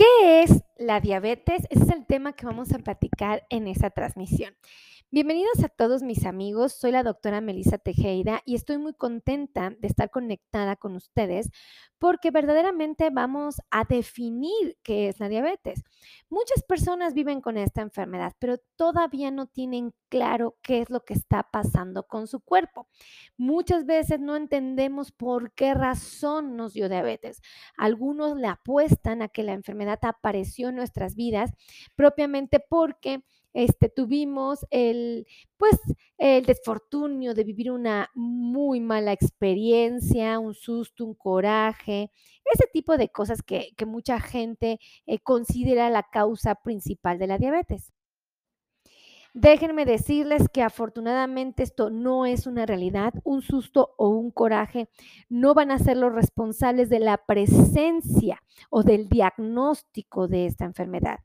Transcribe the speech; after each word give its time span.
¿Qué 0.00 0.42
es 0.44 0.62
la 0.80 0.98
diabetes? 0.98 1.66
Ese 1.68 1.84
es 1.84 1.90
el 1.90 2.06
tema 2.06 2.32
que 2.32 2.46
vamos 2.46 2.72
a 2.72 2.78
platicar 2.78 3.44
en 3.50 3.68
esta 3.68 3.90
transmisión. 3.90 4.54
Bienvenidos 5.12 5.62
a 5.64 5.68
todos 5.68 6.02
mis 6.02 6.24
amigos, 6.24 6.72
soy 6.72 6.92
la 6.92 7.02
doctora 7.02 7.40
Melissa 7.40 7.78
Tejeda 7.78 8.42
y 8.46 8.54
estoy 8.54 8.78
muy 8.78 8.94
contenta 8.94 9.70
de 9.78 9.88
estar 9.88 10.08
conectada 10.08 10.76
con 10.76 10.94
ustedes 10.94 11.50
porque 11.98 12.30
verdaderamente 12.30 13.10
vamos 13.10 13.60
a 13.70 13.84
definir 13.84 14.78
qué 14.82 15.08
es 15.08 15.20
la 15.20 15.28
diabetes. 15.28 15.82
Muchas 16.30 16.62
personas 16.62 17.12
viven 17.12 17.40
con 17.40 17.58
esta 17.58 17.82
enfermedad, 17.82 18.32
pero 18.38 18.56
todavía 18.76 19.30
no 19.30 19.48
tienen 19.48 19.92
claro 20.08 20.56
qué 20.62 20.80
es 20.80 20.90
lo 20.90 21.04
que 21.04 21.14
está 21.14 21.42
pasando 21.42 22.06
con 22.06 22.26
su 22.26 22.40
cuerpo. 22.40 22.88
Muchas 23.36 23.84
veces 23.84 24.18
no 24.18 24.34
entendemos 24.34 25.12
por 25.12 25.52
qué 25.52 25.74
razón 25.74 26.56
nos 26.56 26.72
dio 26.72 26.88
diabetes. 26.88 27.42
Algunos 27.76 28.36
le 28.36 28.46
apuestan 28.46 29.20
a 29.22 29.28
que 29.28 29.42
la 29.42 29.52
enfermedad 29.52 29.98
apareció 30.02 30.69
en 30.70 30.76
nuestras 30.76 31.14
vidas 31.14 31.52
propiamente 31.94 32.60
porque 32.60 33.22
este, 33.52 33.88
tuvimos 33.88 34.64
el, 34.70 35.26
pues, 35.56 35.78
el 36.18 36.46
desfortunio 36.46 37.34
de 37.34 37.44
vivir 37.44 37.70
una 37.70 38.08
muy 38.14 38.80
mala 38.80 39.12
experiencia, 39.12 40.38
un 40.38 40.54
susto, 40.54 41.04
un 41.04 41.14
coraje, 41.14 42.10
ese 42.44 42.66
tipo 42.72 42.96
de 42.96 43.08
cosas 43.08 43.42
que, 43.42 43.74
mucha 43.86 44.20
gente 44.20 44.78
eh, 45.06 45.18
considera 45.18 45.90
la 45.90 46.04
causa 46.04 46.54
principal 46.54 47.18
de 47.18 47.26
la 47.26 47.38
diabetes. 47.38 47.92
Déjenme 49.32 49.84
decirles 49.84 50.48
que 50.52 50.62
afortunadamente 50.62 51.62
esto 51.62 51.88
no 51.88 52.26
es 52.26 52.46
una 52.46 52.66
realidad, 52.66 53.14
un 53.22 53.42
susto 53.42 53.94
o 53.96 54.08
un 54.08 54.32
coraje 54.32 54.88
no 55.28 55.54
van 55.54 55.70
a 55.70 55.78
ser 55.78 55.96
los 55.96 56.12
responsables 56.12 56.88
de 56.88 56.98
la 56.98 57.16
presencia 57.16 58.42
o 58.70 58.82
del 58.82 59.08
diagnóstico 59.08 60.26
de 60.26 60.46
esta 60.46 60.64
enfermedad. 60.64 61.20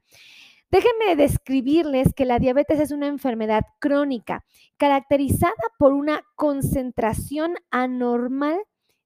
Déjenme 0.70 1.16
describirles 1.16 2.14
que 2.14 2.26
la 2.26 2.38
diabetes 2.38 2.80
es 2.80 2.92
una 2.92 3.08
enfermedad 3.08 3.64
crónica 3.80 4.46
caracterizada 4.78 5.54
por 5.80 5.94
una 5.94 6.22
concentración 6.36 7.56
anormal 7.72 8.60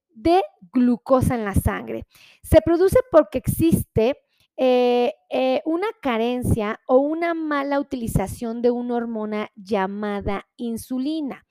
de 0.09 0.41
glucosa 0.73 1.35
en 1.35 1.45
la 1.45 1.53
sangre. 1.53 2.05
Se 2.43 2.61
produce 2.61 2.99
porque 3.11 3.37
existe 3.37 4.17
eh, 4.61 5.13
eh, 5.29 5.61
una 5.63 5.87
carencia 6.01 6.81
o 6.85 6.97
una 6.97 7.33
mala 7.33 7.79
utilización 7.79 8.61
de 8.61 8.71
una 8.71 8.95
hormona 8.95 9.51
llamada 9.55 10.49
insulina. 10.57 11.45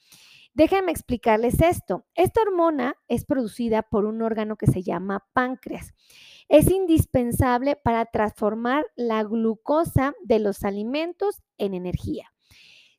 Déjenme 0.52 0.92
explicarles 0.92 1.62
esto. 1.62 2.04
Esta 2.14 2.42
hormona 2.42 2.96
es 3.08 3.24
producida 3.24 3.80
por 3.80 4.04
un 4.04 4.20
órgano 4.20 4.56
que 4.56 4.66
se 4.66 4.82
llama 4.82 5.26
páncreas. 5.32 5.94
Es 6.50 6.70
indispensable 6.70 7.76
para 7.76 8.04
transformar 8.04 8.84
la 8.94 9.22
glucosa 9.22 10.12
de 10.22 10.40
los 10.40 10.62
alimentos 10.62 11.42
en 11.56 11.72
energía. 11.72 12.30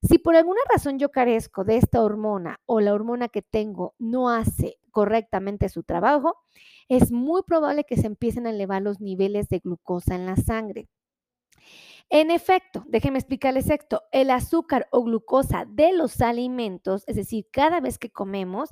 Si 0.01 0.17
por 0.17 0.35
alguna 0.35 0.61
razón 0.71 0.97
yo 0.97 1.09
carezco 1.09 1.63
de 1.65 1.77
esta 1.77 2.01
hormona 2.01 2.59
o 2.65 2.79
la 2.79 2.93
hormona 2.93 3.27
que 3.27 3.41
tengo 3.41 3.95
no 3.99 4.29
hace 4.29 4.77
correctamente 4.91 5.67
su 5.69 5.83
trabajo, 5.83 6.37
es 6.87 7.11
muy 7.11 7.43
probable 7.43 7.83
que 7.83 7.97
se 7.97 8.07
empiecen 8.07 8.47
a 8.47 8.51
elevar 8.51 8.81
los 8.81 9.01
niveles 9.01 9.49
de 9.49 9.59
glucosa 9.59 10.15
en 10.15 10.25
la 10.25 10.37
sangre. 10.37 10.87
En 12.09 12.31
efecto, 12.31 12.83
déjenme 12.87 13.19
explicarles 13.19 13.69
esto, 13.69 14.01
el 14.11 14.31
azúcar 14.31 14.87
o 14.91 15.03
glucosa 15.03 15.65
de 15.69 15.93
los 15.93 16.21
alimentos, 16.21 17.03
es 17.05 17.15
decir, 17.15 17.47
cada 17.51 17.81
vez 17.81 17.99
que 17.99 18.09
comemos, 18.09 18.69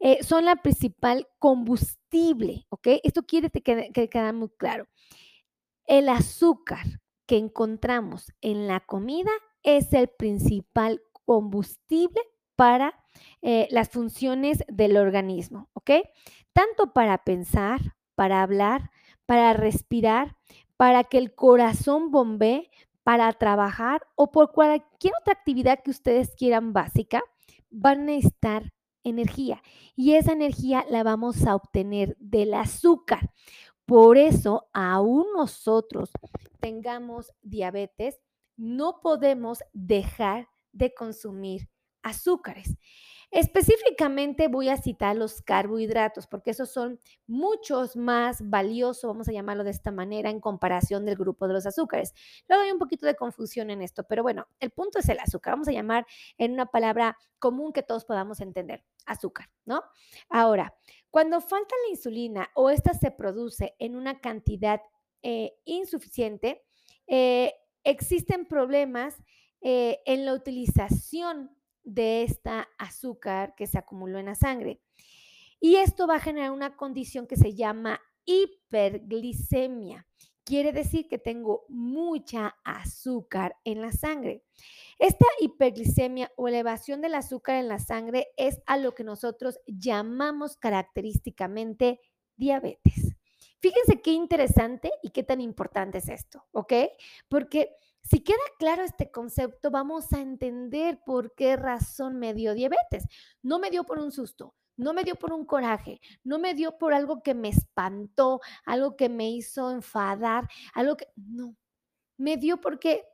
eh, 0.00 0.22
son 0.24 0.44
la 0.44 0.56
principal 0.56 1.28
combustible, 1.38 2.66
¿ok? 2.70 2.88
Esto 3.04 3.22
quiere 3.22 3.50
que, 3.50 3.90
que 3.92 4.08
quede 4.08 4.32
muy 4.32 4.48
claro. 4.58 4.86
El 5.86 6.08
azúcar 6.08 6.84
que 7.26 7.36
encontramos 7.36 8.32
en 8.40 8.66
la 8.66 8.80
comida 8.80 9.30
es 9.64 9.92
el 9.92 10.08
principal 10.08 11.02
combustible 11.24 12.20
para 12.54 12.94
eh, 13.42 13.66
las 13.70 13.88
funciones 13.88 14.64
del 14.68 14.96
organismo, 14.96 15.68
¿ok? 15.72 15.90
Tanto 16.52 16.92
para 16.92 17.24
pensar, 17.24 17.80
para 18.14 18.42
hablar, 18.42 18.90
para 19.26 19.52
respirar, 19.52 20.36
para 20.76 21.04
que 21.04 21.18
el 21.18 21.34
corazón 21.34 22.10
bombee, 22.10 22.70
para 23.02 23.32
trabajar 23.32 24.02
o 24.14 24.30
por 24.30 24.52
cualquier 24.52 25.12
otra 25.20 25.34
actividad 25.34 25.80
que 25.82 25.90
ustedes 25.90 26.34
quieran 26.36 26.72
básica, 26.72 27.22
van 27.70 28.00
a 28.00 28.04
necesitar 28.04 28.72
energía 29.02 29.62
y 29.94 30.14
esa 30.14 30.32
energía 30.32 30.86
la 30.88 31.02
vamos 31.02 31.46
a 31.46 31.54
obtener 31.54 32.16
del 32.18 32.54
azúcar. 32.54 33.30
Por 33.84 34.16
eso, 34.16 34.68
aún 34.72 35.26
nosotros 35.36 36.10
tengamos 36.60 37.30
diabetes, 37.42 38.18
no 38.56 39.00
podemos 39.00 39.60
dejar 39.72 40.48
de 40.72 40.92
consumir 40.94 41.68
azúcares. 42.02 42.76
Específicamente 43.30 44.46
voy 44.46 44.68
a 44.68 44.76
citar 44.76 45.16
los 45.16 45.42
carbohidratos, 45.42 46.28
porque 46.28 46.52
esos 46.52 46.72
son 46.72 47.00
muchos 47.26 47.96
más 47.96 48.48
valiosos, 48.48 49.08
vamos 49.08 49.28
a 49.28 49.32
llamarlo 49.32 49.64
de 49.64 49.72
esta 49.72 49.90
manera, 49.90 50.30
en 50.30 50.38
comparación 50.38 51.04
del 51.04 51.16
grupo 51.16 51.48
de 51.48 51.54
los 51.54 51.66
azúcares. 51.66 52.14
Luego 52.48 52.62
hay 52.62 52.70
un 52.70 52.78
poquito 52.78 53.06
de 53.06 53.16
confusión 53.16 53.70
en 53.70 53.82
esto, 53.82 54.04
pero 54.04 54.22
bueno, 54.22 54.46
el 54.60 54.70
punto 54.70 55.00
es 55.00 55.08
el 55.08 55.18
azúcar. 55.18 55.54
Vamos 55.54 55.66
a 55.66 55.72
llamar 55.72 56.06
en 56.38 56.52
una 56.52 56.66
palabra 56.66 57.18
común 57.40 57.72
que 57.72 57.82
todos 57.82 58.04
podamos 58.04 58.40
entender, 58.40 58.84
azúcar, 59.04 59.50
¿no? 59.64 59.82
Ahora, 60.28 60.72
cuando 61.10 61.40
falta 61.40 61.74
la 61.86 61.90
insulina 61.90 62.50
o 62.54 62.70
esta 62.70 62.94
se 62.94 63.10
produce 63.10 63.74
en 63.80 63.96
una 63.96 64.20
cantidad 64.20 64.80
eh, 65.22 65.54
insuficiente, 65.64 66.62
eh, 67.08 67.52
existen 67.84 68.46
problemas 68.46 69.22
eh, 69.60 70.00
en 70.06 70.24
la 70.24 70.34
utilización 70.34 71.50
de 71.84 72.22
esta 72.22 72.68
azúcar 72.78 73.54
que 73.54 73.66
se 73.66 73.78
acumuló 73.78 74.18
en 74.18 74.26
la 74.26 74.34
sangre. 74.34 74.80
Y 75.60 75.76
esto 75.76 76.06
va 76.06 76.16
a 76.16 76.20
generar 76.20 76.50
una 76.50 76.76
condición 76.76 77.26
que 77.26 77.36
se 77.36 77.54
llama 77.54 78.00
hiperglicemia. 78.24 80.06
Quiere 80.44 80.72
decir 80.72 81.08
que 81.08 81.18
tengo 81.18 81.64
mucha 81.70 82.54
azúcar 82.64 83.56
en 83.64 83.80
la 83.80 83.92
sangre. 83.92 84.44
Esta 84.98 85.24
hiperglicemia 85.40 86.30
o 86.36 86.48
elevación 86.48 87.00
del 87.00 87.14
azúcar 87.14 87.56
en 87.56 87.68
la 87.68 87.78
sangre 87.78 88.28
es 88.36 88.60
a 88.66 88.76
lo 88.76 88.94
que 88.94 89.04
nosotros 89.04 89.58
llamamos 89.66 90.56
característicamente 90.56 92.00
diabetes. 92.36 93.13
Fíjense 93.64 94.02
qué 94.02 94.10
interesante 94.10 94.92
y 95.02 95.08
qué 95.08 95.22
tan 95.22 95.40
importante 95.40 95.96
es 95.96 96.10
esto, 96.10 96.46
¿ok? 96.52 96.74
Porque 97.30 97.74
si 98.02 98.20
queda 98.20 98.36
claro 98.58 98.82
este 98.82 99.10
concepto, 99.10 99.70
vamos 99.70 100.12
a 100.12 100.20
entender 100.20 101.00
por 101.06 101.34
qué 101.34 101.56
razón 101.56 102.18
me 102.18 102.34
dio 102.34 102.52
diabetes. 102.52 103.06
No 103.40 103.58
me 103.58 103.70
dio 103.70 103.84
por 103.84 104.00
un 104.00 104.12
susto, 104.12 104.54
no 104.76 104.92
me 104.92 105.02
dio 105.02 105.14
por 105.14 105.32
un 105.32 105.46
coraje, 105.46 106.02
no 106.24 106.38
me 106.38 106.52
dio 106.52 106.76
por 106.76 106.92
algo 106.92 107.22
que 107.22 107.32
me 107.32 107.48
espantó, 107.48 108.42
algo 108.66 108.96
que 108.96 109.08
me 109.08 109.30
hizo 109.30 109.70
enfadar, 109.70 110.46
algo 110.74 110.98
que... 110.98 111.06
No, 111.16 111.56
me 112.18 112.36
dio 112.36 112.60
porque 112.60 113.06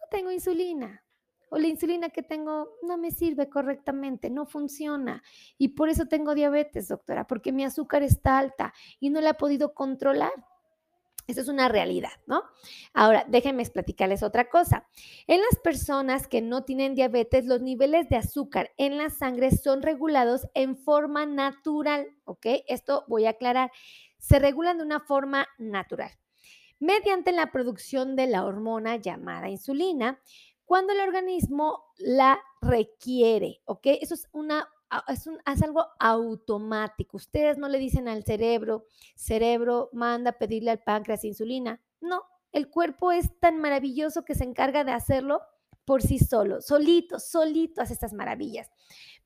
no 0.00 0.06
tengo 0.10 0.30
insulina. 0.30 1.03
O 1.54 1.58
la 1.58 1.68
insulina 1.68 2.10
que 2.10 2.24
tengo 2.24 2.78
no 2.82 2.98
me 2.98 3.12
sirve 3.12 3.48
correctamente, 3.48 4.28
no 4.28 4.44
funciona. 4.44 5.22
Y 5.56 5.68
por 5.68 5.88
eso 5.88 6.06
tengo 6.06 6.34
diabetes, 6.34 6.88
doctora, 6.88 7.28
porque 7.28 7.52
mi 7.52 7.64
azúcar 7.64 8.02
está 8.02 8.38
alta 8.38 8.74
y 8.98 9.10
no 9.10 9.20
la 9.20 9.30
he 9.30 9.34
podido 9.34 9.72
controlar. 9.72 10.32
Eso 11.28 11.42
es 11.42 11.46
una 11.46 11.68
realidad, 11.68 12.10
¿no? 12.26 12.42
Ahora, 12.92 13.24
déjenme 13.28 13.64
platicarles 13.66 14.24
otra 14.24 14.48
cosa. 14.48 14.88
En 15.28 15.40
las 15.42 15.60
personas 15.62 16.26
que 16.26 16.42
no 16.42 16.64
tienen 16.64 16.96
diabetes, 16.96 17.46
los 17.46 17.60
niveles 17.60 18.08
de 18.08 18.16
azúcar 18.16 18.72
en 18.76 18.98
la 18.98 19.08
sangre 19.08 19.52
son 19.52 19.80
regulados 19.80 20.48
en 20.54 20.76
forma 20.76 21.24
natural, 21.24 22.08
¿ok? 22.24 22.46
Esto 22.66 23.04
voy 23.06 23.26
a 23.26 23.30
aclarar. 23.30 23.70
Se 24.18 24.40
regulan 24.40 24.78
de 24.78 24.82
una 24.82 24.98
forma 24.98 25.46
natural, 25.58 26.10
mediante 26.80 27.30
la 27.30 27.52
producción 27.52 28.16
de 28.16 28.26
la 28.26 28.44
hormona 28.44 28.96
llamada 28.96 29.48
insulina, 29.48 30.20
cuando 30.64 30.92
el 30.92 31.00
organismo 31.00 31.84
la 31.98 32.40
requiere, 32.60 33.60
¿ok? 33.64 33.86
Eso 34.00 34.14
es 34.14 34.28
una 34.32 34.68
es, 35.08 35.62
algo 35.62 35.86
automático. 35.98 37.16
Ustedes 37.16 37.58
no 37.58 37.68
le 37.68 37.78
dicen 37.78 38.08
al 38.08 38.24
cerebro, 38.24 38.86
cerebro, 39.14 39.90
manda 39.92 40.30
a 40.30 40.38
pedirle 40.38 40.70
al 40.70 40.82
páncreas 40.82 41.24
insulina. 41.24 41.80
No, 42.00 42.22
el 42.52 42.70
cuerpo 42.70 43.12
es 43.12 43.38
tan 43.40 43.58
maravilloso 43.58 44.24
que 44.24 44.34
se 44.34 44.44
encarga 44.44 44.84
de 44.84 44.92
hacerlo 44.92 45.40
por 45.84 46.02
sí 46.02 46.18
solo, 46.18 46.62
solito, 46.62 47.18
solito 47.18 47.82
hace 47.82 47.92
estas 47.92 48.14
maravillas. 48.14 48.70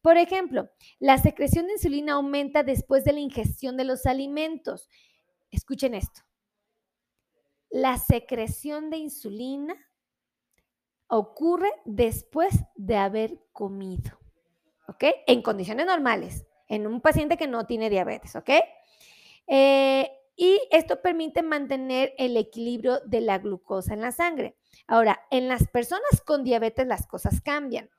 Por 0.03 0.17
ejemplo, 0.17 0.71
la 0.99 1.19
secreción 1.19 1.67
de 1.67 1.75
insulina 1.75 2.15
aumenta 2.15 2.63
después 2.63 3.05
de 3.05 3.13
la 3.13 3.21
ingestión 3.21 3.77
de 3.77 3.85
los 3.85 4.07
alimentos. 4.07 4.89
Escuchen 5.51 5.95
esto. 5.95 6.23
La 7.71 7.99
secreción 7.99 8.91
de 8.91 8.97
insulina 8.97 9.77
ocurre 11.09 11.71
después 11.85 12.55
de 12.77 12.97
haber 12.97 13.41
comido. 13.53 14.19
¿ok? 14.89 15.05
En 15.27 15.43
condiciones 15.43 15.87
normales, 15.87 16.47
en 16.69 16.87
un 16.87 17.01
paciente 17.01 17.37
que 17.37 17.47
no 17.47 17.67
tiene 17.67 17.91
diabetes, 17.91 18.35
¿ok? 18.37 18.51
Eh, 19.47 20.11
y 20.37 20.61
esto 20.71 21.01
permite 21.03 21.43
mantener 21.43 22.15
el 22.19 22.37
equilibrio 22.37 23.01
de 23.05 23.21
la 23.21 23.39
glucosa 23.39 23.95
en 23.95 24.01
la 24.01 24.13
sangre. 24.13 24.57
Ahora, 24.87 25.21
en 25.31 25.49
las 25.49 25.69
personas 25.69 26.23
con 26.25 26.45
diabetes 26.45 26.87
las 26.87 27.07
cosas 27.07 27.41
cambian. 27.41 27.91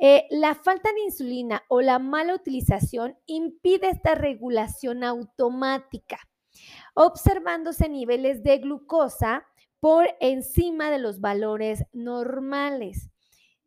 Eh, 0.00 0.26
la 0.30 0.54
falta 0.54 0.92
de 0.92 1.00
insulina 1.00 1.64
o 1.68 1.80
la 1.80 1.98
mala 1.98 2.34
utilización 2.34 3.18
impide 3.26 3.90
esta 3.90 4.14
regulación 4.14 5.02
automática, 5.02 6.20
observándose 6.94 7.88
niveles 7.88 8.44
de 8.44 8.58
glucosa 8.58 9.47
por 9.80 10.08
encima 10.20 10.90
de 10.90 10.98
los 10.98 11.20
valores 11.20 11.84
normales. 11.92 13.10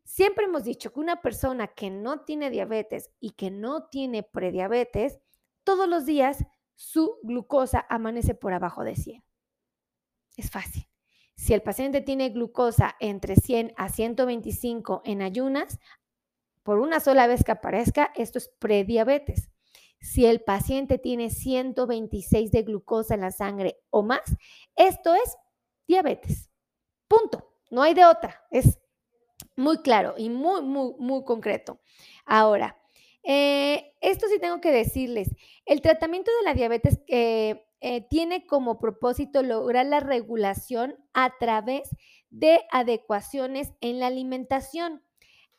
Siempre 0.04 0.44
hemos 0.44 0.64
dicho 0.64 0.92
que 0.92 1.00
una 1.00 1.22
persona 1.22 1.68
que 1.68 1.90
no 1.90 2.20
tiene 2.20 2.50
diabetes 2.50 3.10
y 3.18 3.30
que 3.30 3.50
no 3.50 3.88
tiene 3.88 4.22
prediabetes, 4.22 5.20
todos 5.64 5.88
los 5.88 6.04
días 6.04 6.44
su 6.74 7.18
glucosa 7.22 7.86
amanece 7.88 8.34
por 8.34 8.52
abajo 8.52 8.84
de 8.84 8.96
100. 8.96 9.24
Es 10.36 10.50
fácil. 10.50 10.88
Si 11.34 11.54
el 11.54 11.62
paciente 11.62 12.00
tiene 12.00 12.30
glucosa 12.30 12.94
entre 13.00 13.36
100 13.36 13.72
a 13.76 13.88
125 13.88 15.02
en 15.04 15.22
ayunas, 15.22 15.78
por 16.62 16.78
una 16.78 17.00
sola 17.00 17.26
vez 17.26 17.42
que 17.42 17.52
aparezca, 17.52 18.12
esto 18.14 18.38
es 18.38 18.48
prediabetes. 18.58 19.50
Si 20.00 20.26
el 20.26 20.42
paciente 20.42 20.98
tiene 20.98 21.30
126 21.30 22.50
de 22.50 22.62
glucosa 22.62 23.14
en 23.14 23.20
la 23.20 23.30
sangre 23.30 23.80
o 23.90 24.02
más, 24.02 24.36
esto 24.76 25.14
es 25.14 25.36
diabetes. 25.86 26.50
Punto. 27.08 27.52
No 27.70 27.82
hay 27.82 27.94
de 27.94 28.04
otra. 28.04 28.44
Es 28.50 28.78
muy 29.56 29.78
claro 29.78 30.14
y 30.16 30.28
muy, 30.28 30.62
muy, 30.62 30.94
muy 30.98 31.24
concreto. 31.24 31.80
Ahora, 32.24 32.78
eh, 33.22 33.94
esto 34.00 34.26
sí 34.28 34.38
tengo 34.40 34.60
que 34.60 34.72
decirles, 34.72 35.30
el 35.64 35.80
tratamiento 35.80 36.30
de 36.38 36.44
la 36.44 36.54
diabetes 36.54 37.00
eh, 37.06 37.64
eh, 37.80 38.00
tiene 38.08 38.46
como 38.46 38.78
propósito 38.78 39.42
lograr 39.42 39.86
la 39.86 40.00
regulación 40.00 40.96
a 41.14 41.36
través 41.38 41.88
de 42.30 42.60
adecuaciones 42.70 43.74
en 43.80 44.00
la 44.00 44.08
alimentación, 44.08 45.02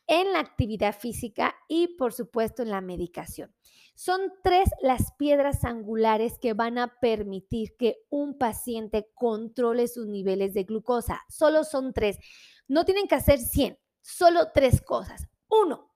en 0.08 0.34
la 0.34 0.40
actividad 0.40 0.98
física 0.98 1.56
y 1.68 1.96
por 1.96 2.14
supuesto 2.14 2.62
en 2.62 2.70
la 2.70 2.82
medicación. 2.82 3.54
Son 3.96 4.34
tres 4.44 4.70
las 4.82 5.14
piedras 5.14 5.64
angulares 5.64 6.40
que 6.40 6.54
van 6.54 6.78
a 6.78 7.00
permitir 7.00 7.76
que 7.78 7.98
un 8.10 8.38
paciente 8.38 9.12
controle 9.14 9.88
sus 9.88 10.08
niveles 10.08 10.54
de 10.54 10.64
glucosa. 10.64 11.22
Solo 11.30 11.64
son 11.64 11.94
tres. 11.94 12.18
No 12.68 12.86
tienen 12.86 13.08
que 13.08 13.16
hacer 13.16 13.40
100, 13.40 13.78
solo 14.02 14.52
tres 14.54 14.82
cosas. 14.82 15.28
Uno, 15.48 15.94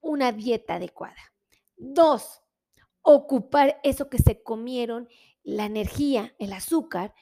una 0.00 0.30
dieta 0.30 0.76
adecuada. 0.76 1.34
Dos, 1.76 2.42
ocupar 3.02 3.80
eso 3.82 4.08
que 4.08 4.18
se 4.18 4.42
comieron, 4.42 5.08
la 5.42 5.64
energía, 5.64 6.34
el 6.38 6.52
azúcar, 6.52 7.14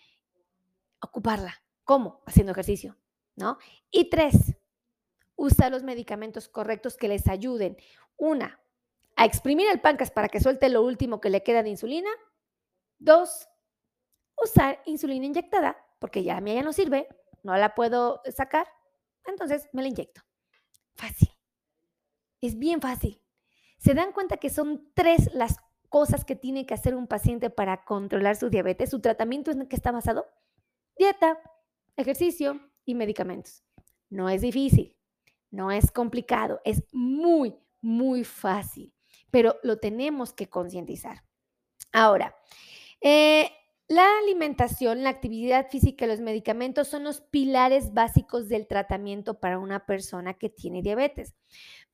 ocuparla. 1.00 1.62
¿Cómo? 1.84 2.22
Haciendo 2.26 2.52
ejercicio, 2.52 2.98
¿no? 3.34 3.58
Y 3.90 4.10
tres, 4.10 4.50
usar 5.40 5.72
los 5.72 5.82
medicamentos 5.82 6.48
correctos 6.48 6.98
que 6.98 7.08
les 7.08 7.26
ayuden. 7.26 7.78
Una, 8.19 8.60
a 9.16 9.25
exprimir 9.25 9.69
el 9.70 9.81
páncreas 9.81 10.10
para 10.10 10.28
que 10.28 10.38
suelte 10.38 10.69
lo 10.69 10.82
último 10.82 11.19
que 11.19 11.31
le 11.31 11.42
queda 11.42 11.62
de 11.62 11.70
insulina. 11.70 12.10
Dos, 12.98 13.48
usar 14.37 14.82
insulina 14.84 15.25
inyectada, 15.25 15.78
porque 15.98 16.22
ya 16.22 16.37
a 16.37 16.40
mí 16.42 16.54
ya 16.54 16.62
no 16.62 16.75
sirve, 16.75 17.08
no 17.42 17.56
la 17.56 17.75
puedo 17.75 18.20
sacar, 18.37 18.66
entonces 19.25 19.66
me 19.72 19.81
la 19.81 19.88
inyecto. 19.88 20.20
Fácil. 20.94 21.31
Es 22.42 22.58
bien 22.58 22.82
fácil. 22.82 23.22
¿Se 23.78 23.94
dan 23.94 24.12
cuenta 24.12 24.37
que 24.37 24.50
son 24.50 24.92
tres 24.92 25.32
las 25.32 25.56
cosas 25.88 26.26
que 26.26 26.37
tiene 26.37 26.66
que 26.66 26.75
hacer 26.75 26.94
un 26.94 27.06
paciente 27.06 27.48
para 27.48 27.87
controlar 27.87 28.37
su 28.37 28.50
diabetes? 28.50 28.90
¿Su 28.90 29.00
tratamiento 29.00 29.50
en 29.52 29.66
qué 29.66 29.76
está 29.76 29.90
basado? 29.90 30.26
Dieta, 30.98 31.40
ejercicio 31.96 32.60
y 32.84 32.94
medicamentos. 32.94 33.64
No 34.10 34.28
es 34.28 34.42
difícil, 34.42 35.00
no 35.50 35.70
es 35.70 35.91
complicado, 35.91 36.61
es 36.64 36.85
muy, 36.93 37.55
muy 37.81 38.25
fácil, 38.25 38.93
pero 39.31 39.56
lo 39.62 39.79
tenemos 39.79 40.32
que 40.32 40.49
concientizar. 40.49 41.25
Ahora, 41.93 42.37
eh, 43.00 43.50
la 43.88 44.06
alimentación, 44.23 45.02
la 45.02 45.11
actividad 45.11 45.69
física 45.69 46.05
y 46.05 46.08
los 46.08 46.20
medicamentos 46.20 46.87
son 46.87 47.02
los 47.02 47.20
pilares 47.20 47.93
básicos 47.93 48.49
del 48.49 48.69
tratamiento 48.69 49.41
para 49.41 49.58
una 49.58 49.85
persona 49.85 50.35
que 50.35 50.49
tiene 50.49 50.82
diabetes, 50.82 51.35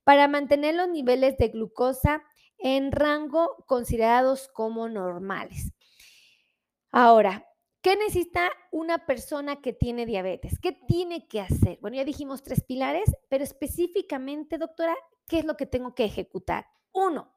para 0.05 0.29
mantener 0.29 0.75
los 0.75 0.89
niveles 0.91 1.39
de 1.39 1.49
glucosa 1.49 2.23
en 2.59 2.93
rango 2.93 3.65
considerados 3.67 4.49
como 4.49 4.89
normales. 4.89 5.73
Ahora, 6.91 7.47
¿qué 7.87 7.95
necesita 7.95 8.51
una 8.73 9.07
persona 9.07 9.63
que 9.63 9.73
tiene 9.73 10.07
diabetes? 10.07 10.59
¿Qué 10.59 10.73
tiene 10.73 11.29
que 11.29 11.41
hacer? 11.41 11.79
Bueno, 11.81 11.97
ya 11.97 12.05
dijimos 12.05 12.43
tres 12.43 12.65
pilares, 12.65 13.09
pero 13.29 13.45
específicamente, 13.45 14.59
doctora, 14.59 14.97
¿qué 15.29 15.39
es 15.39 15.45
lo 15.45 15.57
que 15.57 15.67
tengo 15.67 15.95
que 15.95 16.05
ejecutar? 16.05 16.67
Uno, 16.91 17.33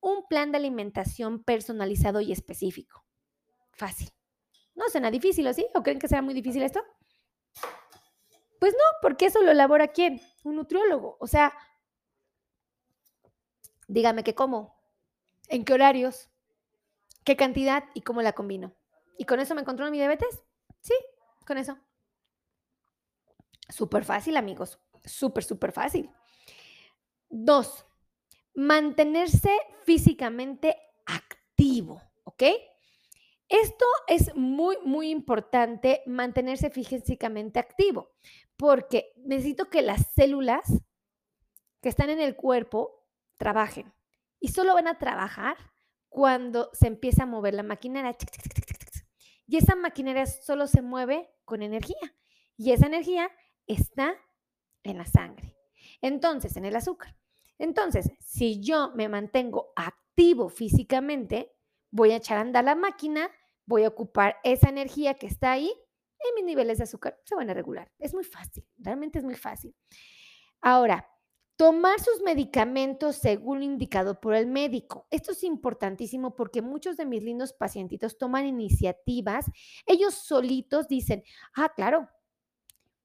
un 0.00 0.28
plan 0.28 0.52
de 0.52 0.58
alimentación 0.58 1.42
personalizado 1.42 2.20
y 2.20 2.32
específico. 2.32 3.02
Fácil. 3.72 4.10
No 4.74 4.90
suena 4.90 5.10
difícil, 5.10 5.46
¿o 5.46 5.54
sí? 5.54 5.66
¿O 5.74 5.82
creen 5.82 5.98
que 5.98 6.08
será 6.08 6.20
muy 6.20 6.34
difícil 6.34 6.62
esto? 6.62 6.84
Pues 8.60 8.74
no, 8.74 8.84
porque 9.00 9.24
eso 9.24 9.40
lo 9.40 9.52
elabora 9.52 9.88
quién? 9.88 10.20
Un 10.44 10.56
nutriólogo. 10.56 11.16
O 11.18 11.26
sea, 11.26 11.54
dígame 13.86 14.22
qué 14.22 14.34
como, 14.34 14.78
en 15.48 15.64
qué 15.64 15.72
horarios, 15.72 16.28
qué 17.24 17.38
cantidad 17.38 17.84
y 17.94 18.02
cómo 18.02 18.20
la 18.20 18.34
combino. 18.34 18.74
¿Y 19.18 19.24
con 19.24 19.40
eso 19.40 19.54
me 19.54 19.64
controlo 19.64 19.90
mi 19.90 19.98
diabetes? 19.98 20.42
Sí, 20.80 20.94
con 21.44 21.58
eso. 21.58 21.76
Súper 23.68 24.04
fácil, 24.04 24.36
amigos. 24.36 24.78
Súper, 25.04 25.44
súper 25.44 25.72
fácil. 25.72 26.10
Dos, 27.28 27.84
mantenerse 28.54 29.50
físicamente 29.84 30.76
activo, 31.04 32.00
¿ok? 32.24 32.44
Esto 33.48 33.84
es 34.06 34.34
muy, 34.36 34.76
muy 34.84 35.10
importante, 35.10 36.02
mantenerse 36.06 36.70
físicamente 36.70 37.58
activo, 37.58 38.10
porque 38.56 39.12
necesito 39.16 39.68
que 39.68 39.82
las 39.82 40.12
células 40.14 40.62
que 41.80 41.88
están 41.88 42.10
en 42.10 42.20
el 42.20 42.36
cuerpo 42.36 43.06
trabajen. 43.36 43.92
Y 44.38 44.48
solo 44.48 44.74
van 44.74 44.86
a 44.86 44.98
trabajar 44.98 45.56
cuando 46.08 46.70
se 46.72 46.86
empieza 46.86 47.24
a 47.24 47.26
mover 47.26 47.54
la 47.54 47.62
maquinaria. 47.62 48.16
Y 49.48 49.56
esa 49.56 49.74
maquinaria 49.74 50.26
solo 50.26 50.66
se 50.66 50.82
mueve 50.82 51.30
con 51.44 51.62
energía. 51.62 52.14
Y 52.56 52.72
esa 52.72 52.86
energía 52.86 53.30
está 53.66 54.14
en 54.82 54.98
la 54.98 55.06
sangre. 55.06 55.56
Entonces, 56.02 56.56
en 56.56 56.66
el 56.66 56.76
azúcar. 56.76 57.16
Entonces, 57.58 58.12
si 58.20 58.60
yo 58.60 58.92
me 58.94 59.08
mantengo 59.08 59.72
activo 59.74 60.50
físicamente, 60.50 61.52
voy 61.90 62.12
a 62.12 62.16
echar 62.16 62.38
a 62.38 62.42
andar 62.42 62.64
la 62.64 62.74
máquina, 62.74 63.30
voy 63.66 63.84
a 63.84 63.88
ocupar 63.88 64.36
esa 64.44 64.68
energía 64.68 65.14
que 65.14 65.26
está 65.26 65.52
ahí 65.52 65.72
y 66.20 66.34
mis 66.34 66.44
niveles 66.44 66.78
de 66.78 66.84
azúcar 66.84 67.18
se 67.24 67.34
van 67.34 67.50
a 67.50 67.54
regular. 67.54 67.90
Es 67.98 68.14
muy 68.14 68.24
fácil, 68.24 68.68
realmente 68.76 69.18
es 69.18 69.24
muy 69.24 69.34
fácil. 69.34 69.74
Ahora, 70.60 71.08
tomar 71.58 71.98
sus 71.98 72.22
medicamentos 72.22 73.16
según 73.16 73.64
indicado 73.64 74.20
por 74.20 74.36
el 74.36 74.46
médico. 74.46 75.08
Esto 75.10 75.32
es 75.32 75.42
importantísimo 75.42 76.36
porque 76.36 76.62
muchos 76.62 76.96
de 76.96 77.04
mis 77.04 77.24
lindos 77.24 77.52
pacientitos 77.52 78.16
toman 78.16 78.46
iniciativas, 78.46 79.46
ellos 79.84 80.14
solitos 80.14 80.86
dicen, 80.86 81.24
ah, 81.56 81.72
claro, 81.74 82.08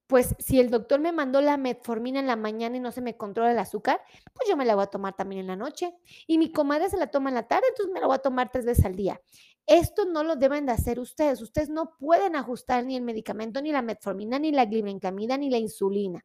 pues 0.06 0.36
si 0.38 0.60
el 0.60 0.70
doctor 0.70 1.00
me 1.00 1.12
mandó 1.12 1.42
la 1.42 1.58
metformina 1.58 2.20
en 2.20 2.28
la 2.28 2.36
mañana 2.36 2.78
y 2.78 2.80
no 2.80 2.92
se 2.92 3.02
me 3.02 3.18
controla 3.18 3.52
el 3.52 3.58
azúcar, 3.58 4.00
pues 4.36 4.48
yo 4.48 4.56
me 4.56 4.66
la 4.66 4.76
voy 4.76 4.84
a 4.84 4.88
tomar 4.88 5.16
también 5.16 5.42
en 5.42 5.48
la 5.48 5.56
noche. 5.56 5.92
Y 6.28 6.38
mi 6.38 6.52
comadre 6.52 6.92
se 6.92 6.98
la 6.98 7.08
toma 7.08 7.30
en 7.30 7.36
la 7.36 7.48
tarde, 7.48 7.66
entonces 7.70 7.92
me 7.92 8.02
la 8.02 8.06
voy 8.06 8.18
a 8.18 8.20
tomar 8.20 8.52
tres 8.52 8.66
veces 8.66 8.86
al 8.86 8.96
día. 8.96 9.20
Esto 9.66 10.06
no 10.06 10.24
lo 10.24 10.36
deben 10.36 10.68
de 10.68 10.74
hacer 10.74 11.00
ustedes. 11.00 11.42
Ustedes 11.42 11.70
no 11.70 11.98
pueden 11.98 12.36
ajustar 12.36 12.86
ni 12.86 12.96
el 12.96 13.02
medicamento, 13.02 13.64
ni 13.64 13.72
la 13.72 13.82
metformina, 13.82 14.38
ni 14.38 14.52
la 14.52 14.66
glibenclamida, 14.66 15.38
ni 15.38 15.50
la 15.50 15.58
insulina. 15.58 16.24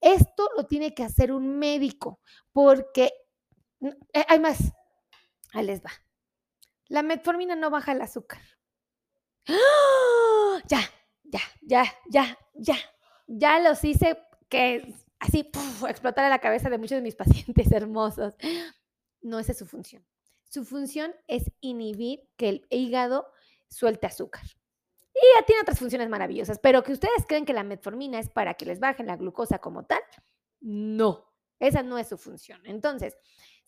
Esto 0.00 0.48
lo 0.56 0.66
tiene 0.66 0.94
que 0.94 1.04
hacer 1.04 1.32
un 1.32 1.58
médico 1.58 2.20
porque 2.52 3.12
eh, 3.80 4.24
hay 4.28 4.38
más. 4.38 4.72
Ahí 5.52 5.66
les 5.66 5.82
va. 5.82 5.90
La 6.88 7.02
metformina 7.02 7.56
no 7.56 7.70
baja 7.70 7.92
el 7.92 8.02
azúcar. 8.02 8.40
¡Ah! 9.48 10.60
Ya, 10.68 10.80
ya, 11.24 11.40
ya, 11.62 11.84
ya, 12.10 12.38
ya, 12.54 12.76
ya 13.26 13.60
los 13.60 13.82
hice 13.84 14.18
que 14.48 14.94
así 15.18 15.50
explotar 15.88 16.28
la 16.28 16.40
cabeza 16.40 16.70
de 16.70 16.78
muchos 16.78 16.96
de 16.96 17.02
mis 17.02 17.16
pacientes 17.16 17.70
hermosos. 17.72 18.34
No 19.22 19.38
esa 19.38 19.52
es 19.52 19.58
su 19.58 19.66
función. 19.66 20.04
Su 20.44 20.64
función 20.64 21.14
es 21.28 21.50
inhibir 21.60 22.28
que 22.36 22.48
el 22.48 22.66
hígado 22.70 23.26
suelte 23.68 24.06
azúcar. 24.06 24.42
Y 25.14 25.20
ya 25.36 25.44
tiene 25.46 25.62
otras 25.62 25.78
funciones 25.78 26.08
maravillosas, 26.08 26.58
pero 26.60 26.82
que 26.82 26.92
ustedes 26.92 27.26
creen 27.26 27.44
que 27.44 27.52
la 27.52 27.64
metformina 27.64 28.18
es 28.18 28.28
para 28.30 28.54
que 28.54 28.66
les 28.66 28.80
bajen 28.80 29.06
la 29.06 29.16
glucosa 29.16 29.58
como 29.58 29.84
tal, 29.84 30.00
no, 30.60 31.32
esa 31.58 31.82
no 31.82 31.98
es 31.98 32.08
su 32.08 32.18
función. 32.18 32.60
Entonces, 32.64 33.16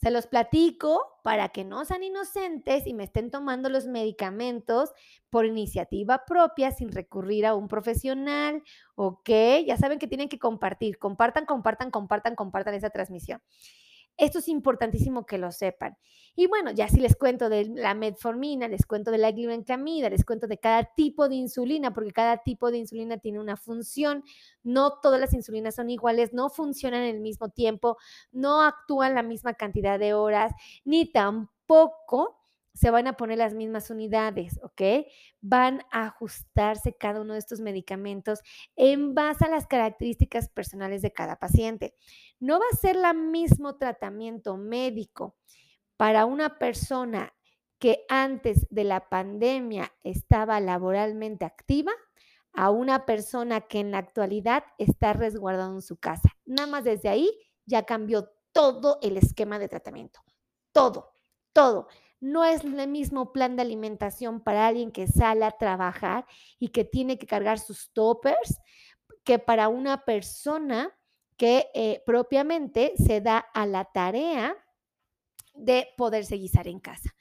Se 0.02 0.10
los 0.10 0.26
platico 0.26 1.20
para 1.22 1.50
que 1.50 1.64
no 1.64 1.84
sean 1.84 2.02
inocentes 2.02 2.86
y 2.88 2.94
me 2.94 3.04
estén 3.04 3.30
tomando 3.30 3.68
los 3.68 3.86
medicamentos 3.86 4.90
por 5.30 5.46
iniciativa 5.46 6.24
propia 6.26 6.72
sin 6.72 6.90
recurrir 6.90 7.46
a 7.46 7.54
un 7.54 7.68
profesional, 7.68 8.64
¿ok? 8.96 9.30
Ya 9.64 9.76
saben 9.76 10.00
que 10.00 10.08
tienen 10.08 10.28
que 10.28 10.40
compartir, 10.40 10.98
compartan, 10.98 11.46
compartan, 11.46 11.92
compartan, 11.92 12.34
compartan 12.34 12.74
esa 12.74 12.90
transmisión. 12.90 13.40
Esto 14.16 14.38
es 14.38 14.48
importantísimo 14.48 15.26
que 15.26 15.38
lo 15.38 15.50
sepan. 15.52 15.96
Y 16.34 16.46
bueno, 16.46 16.70
ya 16.70 16.88
si 16.88 17.00
les 17.00 17.16
cuento 17.16 17.48
de 17.48 17.66
la 17.66 17.94
metformina, 17.94 18.68
les 18.68 18.86
cuento 18.86 19.10
de 19.10 19.18
la 19.18 19.32
glibenclamida, 19.32 20.08
les 20.08 20.24
cuento 20.24 20.46
de 20.46 20.58
cada 20.58 20.84
tipo 20.94 21.28
de 21.28 21.34
insulina, 21.34 21.92
porque 21.92 22.12
cada 22.12 22.38
tipo 22.38 22.70
de 22.70 22.78
insulina 22.78 23.18
tiene 23.18 23.40
una 23.40 23.56
función. 23.56 24.24
No 24.62 24.98
todas 25.00 25.20
las 25.20 25.34
insulinas 25.34 25.74
son 25.74 25.90
iguales, 25.90 26.32
no 26.32 26.48
funcionan 26.50 27.02
en 27.02 27.16
el 27.16 27.20
mismo 27.20 27.50
tiempo, 27.50 27.98
no 28.32 28.62
actúan 28.62 29.14
la 29.14 29.22
misma 29.22 29.54
cantidad 29.54 29.98
de 29.98 30.14
horas, 30.14 30.52
ni 30.84 31.10
tampoco 31.10 32.41
se 32.74 32.90
van 32.90 33.06
a 33.06 33.16
poner 33.16 33.38
las 33.38 33.54
mismas 33.54 33.90
unidades, 33.90 34.58
¿ok? 34.62 35.06
Van 35.40 35.82
a 35.90 36.06
ajustarse 36.06 36.96
cada 36.96 37.20
uno 37.20 37.34
de 37.34 37.38
estos 37.38 37.60
medicamentos 37.60 38.40
en 38.76 39.14
base 39.14 39.44
a 39.44 39.50
las 39.50 39.66
características 39.66 40.48
personales 40.48 41.02
de 41.02 41.12
cada 41.12 41.36
paciente. 41.36 41.94
No 42.40 42.58
va 42.58 42.64
a 42.72 42.76
ser 42.76 42.96
el 42.96 43.14
mismo 43.16 43.76
tratamiento 43.76 44.56
médico 44.56 45.36
para 45.96 46.24
una 46.24 46.58
persona 46.58 47.34
que 47.78 48.04
antes 48.08 48.66
de 48.70 48.84
la 48.84 49.08
pandemia 49.08 49.92
estaba 50.04 50.60
laboralmente 50.60 51.44
activa 51.44 51.92
a 52.52 52.70
una 52.70 53.06
persona 53.06 53.62
que 53.62 53.80
en 53.80 53.90
la 53.90 53.98
actualidad 53.98 54.64
está 54.78 55.12
resguardada 55.14 55.72
en 55.72 55.82
su 55.82 55.96
casa. 55.96 56.36
Nada 56.44 56.68
más 56.68 56.84
desde 56.84 57.08
ahí 57.08 57.30
ya 57.66 57.84
cambió 57.84 58.30
todo 58.52 58.98
el 59.02 59.16
esquema 59.16 59.58
de 59.58 59.68
tratamiento. 59.68 60.20
Todo, 60.72 61.12
todo. 61.52 61.88
No 62.22 62.44
es 62.44 62.62
el 62.62 62.86
mismo 62.86 63.32
plan 63.32 63.56
de 63.56 63.62
alimentación 63.62 64.40
para 64.40 64.68
alguien 64.68 64.92
que 64.92 65.08
sale 65.08 65.44
a 65.44 65.50
trabajar 65.50 66.24
y 66.60 66.68
que 66.68 66.84
tiene 66.84 67.18
que 67.18 67.26
cargar 67.26 67.58
sus 67.58 67.92
toppers 67.92 68.60
que 69.24 69.40
para 69.40 69.68
una 69.68 70.04
persona 70.04 70.96
que 71.36 71.66
eh, 71.74 72.00
propiamente 72.06 72.92
se 72.96 73.20
da 73.20 73.38
a 73.38 73.66
la 73.66 73.86
tarea 73.86 74.56
de 75.52 75.88
poderse 75.96 76.36
guisar 76.36 76.68
en 76.68 76.78
casa. 76.78 77.12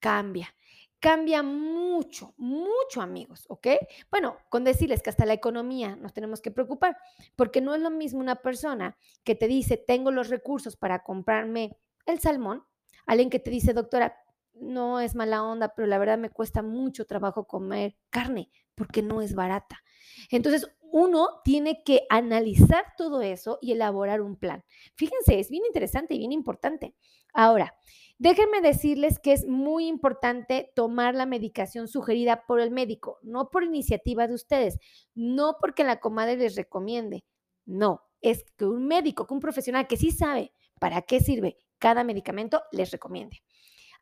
Cambia, 0.00 0.54
cambia 1.00 1.42
mucho, 1.42 2.32
mucho 2.36 3.02
amigos, 3.02 3.44
¿ok? 3.48 3.66
Bueno, 4.08 4.36
con 4.50 4.62
decirles 4.62 5.02
que 5.02 5.10
hasta 5.10 5.26
la 5.26 5.32
economía 5.32 5.96
nos 5.96 6.12
tenemos 6.12 6.40
que 6.40 6.52
preocupar, 6.52 6.96
porque 7.34 7.60
no 7.60 7.74
es 7.74 7.80
lo 7.80 7.90
mismo 7.90 8.20
una 8.20 8.36
persona 8.36 8.96
que 9.24 9.34
te 9.34 9.48
dice, 9.48 9.76
tengo 9.76 10.12
los 10.12 10.28
recursos 10.28 10.76
para 10.76 11.02
comprarme 11.02 11.76
el 12.06 12.20
salmón, 12.20 12.64
Alguien 13.06 13.30
que 13.30 13.38
te 13.38 13.50
dice, 13.50 13.72
doctora, 13.72 14.16
no 14.54 15.00
es 15.00 15.14
mala 15.14 15.42
onda, 15.42 15.72
pero 15.74 15.86
la 15.86 15.98
verdad 15.98 16.18
me 16.18 16.30
cuesta 16.30 16.62
mucho 16.62 17.06
trabajo 17.06 17.46
comer 17.46 17.96
carne 18.10 18.50
porque 18.74 19.02
no 19.02 19.22
es 19.22 19.34
barata. 19.34 19.82
Entonces, 20.30 20.70
uno 20.92 21.40
tiene 21.44 21.82
que 21.84 22.02
analizar 22.08 22.84
todo 22.96 23.22
eso 23.22 23.58
y 23.60 23.72
elaborar 23.72 24.20
un 24.20 24.36
plan. 24.36 24.64
Fíjense, 24.96 25.38
es 25.38 25.50
bien 25.50 25.64
interesante 25.66 26.14
y 26.14 26.18
bien 26.18 26.32
importante. 26.32 26.94
Ahora, 27.32 27.74
déjenme 28.18 28.60
decirles 28.60 29.18
que 29.18 29.32
es 29.32 29.46
muy 29.46 29.86
importante 29.86 30.72
tomar 30.74 31.14
la 31.14 31.26
medicación 31.26 31.86
sugerida 31.86 32.44
por 32.46 32.60
el 32.60 32.70
médico, 32.70 33.18
no 33.22 33.50
por 33.50 33.62
iniciativa 33.62 34.26
de 34.26 34.34
ustedes, 34.34 34.78
no 35.14 35.56
porque 35.60 35.84
la 35.84 36.00
comadre 36.00 36.36
les 36.36 36.56
recomiende, 36.56 37.24
no, 37.66 38.02
es 38.20 38.44
que 38.56 38.64
un 38.64 38.86
médico, 38.86 39.26
que 39.26 39.34
un 39.34 39.40
profesional 39.40 39.86
que 39.86 39.96
sí 39.96 40.10
sabe 40.10 40.52
para 40.80 41.02
qué 41.02 41.20
sirve 41.20 41.56
cada 41.80 42.04
medicamento 42.04 42.62
les 42.70 42.92
recomiende. 42.92 43.42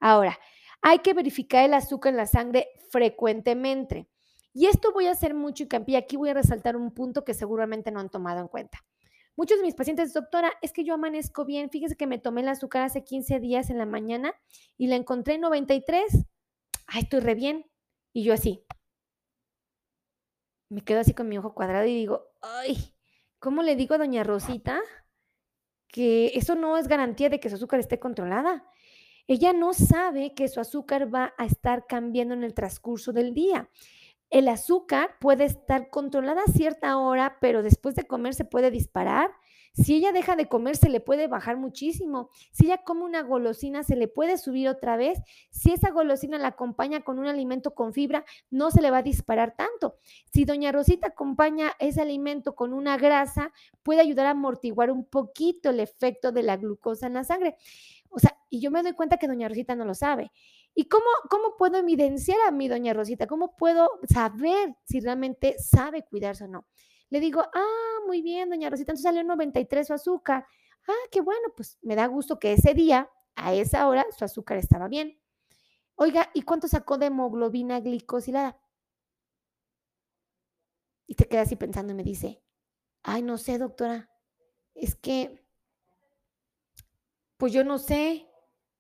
Ahora, 0.01 0.39
hay 0.83 0.99
que 0.99 1.15
verificar 1.15 1.65
el 1.65 1.75
azúcar 1.75 2.11
en 2.13 2.19
la 2.19 2.27
sangre 2.27 2.69
frecuentemente. 2.91 4.09
Y 4.53 4.67
esto 4.67 4.93
voy 4.93 5.07
a 5.07 5.13
hacer 5.13 5.35
mucho 5.35 5.65
y 5.65 5.97
Aquí 5.97 6.17
voy 6.17 6.31
a 6.31 6.35
resaltar 6.35 6.77
un 6.77 6.93
punto 6.93 7.25
que 7.25 7.35
seguramente 7.35 7.91
no 7.91 8.01
han 8.01 8.11
tomado 8.11 8.41
en 8.41 8.49
cuenta. 8.49 8.85
Muchos 9.37 9.59
de 9.59 9.65
mis 9.65 9.77
pacientes, 9.77 10.13
doctora, 10.13 10.53
es 10.63 10.73
que 10.73 10.85
yo 10.85 10.95
amanezco 10.95 11.45
bien. 11.45 11.71
Fíjese 11.71 11.97
que 11.97 12.09
me 12.09 12.19
tomé 12.19 12.41
el 12.41 12.49
azúcar 12.49 12.83
hace 12.83 13.05
15 13.05 13.39
días 13.39 13.71
en 13.71 13.79
la 13.79 13.87
mañana 13.87 14.35
y 14.77 14.89
la 14.89 14.97
encontré 14.97 15.35
en 15.35 15.43
93. 15.43 16.27
Ay, 16.89 17.03
estoy 17.03 17.21
re 17.21 17.35
bien. 17.35 17.71
Y 18.13 18.25
yo 18.25 18.35
así. 18.35 18.65
Me 20.71 20.83
quedo 20.83 21.01
así 21.01 21.15
con 21.15 21.29
mi 21.29 21.39
ojo 21.39 21.55
cuadrado 21.55 21.87
y 21.87 21.95
digo, 21.95 22.27
ay, 22.43 22.95
¿cómo 23.39 23.63
le 23.63 23.77
digo 23.77 23.95
a 23.95 23.99
doña 23.99 24.25
Rosita 24.25 24.81
que 25.89 26.33
eso 26.35 26.55
no 26.55 26.77
es 26.77 26.89
garantía 26.89 27.29
de 27.29 27.41
que 27.41 27.49
su 27.49 27.57
azúcar 27.57 27.81
esté 27.81 27.99
controlada. 27.99 28.65
Ella 29.27 29.53
no 29.53 29.75
sabe 29.75 30.35
que 30.35 30.49
su 30.49 30.61
azúcar 30.61 31.13
va 31.15 31.35
a 31.37 31.45
estar 31.45 31.87
cambiando 31.87 32.35
en 32.35 32.45
el 32.45 32.55
transcurso 32.55 33.13
del 33.13 33.35
día. 33.35 33.69
El 34.31 34.49
azúcar 34.49 35.17
puede 35.21 35.45
estar 35.45 35.91
controlada 35.91 36.43
a 36.47 36.53
cierta 36.53 36.99
hora, 36.99 37.39
pero 37.41 37.63
después 37.63 37.95
de 37.95 38.07
comer 38.07 38.35
se 38.35 38.45
puede 38.45 38.71
disparar 38.71 39.31
si 39.79 39.95
ella 39.95 40.11
deja 40.11 40.35
de 40.35 40.49
comer, 40.49 40.77
se 40.77 40.89
le 40.89 40.99
puede 41.01 41.29
bajar 41.29 41.57
muchísimo. 41.57 42.31
Si 42.51 42.67
ella 42.67 42.79
come 42.79 43.05
una 43.05 43.23
golosina, 43.23 43.85
se 43.85 43.95
le 43.95 44.09
puede 44.09 44.37
subir 44.37 44.69
otra 44.69 44.97
vez. 44.97 45.21
Si 45.51 45.73
esa 45.73 45.91
golosina 45.91 46.37
la 46.37 46.49
acompaña 46.49 47.03
con 47.03 47.21
un 47.21 47.27
alimento 47.27 47.75
con 47.75 47.93
fibra, 47.93 48.25
no 48.51 48.73
se 48.73 48.83
le 48.83 48.91
va 48.91 48.99
a 48.99 49.03
disparar 49.03 49.55
tanto. 49.57 49.99
Si 50.33 50.45
doña 50.45 50.73
Rosita 50.73 51.09
acompaña 51.09 51.71
ese 51.79 52.01
alimento 52.01 52.57
con 52.57 52.73
una 52.73 52.97
grasa, 52.97 53.53
puede 53.85 54.01
ayudar 54.01 54.27
a 54.27 54.31
amortiguar 54.31 54.91
un 54.91 55.05
poquito 55.05 55.71
el 55.71 55.79
efecto 55.79 56.33
de 56.33 56.43
la 56.43 56.57
glucosa 56.57 57.07
en 57.07 57.15
la 57.15 57.23
sangre. 57.23 57.57
O 58.11 58.19
sea, 58.19 58.37
y 58.51 58.61
yo 58.61 58.73
me 58.73 58.83
doy 58.83 58.95
cuenta 58.95 59.19
que 59.19 59.29
doña 59.29 59.49
Rosita 59.49 59.77
no 59.77 59.85
lo 59.85 59.95
sabe. 59.95 60.33
¿Y 60.75 60.87
cómo, 60.87 61.07
cómo 61.31 61.57
puedo 61.57 61.79
evidenciar 61.79 62.39
a 62.49 62.51
mi 62.51 62.67
doña 62.67 62.95
Rosita? 62.95 63.29
¿Cómo 63.29 63.55
puedo 63.57 63.91
saber 64.09 64.75
si 64.85 64.99
realmente 64.99 65.57
sabe 65.61 66.03
cuidarse 66.03 66.45
o 66.45 66.49
no? 66.49 66.67
Le 67.11 67.21
digo, 67.21 67.43
ah, 67.55 67.99
muy 68.07 68.23
bien, 68.23 68.51
doña 68.51 68.71
Rosita, 68.71 68.93
entonces 68.93 69.05
salió 69.05 69.25
93 69.25 69.87
su 69.87 69.95
azúcar. 69.95 70.47
Ah, 70.87 71.09
qué 71.11 71.21
bueno, 71.21 71.49
pues 71.57 71.79
me 71.83 71.97
da 71.97 72.07
gusto 72.07 72.39
que 72.39 72.53
ese 72.53 72.75
día, 72.75 73.11
a 73.37 73.55
esa 73.55 73.89
hora, 73.89 74.07
su 74.17 74.25
azúcar 74.25 74.59
estaba 74.59 74.89
bien. 74.89 75.21
Oiga, 75.95 76.31
¿y 76.35 76.43
cuánto 76.43 76.69
sacó 76.69 76.99
de 76.99 77.07
hemoglobina 77.07 77.81
glicosilada? 77.81 78.61
Y 81.07 81.15
te 81.15 81.27
queda 81.27 81.43
así 81.43 81.57
pensando 81.57 81.93
y 81.93 81.97
me 81.97 82.05
dice, 82.05 82.43
ay, 83.03 83.23
no 83.23 83.39
sé, 83.39 83.59
doctora, 83.59 84.11
es 84.75 84.95
que, 84.95 85.45
pues 87.37 87.53
yo 87.53 87.65
no 87.65 87.79
sé, 87.79 88.29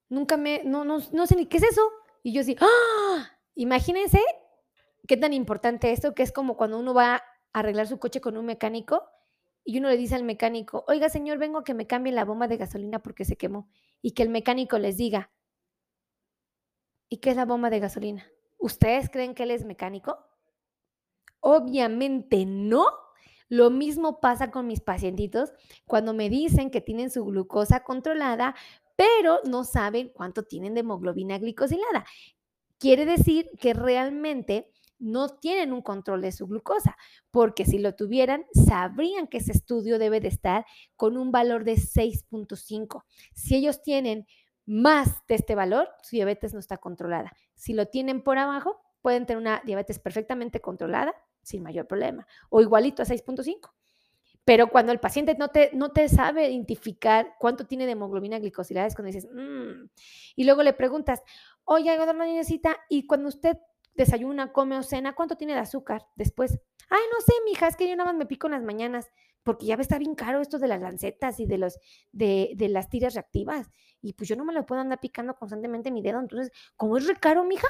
nunca 0.08 0.36
me, 0.36 0.62
no, 0.64 0.84
no, 0.84 0.98
no 1.12 1.26
sé 1.26 1.36
ni 1.36 1.46
qué 1.46 1.56
es 1.56 1.62
eso. 1.64 1.90
Y 2.22 2.32
yo 2.32 2.42
así, 2.42 2.56
¡ah! 2.60 3.38
Imagínense 3.54 4.20
qué 5.06 5.16
tan 5.16 5.32
importante 5.32 5.90
esto, 5.90 6.14
que 6.14 6.22
es 6.22 6.32
como 6.32 6.56
cuando 6.56 6.78
uno 6.78 6.94
va 6.94 7.22
arreglar 7.52 7.86
su 7.86 7.98
coche 7.98 8.20
con 8.20 8.36
un 8.36 8.46
mecánico 8.46 9.04
y 9.64 9.78
uno 9.78 9.88
le 9.90 9.98
dice 9.98 10.14
al 10.14 10.24
mecánico, 10.24 10.84
oiga 10.88 11.10
señor, 11.10 11.36
vengo 11.36 11.62
que 11.62 11.74
me 11.74 11.86
cambie 11.86 12.10
la 12.10 12.24
bomba 12.24 12.48
de 12.48 12.56
gasolina 12.56 13.00
porque 13.00 13.26
se 13.26 13.36
quemó. 13.36 13.68
Y 14.00 14.12
que 14.12 14.22
el 14.22 14.30
mecánico 14.30 14.78
les 14.78 14.96
diga, 14.96 15.30
¿y 17.10 17.18
qué 17.18 17.30
es 17.30 17.36
la 17.36 17.44
bomba 17.44 17.68
de 17.68 17.80
gasolina? 17.80 18.26
¿Ustedes 18.56 19.10
creen 19.10 19.34
que 19.34 19.42
él 19.42 19.50
es 19.50 19.66
mecánico? 19.66 20.18
Obviamente 21.40 22.46
no. 22.46 22.86
Lo 23.50 23.70
mismo 23.70 24.20
pasa 24.20 24.50
con 24.50 24.66
mis 24.66 24.80
pacientitos 24.80 25.52
cuando 25.86 26.14
me 26.14 26.30
dicen 26.30 26.70
que 26.70 26.80
tienen 26.80 27.10
su 27.10 27.24
glucosa 27.24 27.84
controlada, 27.84 28.54
pero 28.96 29.40
no 29.44 29.64
saben 29.64 30.08
cuánto 30.08 30.44
tienen 30.44 30.72
de 30.72 30.80
hemoglobina 30.80 31.38
glicosilada. 31.38 32.06
Quiere 32.78 33.04
decir 33.04 33.50
que 33.60 33.74
realmente 33.74 34.70
no 34.98 35.28
tienen 35.28 35.72
un 35.72 35.82
control 35.82 36.22
de 36.22 36.32
su 36.32 36.46
glucosa, 36.46 36.96
porque 37.30 37.64
si 37.64 37.78
lo 37.78 37.94
tuvieran, 37.94 38.44
sabrían 38.52 39.26
que 39.26 39.38
ese 39.38 39.52
estudio 39.52 39.98
debe 39.98 40.20
de 40.20 40.28
estar 40.28 40.66
con 40.96 41.16
un 41.16 41.30
valor 41.30 41.64
de 41.64 41.74
6.5. 41.74 43.04
Si 43.34 43.56
ellos 43.56 43.82
tienen 43.82 44.26
más 44.66 45.26
de 45.26 45.36
este 45.36 45.54
valor, 45.54 45.88
su 46.02 46.16
diabetes 46.16 46.52
no 46.52 46.60
está 46.60 46.76
controlada. 46.78 47.32
Si 47.54 47.72
lo 47.72 47.86
tienen 47.86 48.22
por 48.22 48.38
abajo, 48.38 48.80
pueden 49.00 49.26
tener 49.26 49.40
una 49.40 49.62
diabetes 49.64 49.98
perfectamente 49.98 50.60
controlada 50.60 51.14
sin 51.42 51.62
mayor 51.62 51.86
problema, 51.86 52.26
o 52.50 52.60
igualito 52.60 53.02
a 53.02 53.06
6.5. 53.06 53.72
Pero 54.44 54.68
cuando 54.68 54.92
el 54.92 55.00
paciente 55.00 55.36
no 55.38 55.48
te, 55.48 55.70
no 55.74 55.92
te 55.92 56.08
sabe 56.08 56.48
identificar 56.48 57.34
cuánto 57.38 57.66
tiene 57.66 57.86
de 57.86 57.92
hemoglobina 57.92 58.38
glicosilada, 58.38 58.86
es 58.86 58.94
cuando 58.94 59.12
dices, 59.12 59.28
mmm. 59.30 59.88
y 60.36 60.44
luego 60.44 60.62
le 60.62 60.72
preguntas, 60.72 61.22
oye, 61.64 61.94
doña 61.96 62.12
necesita, 62.24 62.76
y 62.88 63.06
cuando 63.06 63.28
usted 63.28 63.58
desayuna, 63.98 64.52
come 64.52 64.78
o 64.78 64.82
cena, 64.82 65.14
¿cuánto 65.14 65.36
tiene 65.36 65.54
de 65.54 65.60
azúcar 65.60 66.06
después? 66.16 66.58
Ay, 66.88 67.02
no 67.12 67.20
sé, 67.20 67.32
mija, 67.44 67.68
es 67.68 67.76
que 67.76 67.86
yo 67.88 67.94
nada 67.96 68.10
más 68.12 68.18
me 68.18 68.26
pico 68.26 68.46
en 68.46 68.52
las 68.52 68.62
mañanas, 68.62 69.08
porque 69.42 69.66
ya 69.66 69.74
está 69.74 69.98
bien 69.98 70.14
caro 70.14 70.40
esto 70.40 70.58
de 70.58 70.68
las 70.68 70.80
lancetas 70.80 71.40
y 71.40 71.46
de, 71.46 71.58
los, 71.58 71.78
de, 72.12 72.52
de 72.56 72.68
las 72.68 72.88
tiras 72.88 73.14
reactivas. 73.14 73.68
Y 74.00 74.14
pues 74.14 74.28
yo 74.28 74.36
no 74.36 74.44
me 74.44 74.54
lo 74.54 74.64
puedo 74.64 74.80
andar 74.80 75.00
picando 75.00 75.34
constantemente 75.34 75.90
mi 75.90 76.00
dedo. 76.00 76.20
Entonces, 76.20 76.50
como 76.76 76.96
es 76.96 77.06
re 77.06 77.16
caro, 77.16 77.44
mija, 77.44 77.68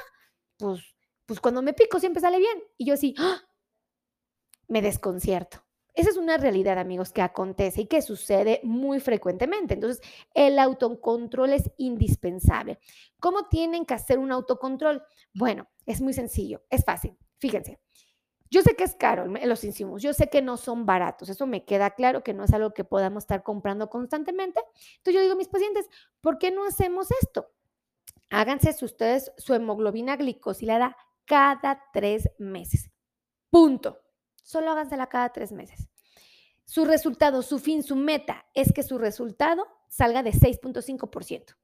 pues, 0.57 0.95
pues 1.25 1.39
cuando 1.41 1.61
me 1.61 1.73
pico 1.73 1.99
siempre 1.99 2.21
sale 2.21 2.37
bien. 2.37 2.63
Y 2.77 2.85
yo 2.85 2.95
sí, 2.95 3.15
¡ah! 3.17 3.41
me 4.67 4.81
desconcierto. 4.81 5.68
Esa 5.99 6.11
es 6.11 6.17
una 6.17 6.37
realidad, 6.37 6.77
amigos, 6.77 7.11
que 7.11 7.21
acontece 7.21 7.81
y 7.81 7.85
que 7.87 8.01
sucede 8.01 8.61
muy 8.63 9.01
frecuentemente. 9.01 9.73
Entonces, 9.73 10.01
el 10.33 10.57
autocontrol 10.57 11.51
es 11.51 11.69
indispensable. 11.77 12.79
¿Cómo 13.19 13.49
tienen 13.49 13.85
que 13.85 13.95
hacer 13.95 14.17
un 14.17 14.31
autocontrol? 14.31 15.03
Bueno, 15.33 15.67
es 15.85 15.99
muy 15.99 16.13
sencillo, 16.13 16.63
es 16.69 16.85
fácil. 16.85 17.17
Fíjense, 17.37 17.81
yo 18.49 18.61
sé 18.61 18.77
que 18.77 18.85
es 18.85 18.95
caro 18.95 19.25
los 19.25 19.63
insumos, 19.65 20.01
yo 20.01 20.13
sé 20.13 20.29
que 20.29 20.41
no 20.41 20.55
son 20.55 20.85
baratos, 20.85 21.27
eso 21.27 21.45
me 21.45 21.65
queda 21.65 21.91
claro 21.91 22.23
que 22.23 22.33
no 22.33 22.45
es 22.45 22.53
algo 22.53 22.73
que 22.73 22.85
podamos 22.85 23.23
estar 23.23 23.43
comprando 23.43 23.89
constantemente. 23.89 24.61
Entonces 24.97 25.15
yo 25.15 25.21
digo 25.21 25.33
a 25.33 25.37
mis 25.37 25.49
pacientes, 25.49 25.87
¿por 26.21 26.37
qué 26.39 26.49
no 26.49 26.65
hacemos 26.65 27.09
esto? 27.21 27.51
Háganse 28.29 28.73
ustedes 28.85 29.33
su 29.37 29.53
hemoglobina 29.53 30.15
glicosilada 30.15 30.95
cada 31.25 31.83
tres 31.91 32.29
meses. 32.39 32.89
Punto. 33.49 33.99
Solo 34.43 34.71
hágansela 34.71 35.07
cada 35.07 35.29
tres 35.29 35.51
meses. 35.51 35.88
Su 36.69 36.85
resultado, 36.85 37.41
su 37.41 37.57
fin, 37.57 37.81
su 37.81 37.95
meta 37.95 38.45
es 38.53 38.71
que 38.71 38.83
su 38.83 38.99
resultado 38.99 39.65
salga 39.87 40.21
de 40.21 40.29
6.5%. 40.29 41.55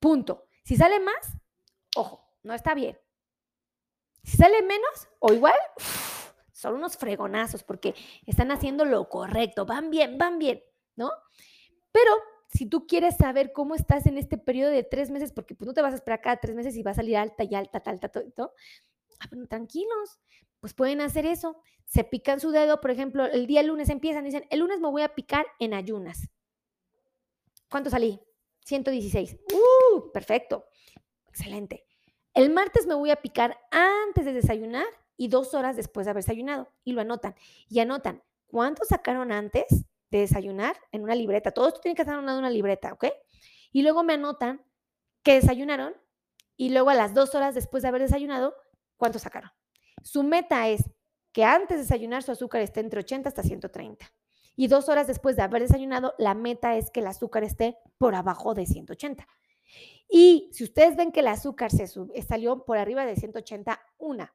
Punto. 0.00 0.48
Si 0.64 0.74
sale 0.74 0.98
más, 0.98 1.38
ojo, 1.94 2.28
no 2.42 2.52
está 2.52 2.74
bien. 2.74 2.98
Si 4.24 4.36
sale 4.36 4.60
menos 4.62 5.08
o 5.20 5.32
igual, 5.32 5.54
son 6.50 6.74
unos 6.74 6.96
fregonazos 6.96 7.62
porque 7.62 7.94
están 8.26 8.50
haciendo 8.50 8.84
lo 8.84 9.08
correcto, 9.08 9.64
van 9.64 9.90
bien, 9.90 10.18
van 10.18 10.40
bien, 10.40 10.60
¿no? 10.96 11.12
Pero 11.92 12.10
si 12.48 12.66
tú 12.66 12.88
quieres 12.88 13.18
saber 13.18 13.52
cómo 13.52 13.76
estás 13.76 14.06
en 14.06 14.18
este 14.18 14.38
periodo 14.38 14.72
de 14.72 14.82
tres 14.82 15.12
meses, 15.12 15.32
porque 15.32 15.54
pues 15.54 15.68
no 15.68 15.72
te 15.72 15.82
vas 15.82 15.92
a 15.92 15.96
esperar 15.98 16.20
cada 16.20 16.40
tres 16.40 16.56
meses 16.56 16.74
y 16.74 16.82
va 16.82 16.90
a 16.90 16.94
salir 16.94 17.16
alta 17.16 17.44
y 17.44 17.54
alta, 17.54 17.78
tal, 17.78 18.00
tal, 18.00 18.10
tal, 18.10 18.50
ah, 19.20 19.28
tranquilos, 19.48 20.18
pues 20.62 20.74
pueden 20.74 21.00
hacer 21.00 21.26
eso. 21.26 21.60
Se 21.84 22.04
pican 22.04 22.38
su 22.38 22.52
dedo, 22.52 22.80
por 22.80 22.92
ejemplo, 22.92 23.26
el 23.26 23.48
día 23.48 23.64
lunes 23.64 23.88
empiezan, 23.88 24.24
dicen, 24.24 24.46
el 24.48 24.60
lunes 24.60 24.78
me 24.78 24.88
voy 24.88 25.02
a 25.02 25.12
picar 25.12 25.44
en 25.58 25.74
ayunas. 25.74 26.30
¿Cuánto 27.68 27.90
salí? 27.90 28.20
116. 28.64 29.38
¡Uh! 29.52 30.12
Perfecto. 30.12 30.66
Excelente. 31.26 31.84
El 32.32 32.50
martes 32.50 32.86
me 32.86 32.94
voy 32.94 33.10
a 33.10 33.16
picar 33.16 33.58
antes 33.72 34.24
de 34.24 34.32
desayunar 34.32 34.86
y 35.16 35.26
dos 35.26 35.52
horas 35.52 35.74
después 35.74 36.06
de 36.06 36.12
haber 36.12 36.22
desayunado. 36.22 36.72
Y 36.84 36.92
lo 36.92 37.00
anotan. 37.00 37.34
Y 37.68 37.80
anotan 37.80 38.22
cuánto 38.46 38.84
sacaron 38.84 39.32
antes 39.32 39.66
de 40.10 40.18
desayunar 40.18 40.76
en 40.92 41.02
una 41.02 41.16
libreta. 41.16 41.50
Todo 41.50 41.66
esto 41.66 41.80
tiene 41.80 41.96
que 41.96 42.02
estar 42.02 42.16
en 42.16 42.24
una 42.24 42.50
libreta, 42.50 42.92
¿ok? 42.92 43.06
Y 43.72 43.82
luego 43.82 44.04
me 44.04 44.12
anotan 44.12 44.64
que 45.24 45.34
desayunaron 45.34 45.96
y 46.56 46.70
luego 46.70 46.90
a 46.90 46.94
las 46.94 47.14
dos 47.14 47.34
horas 47.34 47.56
después 47.56 47.82
de 47.82 47.88
haber 47.88 48.02
desayunado, 48.02 48.54
cuánto 48.96 49.18
sacaron. 49.18 49.50
Su 50.02 50.22
meta 50.22 50.68
es 50.68 50.82
que 51.32 51.44
antes 51.44 51.76
de 51.76 51.82
desayunar 51.82 52.22
su 52.22 52.32
azúcar 52.32 52.60
esté 52.60 52.80
entre 52.80 53.00
80 53.00 53.28
hasta 53.28 53.42
130. 53.42 54.12
Y 54.54 54.68
dos 54.68 54.88
horas 54.88 55.06
después 55.06 55.36
de 55.36 55.42
haber 55.42 55.62
desayunado, 55.62 56.14
la 56.18 56.34
meta 56.34 56.76
es 56.76 56.90
que 56.90 57.00
el 57.00 57.06
azúcar 57.06 57.42
esté 57.42 57.78
por 57.98 58.14
abajo 58.14 58.54
de 58.54 58.66
180. 58.66 59.26
Y 60.08 60.50
si 60.52 60.64
ustedes 60.64 60.96
ven 60.96 61.10
que 61.10 61.20
el 61.20 61.28
azúcar 61.28 61.70
se 61.70 61.86
salió 62.22 62.64
por 62.64 62.76
arriba 62.76 63.06
de 63.06 63.16
180, 63.16 63.80
una, 63.96 64.34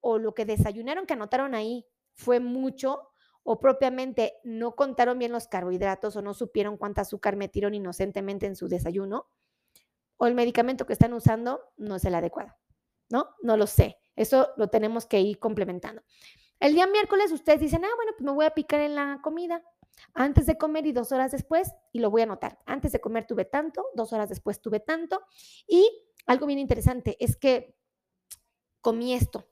o 0.00 0.18
lo 0.18 0.32
que 0.34 0.44
desayunaron 0.44 1.06
que 1.06 1.14
anotaron 1.14 1.54
ahí 1.54 1.86
fue 2.14 2.38
mucho, 2.38 3.10
o 3.42 3.58
propiamente 3.58 4.34
no 4.44 4.76
contaron 4.76 5.18
bien 5.18 5.32
los 5.32 5.48
carbohidratos 5.48 6.14
o 6.16 6.22
no 6.22 6.34
supieron 6.34 6.76
cuánta 6.76 7.00
azúcar 7.00 7.34
metieron 7.34 7.74
inocentemente 7.74 8.46
en 8.46 8.54
su 8.54 8.68
desayuno, 8.68 9.26
o 10.18 10.26
el 10.26 10.34
medicamento 10.34 10.86
que 10.86 10.92
están 10.92 11.12
usando 11.14 11.60
no 11.76 11.96
es 11.96 12.04
el 12.04 12.14
adecuado, 12.14 12.54
¿no? 13.08 13.30
No 13.42 13.56
lo 13.56 13.66
sé. 13.66 13.98
Eso 14.18 14.48
lo 14.56 14.68
tenemos 14.68 15.06
que 15.06 15.20
ir 15.20 15.38
complementando. 15.38 16.02
El 16.58 16.74
día 16.74 16.88
miércoles 16.88 17.30
ustedes 17.30 17.60
dicen, 17.60 17.84
ah, 17.84 17.90
bueno, 17.94 18.12
pues 18.16 18.24
me 18.24 18.32
voy 18.32 18.46
a 18.46 18.50
picar 18.50 18.80
en 18.80 18.96
la 18.96 19.20
comida. 19.22 19.62
Antes 20.12 20.46
de 20.46 20.58
comer 20.58 20.86
y 20.86 20.92
dos 20.92 21.12
horas 21.12 21.30
después, 21.30 21.72
y 21.92 22.00
lo 22.00 22.10
voy 22.10 22.22
a 22.22 22.24
anotar. 22.24 22.58
Antes 22.66 22.90
de 22.90 23.00
comer 23.00 23.26
tuve 23.26 23.44
tanto, 23.44 23.86
dos 23.94 24.12
horas 24.12 24.28
después 24.28 24.60
tuve 24.60 24.80
tanto. 24.80 25.22
Y 25.68 25.88
algo 26.26 26.46
bien 26.46 26.58
interesante 26.58 27.16
es 27.20 27.36
que 27.36 27.76
comí 28.80 29.14
esto. 29.14 29.48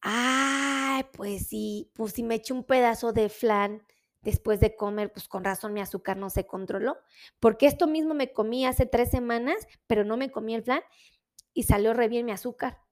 Ay, 0.00 1.04
pues 1.12 1.48
sí, 1.48 1.90
pues 1.94 2.12
si 2.12 2.22
me 2.22 2.36
eché 2.36 2.52
un 2.52 2.62
pedazo 2.62 3.12
de 3.12 3.28
flan 3.28 3.82
después 4.22 4.60
de 4.60 4.76
comer, 4.76 5.12
pues 5.12 5.26
con 5.26 5.42
razón 5.42 5.72
mi 5.72 5.80
azúcar 5.80 6.16
no 6.16 6.30
se 6.30 6.46
controló. 6.46 6.96
Porque 7.40 7.66
esto 7.66 7.88
mismo 7.88 8.14
me 8.14 8.32
comí 8.32 8.66
hace 8.66 8.86
tres 8.86 9.10
semanas, 9.10 9.66
pero 9.88 10.04
no 10.04 10.16
me 10.16 10.30
comí 10.30 10.54
el 10.54 10.62
flan 10.62 10.82
y 11.54 11.64
salió 11.64 11.92
re 11.92 12.06
bien 12.06 12.24
mi 12.24 12.32
azúcar. 12.32 12.85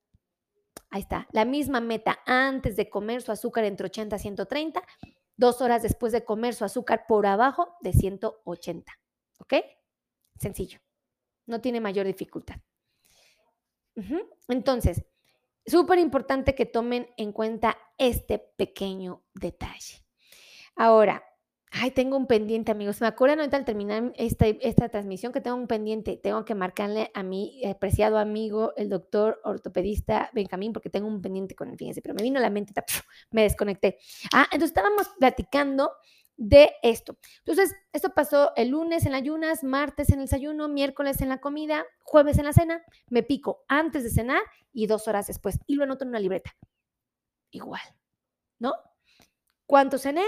Ahí 0.90 1.00
está, 1.00 1.26
la 1.32 1.44
misma 1.44 1.80
meta 1.80 2.20
antes 2.26 2.76
de 2.76 2.88
comer 2.88 3.22
su 3.22 3.32
azúcar 3.32 3.64
entre 3.64 3.86
80 3.86 4.16
y 4.16 4.18
130, 4.18 4.82
dos 5.36 5.60
horas 5.60 5.82
después 5.82 6.12
de 6.12 6.24
comer 6.24 6.54
su 6.54 6.64
azúcar 6.64 7.04
por 7.08 7.26
abajo 7.26 7.76
de 7.80 7.92
180. 7.92 8.92
¿Ok? 9.38 9.54
Sencillo. 10.38 10.80
No 11.46 11.60
tiene 11.60 11.80
mayor 11.80 12.06
dificultad. 12.06 12.56
Entonces, 14.48 15.04
súper 15.66 15.98
importante 15.98 16.54
que 16.54 16.66
tomen 16.66 17.08
en 17.16 17.32
cuenta 17.32 17.78
este 17.98 18.38
pequeño 18.38 19.24
detalle. 19.34 20.04
Ahora, 20.76 21.22
Ay, 21.76 21.90
tengo 21.90 22.16
un 22.16 22.28
pendiente, 22.28 22.70
amigos. 22.70 23.00
Me 23.00 23.08
acuerdan 23.08 23.40
ahorita 23.40 23.56
al 23.56 23.64
terminar 23.64 24.12
esta, 24.16 24.46
esta 24.46 24.88
transmisión 24.88 25.32
que 25.32 25.40
tengo 25.40 25.56
un 25.56 25.66
pendiente. 25.66 26.16
Tengo 26.16 26.44
que 26.44 26.54
marcarle 26.54 27.10
a 27.14 27.24
mi 27.24 27.64
apreciado 27.64 28.18
amigo, 28.18 28.72
el 28.76 28.88
doctor 28.88 29.40
ortopedista 29.42 30.30
Benjamín, 30.32 30.72
porque 30.72 30.88
tengo 30.88 31.08
un 31.08 31.20
pendiente 31.20 31.56
con 31.56 31.70
él, 31.70 31.76
fíjense, 31.76 32.00
pero 32.00 32.14
me 32.14 32.22
vino 32.22 32.38
la 32.38 32.48
mente, 32.48 32.72
me 33.32 33.42
desconecté. 33.42 33.98
Ah, 34.32 34.44
entonces 34.52 34.70
estábamos 34.70 35.08
platicando 35.18 35.90
de 36.36 36.70
esto. 36.82 37.18
Entonces, 37.38 37.74
esto 37.92 38.10
pasó 38.14 38.52
el 38.54 38.68
lunes 38.68 39.04
en 39.04 39.12
las 39.12 39.22
ayunas, 39.22 39.64
martes 39.64 40.10
en 40.10 40.20
el 40.20 40.26
desayuno, 40.26 40.68
miércoles 40.68 41.20
en 41.22 41.28
la 41.28 41.40
comida, 41.40 41.84
jueves 42.04 42.38
en 42.38 42.44
la 42.44 42.52
cena. 42.52 42.84
Me 43.10 43.24
pico 43.24 43.64
antes 43.66 44.04
de 44.04 44.10
cenar 44.10 44.42
y 44.72 44.86
dos 44.86 45.08
horas 45.08 45.26
después. 45.26 45.58
Y 45.66 45.74
lo 45.74 45.82
anoto 45.82 46.04
en 46.04 46.10
una 46.10 46.20
libreta. 46.20 46.54
Igual, 47.50 47.82
¿no? 48.60 48.74
¿Cuánto 49.66 49.98
cené? 49.98 50.24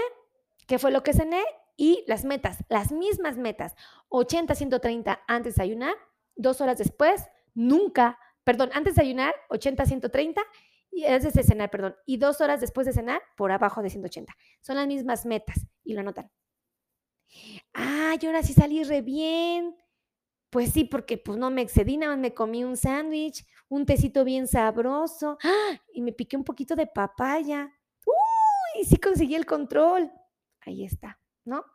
Qué 0.67 0.77
fue 0.77 0.91
lo 0.91 1.01
que 1.01 1.13
cené 1.13 1.43
y 1.75 2.03
las 2.07 2.25
metas, 2.25 2.57
las 2.69 2.91
mismas 2.91 3.37
metas, 3.37 3.75
80, 4.09 4.53
130 4.53 5.21
antes 5.27 5.55
de 5.55 5.63
ayunar, 5.63 5.95
dos 6.35 6.59
horas 6.61 6.77
después, 6.77 7.23
nunca, 7.53 8.19
perdón, 8.43 8.69
antes 8.73 8.95
de 8.95 9.03
ayunar, 9.03 9.33
80, 9.49 9.85
130 9.85 10.41
y 10.91 11.05
antes 11.05 11.33
de 11.33 11.43
cenar, 11.43 11.69
perdón, 11.69 11.95
y 12.05 12.17
dos 12.17 12.41
horas 12.41 12.61
después 12.61 12.85
de 12.85 12.93
cenar, 12.93 13.21
por 13.35 13.51
abajo 13.51 13.81
de 13.81 13.89
180. 13.89 14.33
Son 14.61 14.75
las 14.75 14.87
mismas 14.87 15.25
metas 15.25 15.65
y 15.83 15.93
lo 15.93 16.01
anotan. 16.01 16.31
Ah, 17.73 18.15
y 18.19 18.25
ahora 18.25 18.43
sí 18.43 18.53
salí 18.53 18.83
re 18.83 19.01
bien. 19.01 19.75
Pues 20.49 20.71
sí, 20.71 20.85
porque 20.85 21.17
pues 21.17 21.37
no 21.37 21.51
me 21.51 21.61
excedí, 21.61 21.97
nada 21.97 22.13
más 22.13 22.21
me 22.21 22.33
comí 22.33 22.63
un 22.63 22.77
sándwich, 22.77 23.45
un 23.67 23.85
tecito 23.85 24.23
bien 24.23 24.47
sabroso, 24.47 25.37
¡ah! 25.43 25.81
y 25.93 26.01
me 26.01 26.13
piqué 26.13 26.37
un 26.37 26.45
poquito 26.45 26.75
de 26.75 26.87
papaya. 26.87 27.69
¡Uy! 28.05 28.85
Sí 28.85 28.97
conseguí 28.97 29.35
el 29.35 29.45
control 29.45 30.09
ahí 30.67 30.83
está, 30.83 31.19
¿no? 31.45 31.65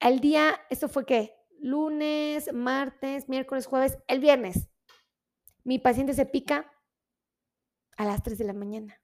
El 0.00 0.20
día, 0.20 0.60
eso 0.70 0.88
fue 0.88 1.06
que 1.06 1.34
lunes, 1.60 2.52
martes, 2.52 3.28
miércoles, 3.28 3.66
jueves, 3.66 3.98
el 4.06 4.20
viernes, 4.20 4.68
mi 5.62 5.78
paciente 5.78 6.12
se 6.12 6.26
pica 6.26 6.70
a 7.96 8.04
las 8.04 8.22
3 8.22 8.36
de 8.36 8.44
la 8.44 8.52
mañana, 8.52 9.00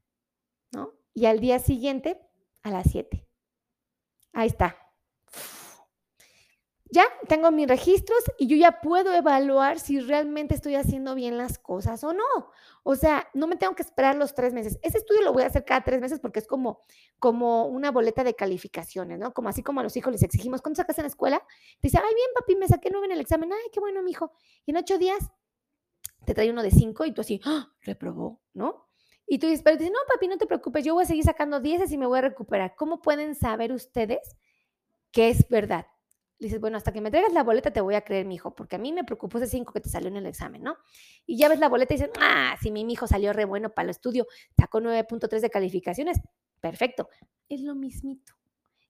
¿no? 0.72 0.94
Y 1.14 1.26
al 1.26 1.40
día 1.40 1.59
siguiente 1.59 2.20
a 2.62 2.70
las 2.70 2.90
7. 2.90 3.26
Ahí 4.33 4.48
está 4.48 4.89
ya 6.92 7.05
tengo 7.29 7.50
mis 7.53 7.68
registros 7.68 8.18
y 8.38 8.46
yo 8.48 8.57
ya 8.57 8.81
puedo 8.81 9.12
evaluar 9.14 9.79
si 9.79 10.00
realmente 10.00 10.55
estoy 10.55 10.74
haciendo 10.74 11.14
bien 11.14 11.38
las 11.38 11.59
cosas 11.59 12.03
o 12.03 12.12
no. 12.12 12.24
O 12.83 12.96
sea, 12.96 13.29
no 13.35 13.46
me 13.46 13.57
tengo 13.57 13.74
que 13.74 13.83
esperar 13.83 14.16
los 14.16 14.35
tres 14.35 14.53
meses. 14.53 14.79
Ese 14.83 14.98
estudio 14.98 15.22
lo 15.22 15.33
voy 15.33 15.44
a 15.44 15.46
hacer 15.46 15.64
cada 15.64 15.83
tres 15.83 16.00
meses 16.00 16.18
porque 16.18 16.40
es 16.40 16.46
como, 16.46 16.83
como 17.18 17.66
una 17.66 17.90
boleta 17.90 18.24
de 18.24 18.35
calificaciones, 18.35 19.18
¿no? 19.18 19.33
Como 19.33 19.48
así 19.48 19.62
como 19.62 19.81
a 19.81 19.83
los 19.83 19.96
hijos 19.96 20.12
les 20.12 20.22
exigimos, 20.22 20.62
¿cuánto 20.62 20.79
sacas 20.79 20.98
en 20.98 21.05
la 21.05 21.09
escuela? 21.09 21.38
Te 21.81 21.88
dice, 21.88 21.98
ay, 21.98 22.14
bien, 22.14 22.29
papi, 22.35 22.57
me 22.57 22.66
saqué 22.66 22.90
nueve 22.90 23.07
en 23.07 23.12
el 23.12 23.20
examen. 23.20 23.53
Ay, 23.53 23.70
qué 23.72 23.81
bueno, 23.81 24.03
mi 24.03 24.11
hijo. 24.11 24.33
Y 24.66 24.72
en 24.72 24.79
ocho 24.79 24.98
días 24.98 25.31
te 26.24 26.35
trae 26.35 26.50
uno 26.50 26.62
de 26.62 26.70
cinco 26.70 27.05
y 27.05 27.12
tú 27.12 27.20
así, 27.20 27.40
¡ah! 27.44 27.72
reprobó, 27.83 28.40
¿no? 28.53 28.88
Y 29.26 29.38
tú 29.38 29.46
dices, 29.46 29.62
pero 29.62 29.76
dices, 29.76 29.92
no, 29.92 29.98
papi, 30.12 30.26
no 30.26 30.38
te 30.38 30.46
preocupes, 30.46 30.85
yo 30.85 30.94
voy 30.94 31.05
a 31.05 31.07
seguir 31.07 31.22
sacando 31.22 31.61
dieces 31.61 31.92
y 31.92 31.98
me 31.98 32.07
voy 32.07 32.18
a 32.18 32.22
recuperar. 32.22 32.74
¿Cómo 32.74 33.00
pueden 33.00 33.37
saber 33.37 33.72
ustedes 33.72 34.37
que 35.12 35.29
es 35.29 35.48
verdad? 35.48 35.87
Dices, 36.40 36.59
bueno, 36.59 36.79
hasta 36.79 36.90
que 36.90 37.03
me 37.03 37.11
traigas 37.11 37.35
la 37.35 37.44
boleta 37.44 37.70
te 37.70 37.83
voy 37.83 37.94
a 37.94 38.00
creer, 38.00 38.24
mi 38.24 38.37
hijo, 38.37 38.55
porque 38.55 38.76
a 38.76 38.79
mí 38.79 38.92
me 38.92 39.05
preocupó 39.05 39.38
ese 39.38 39.46
5 39.46 39.74
que 39.74 39.81
te 39.81 39.90
salió 39.90 40.09
en 40.09 40.16
el 40.16 40.26
examen, 40.26 40.62
¿no? 40.62 40.79
Y 41.26 41.37
ya 41.37 41.50
ves 41.50 41.61
la 41.61 41.68
boleta 41.68 41.92
y 41.92 41.98
dices, 41.98 42.11
ah, 42.18 42.57
si 42.62 42.70
mi 42.70 42.81
hijo 42.90 43.07
salió 43.07 43.35
re 43.35 43.44
bueno 43.44 43.70
para 43.70 43.85
el 43.85 43.90
estudio, 43.90 44.26
sacó 44.59 44.81
9.3 44.81 45.40
de 45.40 45.50
calificaciones, 45.50 46.18
perfecto. 46.61 47.11
Es 47.50 47.61
lo 47.61 47.74
mismito. 47.74 48.33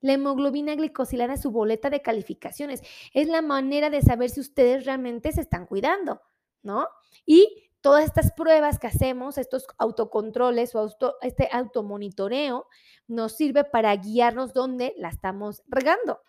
La 0.01 0.13
hemoglobina 0.15 0.75
glicosilada 0.77 1.35
es 1.35 1.43
su 1.43 1.51
boleta 1.51 1.91
de 1.91 2.03
calificaciones. 2.03 2.83
Es 3.13 3.29
la 3.29 3.43
manera 3.43 3.91
de 3.91 4.01
saber 4.01 4.31
si 4.31 4.41
ustedes 4.41 4.87
realmente 4.87 5.33
se 5.33 5.43
están 5.43 5.67
cuidando, 5.67 6.23
¿no? 6.63 6.87
Y 7.27 7.71
todas 7.81 8.05
estas 8.05 8.33
pruebas 8.33 8.79
que 8.79 8.87
hacemos, 8.87 9.39
estos 9.39 9.67
autocontroles 9.79 10.75
o 10.75 10.89
este 11.23 11.49
automonitoreo, 11.53 12.67
nos 13.09 13.37
sirve 13.37 13.65
para 13.65 13.95
guiarnos 13.97 14.53
dónde 14.53 14.95
la 14.97 15.09
estamos 15.09 15.63
regando, 15.67 16.21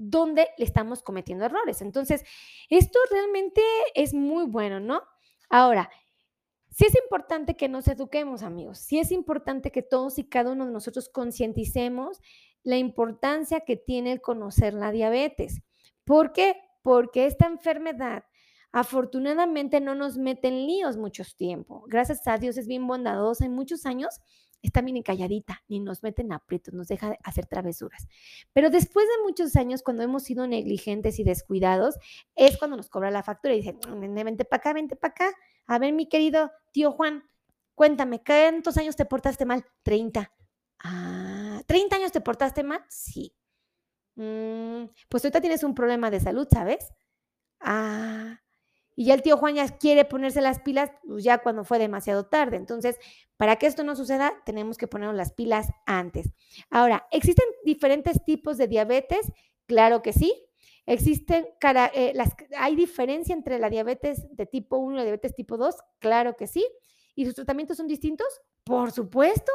dónde 0.00 0.48
le 0.56 0.64
estamos 0.64 1.02
cometiendo 1.02 1.44
errores. 1.44 1.82
Entonces, 1.82 2.24
esto 2.70 2.98
realmente 3.10 3.60
es 3.94 4.14
muy 4.14 4.46
bueno, 4.46 4.80
¿no? 4.80 5.02
Ahora, 5.50 5.90
sí 6.70 6.86
es 6.86 6.94
importante 6.94 7.56
que 7.56 7.68
nos 7.68 7.86
eduquemos, 7.86 8.42
amigos. 8.42 8.78
Sí 8.78 8.98
es 8.98 9.12
importante 9.12 9.70
que 9.70 9.82
todos 9.82 10.18
y 10.18 10.24
cada 10.24 10.52
uno 10.52 10.66
de 10.66 10.72
nosotros 10.72 11.10
concienticemos 11.10 12.20
la 12.62 12.78
importancia 12.78 13.60
que 13.60 13.76
tiene 13.76 14.12
el 14.12 14.20
conocer 14.22 14.72
la 14.74 14.90
diabetes. 14.90 15.60
¿Por 16.04 16.32
qué? 16.32 16.56
Porque 16.82 17.26
esta 17.26 17.46
enfermedad 17.46 18.24
afortunadamente 18.72 19.80
no 19.80 19.94
nos 19.94 20.16
mete 20.16 20.48
en 20.48 20.66
líos 20.66 20.96
muchos 20.96 21.36
tiempo. 21.36 21.84
Gracias 21.88 22.26
a 22.26 22.38
Dios 22.38 22.56
es 22.56 22.66
bien 22.66 22.86
bondadosa. 22.86 23.44
En 23.44 23.52
muchos 23.52 23.84
años 23.84 24.20
está 24.62 24.80
bien 24.82 25.02
calladita, 25.02 25.62
ni 25.68 25.80
nos 25.80 26.02
mete 26.02 26.22
en 26.22 26.32
aprietos, 26.32 26.74
nos 26.74 26.88
deja 26.88 27.16
hacer 27.24 27.46
travesuras. 27.46 28.08
Pero 28.52 28.70
después 28.70 29.06
de 29.06 29.22
muchos 29.24 29.56
años, 29.56 29.82
cuando 29.82 30.02
hemos 30.02 30.24
sido 30.24 30.46
negligentes 30.46 31.18
y 31.18 31.24
descuidados, 31.24 31.96
es 32.34 32.58
cuando 32.58 32.76
nos 32.76 32.88
cobra 32.88 33.10
la 33.10 33.22
factura 33.22 33.54
y 33.54 33.58
dice, 33.58 33.76
vente 33.88 34.44
para 34.44 34.60
acá, 34.60 34.72
vente 34.72 34.96
para 34.96 35.12
acá. 35.12 35.30
A 35.66 35.78
ver, 35.78 35.92
mi 35.92 36.08
querido 36.08 36.50
tío 36.72 36.92
Juan, 36.92 37.24
cuéntame, 37.74 38.22
¿cuántos 38.24 38.76
años 38.76 38.96
te 38.96 39.04
portaste 39.04 39.44
mal? 39.44 39.64
30. 39.82 40.32
Ah, 40.82 41.62
¿30 41.66 41.94
años 41.94 42.12
te 42.12 42.20
portaste 42.20 42.62
mal? 42.62 42.84
Sí. 42.88 43.34
Mm, 44.16 44.84
pues 45.08 45.24
ahorita 45.24 45.40
tienes 45.40 45.62
un 45.62 45.74
problema 45.74 46.10
de 46.10 46.20
salud, 46.20 46.46
¿sabes? 46.50 46.92
Ah, 47.60 48.40
y 48.96 49.06
ya 49.06 49.14
el 49.14 49.22
tío 49.22 49.36
Juan 49.36 49.54
ya 49.54 49.68
quiere 49.78 50.04
ponerse 50.04 50.40
las 50.40 50.60
pilas, 50.60 50.90
pues 51.06 51.24
ya 51.24 51.38
cuando 51.38 51.64
fue 51.64 51.78
demasiado 51.78 52.26
tarde. 52.26 52.56
Entonces, 52.56 52.98
para 53.36 53.56
que 53.56 53.66
esto 53.66 53.84
no 53.84 53.96
suceda, 53.96 54.34
tenemos 54.44 54.76
que 54.76 54.88
ponernos 54.88 55.16
las 55.16 55.32
pilas 55.32 55.70
antes. 55.86 56.30
Ahora, 56.70 57.06
¿existen 57.10 57.46
diferentes 57.64 58.22
tipos 58.24 58.58
de 58.58 58.68
diabetes? 58.68 59.32
Claro 59.66 60.02
que 60.02 60.12
sí. 60.12 60.34
Existen, 60.86 61.46
eh, 61.94 62.14
¿hay 62.58 62.76
diferencia 62.76 63.32
entre 63.32 63.58
la 63.58 63.70
diabetes 63.70 64.26
de 64.36 64.46
tipo 64.46 64.78
1 64.78 64.94
y 64.94 64.96
la 64.96 65.02
diabetes 65.04 65.34
tipo 65.34 65.56
2? 65.56 65.76
Claro 65.98 66.36
que 66.36 66.46
sí. 66.46 66.66
¿Y 67.14 67.24
sus 67.24 67.34
tratamientos 67.34 67.76
son 67.76 67.86
distintos? 67.86 68.26
Por 68.64 68.90
supuesto, 68.90 69.52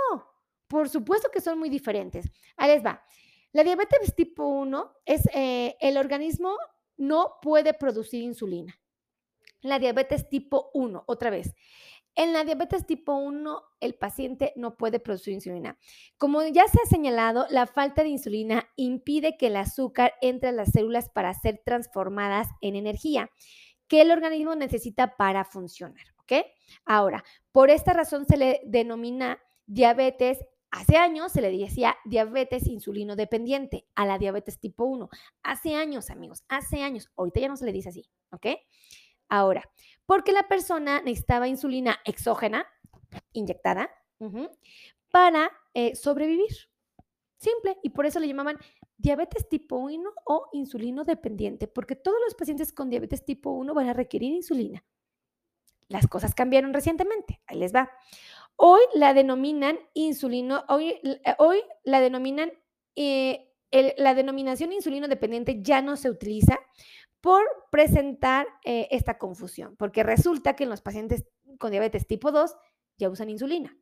por 0.68 0.90
supuesto 0.90 1.30
que 1.32 1.42
son 1.42 1.60
muy 1.60 1.70
diferentes. 1.70 2.26
Ahí 2.58 2.72
les 2.72 2.86
va. 2.86 3.04
La 3.52 3.64
diabetes 3.64 4.16
tipo 4.16 4.48
1 4.48 4.94
es 5.06 5.22
eh, 5.34 5.76
el 5.80 5.98
organismo 5.98 6.58
no 6.98 7.34
puede 7.42 7.74
producir 7.74 8.22
insulina 8.24 8.80
la 9.62 9.80
diabetes 9.80 10.30
tipo 10.30 10.70
1, 10.74 11.04
otra 11.08 11.30
vez. 11.30 11.56
En 12.18 12.32
la 12.32 12.46
diabetes 12.46 12.86
tipo 12.86 13.14
1, 13.14 13.62
el 13.82 13.96
paciente 13.96 14.54
no 14.56 14.78
puede 14.78 15.02
producir 15.02 15.34
insulina. 15.34 15.78
Como 16.18 16.44
ya 16.44 16.66
se 16.68 16.80
ha 16.82 16.90
señalado, 16.90 17.46
la 17.50 17.68
falta 17.68 18.04
de 18.04 18.10
insulina 18.10 18.70
impide 18.78 19.36
que 19.38 19.48
el 19.48 19.58
azúcar 19.58 20.14
entre 20.22 20.50
a 20.50 20.54
las 20.54 20.72
células 20.72 21.10
para 21.10 21.34
ser 21.34 21.62
transformadas 21.66 22.48
en 22.62 22.76
energía 22.78 23.30
que 23.88 24.02
el 24.02 24.12
organismo 24.12 24.56
necesita 24.56 25.18
para 25.18 25.44
funcionar. 25.44 26.06
¿Ok? 26.20 26.46
Ahora, 26.86 27.24
por 27.52 27.70
esta 27.70 27.94
razón 27.94 28.26
se 28.26 28.38
le 28.38 28.62
denomina 28.66 29.40
diabetes. 29.66 30.40
Hace 30.72 30.98
años 30.98 31.32
se 31.32 31.42
le 31.42 31.56
decía 31.56 31.96
diabetes 32.06 32.68
insulino 32.68 33.16
dependiente 33.16 33.88
a 33.94 34.06
la 34.06 34.18
diabetes 34.18 34.60
tipo 34.60 34.86
1. 34.86 35.10
Hace 35.44 35.76
años, 35.76 36.10
amigos, 36.10 36.44
hace 36.48 36.82
años. 36.82 37.12
Ahorita 37.16 37.42
ya 37.42 37.48
no 37.48 37.58
se 37.58 37.66
le 37.66 37.74
dice 37.74 37.90
así. 37.90 38.10
¿Ok? 38.32 38.48
Ahora, 39.30 39.70
porque 40.06 40.32
la 40.32 40.48
persona 40.48 41.02
necesitaba 41.02 41.48
insulina 41.48 42.00
exógena, 42.06 42.68
inyectada, 43.34 43.90
para 45.12 45.52
eh, 45.74 45.96
sobrevivir. 45.96 46.52
Simple. 47.38 47.78
Y 47.84 47.90
por 47.90 48.06
eso 48.06 48.20
le 48.20 48.28
llamaban 48.28 48.58
diabetes 48.98 49.48
tipo 49.50 49.78
1 49.78 50.10
o 50.26 50.50
insulino 50.54 51.04
dependiente, 51.04 51.68
porque 51.68 51.96
todos 51.96 52.18
los 52.26 52.36
pacientes 52.36 52.72
con 52.72 52.90
diabetes 52.90 53.26
tipo 53.26 53.52
1 53.52 53.74
van 53.74 53.90
a 53.90 53.94
requerir 53.94 54.34
insulina. 54.34 54.84
Las 55.88 56.08
cosas 56.08 56.34
cambiaron 56.34 56.74
recientemente. 56.74 57.42
Ahí 57.46 57.60
les 57.60 57.74
va. 57.74 57.92
Hoy 58.56 58.82
la 58.94 59.14
denominan 59.14 59.78
insulino, 59.94 60.64
hoy, 60.70 60.96
hoy 61.38 61.62
la 61.84 62.00
denominan, 62.00 62.52
eh, 62.96 63.52
la 63.98 64.16
denominación 64.16 64.72
insulino 64.72 65.10
dependiente 65.10 65.62
ya 65.62 65.82
no 65.82 65.98
se 65.98 66.10
utiliza 66.10 66.58
por 67.26 67.44
presentar 67.72 68.46
eh, 68.64 68.88
esta 68.92 69.18
confusión, 69.18 69.76
porque 69.78 70.04
resulta 70.04 70.56
que 70.56 70.66
en 70.66 70.70
los 70.70 70.84
pacientes 70.84 71.26
con 71.58 71.72
diabetes 71.72 72.06
tipo 72.06 72.32
2 72.32 72.56
ya 73.00 73.10
usan 73.10 73.32
insulina. 73.32 73.76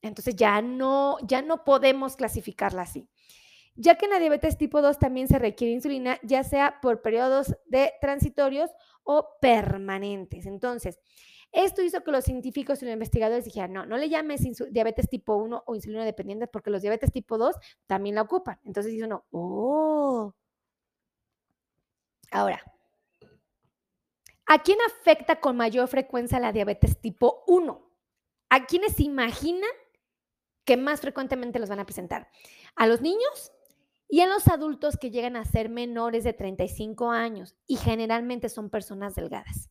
Entonces 0.00 0.36
ya 0.36 0.62
no, 0.62 1.18
ya 1.28 1.42
no 1.42 1.64
podemos 1.64 2.16
clasificarla 2.16 2.80
así. 2.80 3.10
Ya 3.74 3.96
que 3.96 4.06
en 4.06 4.12
la 4.12 4.18
diabetes 4.18 4.56
tipo 4.56 4.80
2 4.80 4.98
también 4.98 5.28
se 5.28 5.38
requiere 5.38 5.74
insulina, 5.74 6.18
ya 6.22 6.44
sea 6.44 6.78
por 6.80 7.02
periodos 7.02 7.54
de 7.66 7.92
transitorios 8.00 8.70
o 9.02 9.28
permanentes. 9.42 10.46
Entonces, 10.46 10.98
esto 11.52 11.82
hizo 11.82 12.02
que 12.02 12.10
los 12.10 12.24
científicos 12.24 12.80
y 12.80 12.86
los 12.86 12.94
investigadores 12.94 13.44
dijeran, 13.44 13.74
no, 13.74 13.84
no 13.84 13.98
le 13.98 14.08
llames 14.08 14.40
diabetes 14.70 15.10
tipo 15.10 15.36
1 15.36 15.64
o 15.66 15.74
insulina 15.74 16.06
dependiente 16.06 16.46
porque 16.46 16.70
los 16.70 16.80
diabetes 16.80 17.12
tipo 17.12 17.36
2 17.36 17.54
también 17.86 18.14
la 18.14 18.22
ocupan. 18.22 18.58
Entonces 18.64 18.92
dice 18.92 19.04
uno, 19.04 19.26
oh, 19.30 20.34
Ahora, 22.32 22.62
¿a 24.46 24.62
quién 24.62 24.78
afecta 24.86 25.38
con 25.40 25.56
mayor 25.56 25.86
frecuencia 25.86 26.40
la 26.40 26.52
diabetes 26.52 26.98
tipo 26.98 27.44
1? 27.46 27.90
¿A 28.48 28.66
quiénes 28.66 28.96
se 28.96 29.02
imaginan 29.02 29.70
que 30.64 30.76
más 30.76 31.00
frecuentemente 31.00 31.58
los 31.58 31.68
van 31.68 31.80
a 31.80 31.84
presentar? 31.84 32.30
A 32.74 32.86
los 32.86 33.02
niños 33.02 33.52
y 34.08 34.20
a 34.22 34.26
los 34.26 34.48
adultos 34.48 34.96
que 34.96 35.10
llegan 35.10 35.36
a 35.36 35.44
ser 35.44 35.68
menores 35.68 36.24
de 36.24 36.32
35 36.32 37.10
años 37.10 37.54
y 37.66 37.76
generalmente 37.76 38.48
son 38.48 38.70
personas 38.70 39.14
delgadas. 39.14 39.70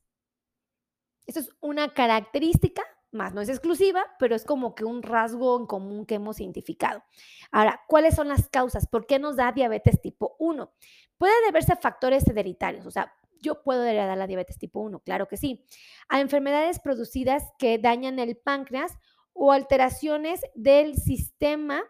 Eso 1.26 1.40
es 1.40 1.50
una 1.62 1.94
característica, 1.94 2.84
más 3.12 3.34
no 3.34 3.42
es 3.42 3.50
exclusiva, 3.50 4.06
pero 4.20 4.36
es 4.36 4.46
como 4.46 4.76
que 4.76 4.86
un 4.86 5.04
rasgo 5.04 5.60
en 5.60 5.66
común 5.66 6.06
que 6.06 6.16
hemos 6.16 6.40
identificado. 6.40 7.04
Ahora, 7.52 7.82
¿cuáles 7.88 8.16
son 8.16 8.28
las 8.28 8.50
causas? 8.50 8.88
¿Por 8.88 9.06
qué 9.06 9.20
nos 9.20 9.36
da 9.36 9.52
diabetes 9.52 10.02
tipo 10.02 10.36
1? 10.40 10.74
Puede 11.18 11.46
deberse 11.46 11.74
a 11.74 11.78
factores 11.78 12.28
hereditarios, 12.28 12.86
o 12.86 12.92
sea, 12.92 13.14
yo 13.42 13.64
puedo 13.64 13.84
heredar 13.84 14.18
la 14.18 14.28
diabetes 14.28 14.58
tipo 14.58 14.80
1, 14.80 15.00
claro 15.02 15.28
que 15.28 15.38
sí, 15.38 15.66
a 16.08 16.22
enfermedades 16.22 16.80
producidas 16.80 17.44
que 17.58 17.78
dañan 17.80 18.20
el 18.20 18.38
páncreas 18.38 18.94
o 19.34 19.52
alteraciones 19.52 20.42
del 20.56 20.96
sistema 20.98 21.84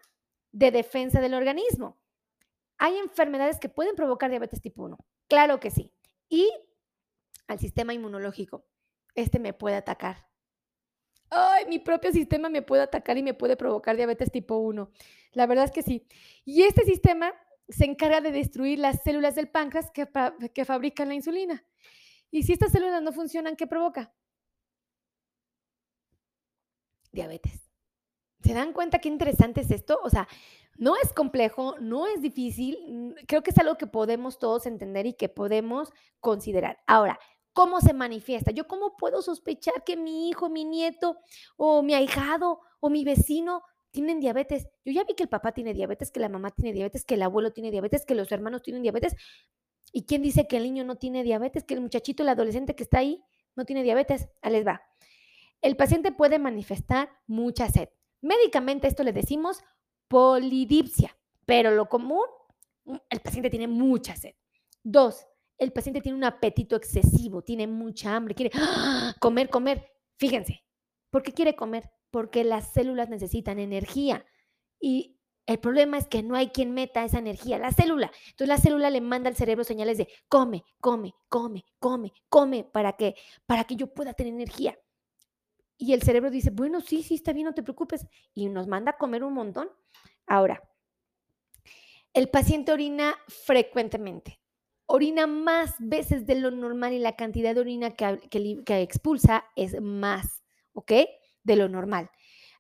de 0.52 0.72
defensa 0.72 1.22
del 1.22 1.34
organismo. 1.34 2.00
Hay 2.78 2.98
enfermedades 2.98 3.60
que 3.60 3.70
pueden 3.70 3.96
provocar 3.96 4.30
diabetes 4.30 4.62
tipo 4.62 4.84
1, 4.84 4.98
claro 5.28 5.60
que 5.60 5.72
sí. 5.72 5.94
Y 6.30 6.50
al 7.48 7.60
sistema 7.60 7.94
inmunológico, 7.94 8.66
este 9.14 9.40
me 9.40 9.54
puede 9.54 9.76
atacar. 9.76 10.31
Ay, 11.34 11.66
mi 11.68 11.80
propio 11.80 12.12
sistema 12.12 12.50
me 12.50 12.62
puede 12.62 12.84
atacar 12.84 13.18
y 13.18 13.24
me 13.24 13.34
puede 13.34 13.56
provocar 13.56 13.96
diabetes 13.96 14.32
tipo 14.32 14.58
1. 14.58 14.92
La 15.32 15.48
verdad 15.48 15.64
es 15.64 15.72
que 15.72 15.82
sí. 15.82 16.06
Y 16.44 16.64
este 16.64 16.84
sistema 16.84 17.34
se 17.70 17.86
encarga 17.86 18.20
de 18.20 18.34
destruir 18.34 18.80
las 18.80 19.02
células 19.02 19.36
del 19.36 19.50
páncreas 19.50 19.90
que, 19.92 20.10
que 20.54 20.66
fabrican 20.66 21.08
la 21.08 21.16
insulina. 21.16 21.64
Y 22.32 22.44
si 22.44 22.52
estas 22.52 22.74
células 22.74 23.02
no 23.02 23.14
funcionan, 23.14 23.56
¿qué 23.56 23.66
provoca? 23.66 24.14
Diabetes. 27.14 27.72
¿Se 28.44 28.54
dan 28.54 28.74
cuenta 28.74 29.00
qué 29.00 29.08
interesante 29.08 29.62
es 29.62 29.72
esto? 29.72 30.00
O 30.04 30.10
sea, 30.10 30.28
no 30.78 30.96
es 30.98 31.14
complejo, 31.14 31.78
no 31.80 32.08
es 32.08 32.22
difícil, 32.22 33.16
creo 33.28 33.42
que 33.44 33.52
es 33.52 33.58
algo 33.58 33.78
que 33.78 33.88
podemos 33.88 34.38
todos 34.38 34.66
entender 34.66 35.06
y 35.06 35.14
que 35.14 35.30
podemos 35.30 35.94
considerar. 36.20 36.80
Ahora, 36.88 37.20
¿cómo 37.54 37.82
se 37.82 37.94
manifiesta? 37.94 38.52
¿Yo 38.52 38.68
cómo 38.68 38.98
puedo 38.98 39.22
sospechar 39.22 39.84
que 39.84 39.98
mi 39.98 40.30
hijo, 40.30 40.50
mi 40.50 40.66
nieto 40.66 41.18
o 41.58 41.82
mi 41.84 41.94
ahijado 41.94 42.62
o 42.80 42.90
mi 42.90 43.04
vecino 43.04 43.64
tienen 43.92 44.20
diabetes. 44.20 44.70
Yo 44.86 44.94
ya 44.94 45.04
vi 45.04 45.14
que 45.14 45.24
el 45.24 45.30
papá 45.30 45.52
tiene 45.52 45.74
diabetes, 45.74 46.12
que 46.12 46.20
la 46.20 46.30
mamá 46.30 46.52
tiene 46.52 46.74
diabetes, 46.74 47.06
que 47.06 47.16
el 47.16 47.22
abuelo 47.22 47.52
tiene 47.52 47.72
diabetes, 47.72 48.06
que 48.06 48.16
los 48.16 48.32
hermanos 48.32 48.64
tienen 48.64 48.82
diabetes. 48.82 49.16
¿Y 49.92 50.06
quién 50.06 50.22
dice 50.22 50.48
que 50.48 50.58
el 50.58 50.64
niño 50.64 50.86
no 50.86 50.96
tiene 50.96 51.24
diabetes? 51.24 51.66
Que 51.66 51.74
el 51.74 51.82
muchachito, 51.82 52.24
el 52.24 52.30
adolescente 52.30 52.76
que 52.76 52.84
está 52.84 53.00
ahí, 53.00 53.22
no 53.56 53.66
tiene 53.66 53.84
diabetes. 53.84 54.30
Ahí 54.42 54.54
les 54.54 54.66
va. 54.66 54.82
El 55.62 55.76
paciente 55.76 56.12
puede 56.12 56.40
manifestar 56.40 57.10
mucha 57.28 57.70
sed. 57.70 57.90
Médicamente 58.22 58.88
esto 58.88 59.04
le 59.04 59.14
decimos 59.14 59.62
polidipsia, 60.08 61.18
pero 61.46 61.72
lo 61.72 61.90
común, 61.90 62.26
mm, 62.86 62.96
el 63.10 63.20
paciente 63.20 63.50
tiene 63.50 63.68
mucha 63.68 64.16
sed. 64.16 64.36
Dos, 64.84 65.28
el 65.62 65.72
paciente 65.72 66.02
tiene 66.02 66.18
un 66.18 66.24
apetito 66.26 66.76
excesivo, 66.76 67.42
tiene 67.42 67.68
mucha 67.68 68.16
hambre, 68.16 68.36
quiere 68.36 68.52
¡ah! 68.56 69.14
comer, 69.20 69.50
comer. 69.50 69.92
Fíjense, 70.18 70.66
¿por 71.10 71.24
qué 71.24 71.32
quiere 71.32 71.56
comer? 71.56 71.90
porque 72.12 72.44
las 72.44 72.72
células 72.74 73.10
necesitan 73.10 73.58
energía 73.58 74.26
y 74.80 75.18
el 75.48 75.60
problema 75.60 75.98
es 75.98 76.08
que 76.08 76.22
no 76.22 76.36
hay 76.36 76.50
quien 76.50 76.74
meta 76.74 77.04
esa 77.04 77.18
energía, 77.18 77.58
la 77.58 77.72
célula. 77.72 78.12
Entonces 78.30 78.48
la 78.48 78.58
célula 78.58 78.90
le 78.90 79.02
manda 79.02 79.30
al 79.30 79.36
cerebro 79.36 79.64
señales 79.64 79.98
de 79.98 80.08
come, 80.30 80.64
come, 80.80 81.14
come, 81.30 81.66
come, 81.80 82.14
come 82.30 82.64
para 82.64 82.94
que 82.94 83.16
para 83.48 83.64
que 83.64 83.76
yo 83.76 83.88
pueda 83.88 84.14
tener 84.14 84.34
energía. 84.34 84.78
y 85.78 85.94
el 85.94 86.04
cerebro 86.04 86.30
dice, 86.30 86.52
bueno, 86.52 86.80
sí, 86.80 87.02
sí, 87.02 87.16
está 87.16 87.34
bien, 87.34 87.46
no 87.48 87.56
te 87.56 87.64
preocupes. 87.64 88.06
Y 88.36 88.50
nos 88.50 88.68
manda 88.68 88.92
a 88.92 88.98
comer 88.98 89.24
un 89.24 89.34
montón. 89.34 89.68
Ahora, 90.28 90.62
el 92.14 92.30
paciente 92.30 92.72
orina 92.72 93.16
frecuentemente. 93.28 94.41
Orina 94.92 95.28
más 95.28 95.76
veces 95.80 96.26
de 96.26 96.36
lo 96.36 96.52
normal 96.52 96.94
y 96.94 97.00
la 97.00 97.16
cantidad 97.16 97.56
de 97.56 97.62
orina 97.62 97.92
que, 97.92 98.82
expulsa 98.82 99.46
es 99.56 99.80
más, 99.82 100.44
¿ok? 100.74 100.92
De 101.44 101.56
lo 101.56 101.70
normal. 101.70 102.12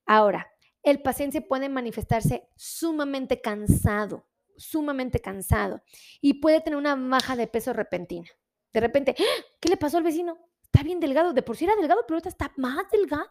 Ahora, 0.06 0.48
el 0.84 1.02
paciente 1.02 1.42
puede 1.42 1.70
manifestarse 1.70 2.48
sumamente 2.56 3.42
cansado, 3.42 4.28
sumamente 4.58 5.20
cansado 5.20 5.82
y 6.22 6.36
puede 6.36 6.62
tener 6.62 6.78
una 6.78 6.96
baja 6.96 7.36
de 7.36 7.48
peso 7.48 7.74
repentina. 7.74 8.30
De 8.74 8.80
repente, 8.80 9.16
¡Ah! 9.20 9.46
¿qué 9.60 9.70
le 9.70 9.78
pasó 9.78 9.98
al 9.98 10.04
vecino? 10.04 10.38
está 10.72 10.84
bien 10.84 11.02
delgado, 11.02 11.34
de 11.34 11.44
por 11.44 11.58
sí 11.58 11.66
era 11.66 11.76
delgado, 11.76 12.02
pero 12.08 12.16
ahorita 12.16 12.30
está 12.30 12.54
más 12.56 12.90
delgado. 12.90 13.28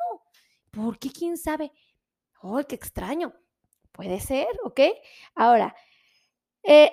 ¿Por 0.71 0.99
qué? 0.99 1.11
¿Quién 1.11 1.39
sabe? 1.39 1.73
¡Ay, 2.43 2.65
qué 2.69 2.75
extraño! 2.75 3.33
Puede 3.93 4.21
ser, 4.21 4.49
¿ok? 4.63 4.81
Ahora, 5.35 5.75
eh, 6.63 6.93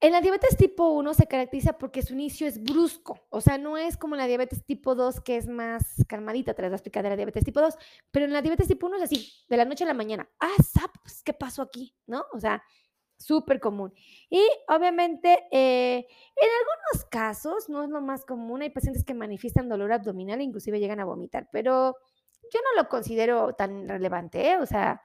en 0.00 0.12
la 0.12 0.20
diabetes 0.20 0.56
tipo 0.56 0.90
1 0.90 1.14
se 1.14 1.26
caracteriza 1.26 1.78
porque 1.78 2.02
su 2.02 2.12
inicio 2.12 2.46
es 2.46 2.62
brusco, 2.62 3.26
o 3.30 3.40
sea, 3.40 3.58
no 3.58 3.78
es 3.78 3.96
como 3.96 4.14
la 4.16 4.26
diabetes 4.26 4.64
tipo 4.64 4.94
2 4.94 5.20
que 5.20 5.36
es 5.36 5.48
más 5.48 6.04
calmadita, 6.08 6.54
te 6.54 6.62
la 6.62 6.68
explicar 6.68 7.02
de 7.02 7.10
la 7.10 7.16
diabetes 7.16 7.44
tipo 7.44 7.60
2, 7.60 7.74
pero 8.10 8.26
en 8.26 8.32
la 8.32 8.42
diabetes 8.42 8.68
tipo 8.68 8.86
1 8.86 8.96
es 8.96 9.02
así, 9.02 9.32
de 9.48 9.56
la 9.56 9.64
noche 9.64 9.84
a 9.84 9.86
la 9.86 9.94
mañana. 9.94 10.28
Ah, 10.40 10.54
pues, 11.02 11.22
¿qué 11.22 11.32
pasó 11.32 11.62
aquí? 11.62 11.94
¿No? 12.06 12.24
O 12.32 12.40
sea, 12.40 12.62
súper 13.16 13.60
común. 13.60 13.94
Y 14.28 14.42
obviamente, 14.68 15.46
eh, 15.50 16.06
en 16.36 16.48
algunos 16.60 17.06
casos, 17.10 17.68
no 17.68 17.82
es 17.82 17.88
lo 17.88 18.02
más 18.02 18.24
común, 18.24 18.62
hay 18.62 18.70
pacientes 18.70 19.04
que 19.04 19.14
manifiestan 19.14 19.68
dolor 19.68 19.92
abdominal 19.92 20.40
e 20.40 20.44
inclusive 20.44 20.78
llegan 20.78 21.00
a 21.00 21.04
vomitar, 21.06 21.48
pero 21.50 21.96
yo 22.52 22.60
no 22.60 22.82
lo 22.82 22.88
considero 22.88 23.54
tan 23.54 23.88
relevante, 23.88 24.50
¿eh? 24.50 24.58
o 24.58 24.66
sea, 24.66 25.02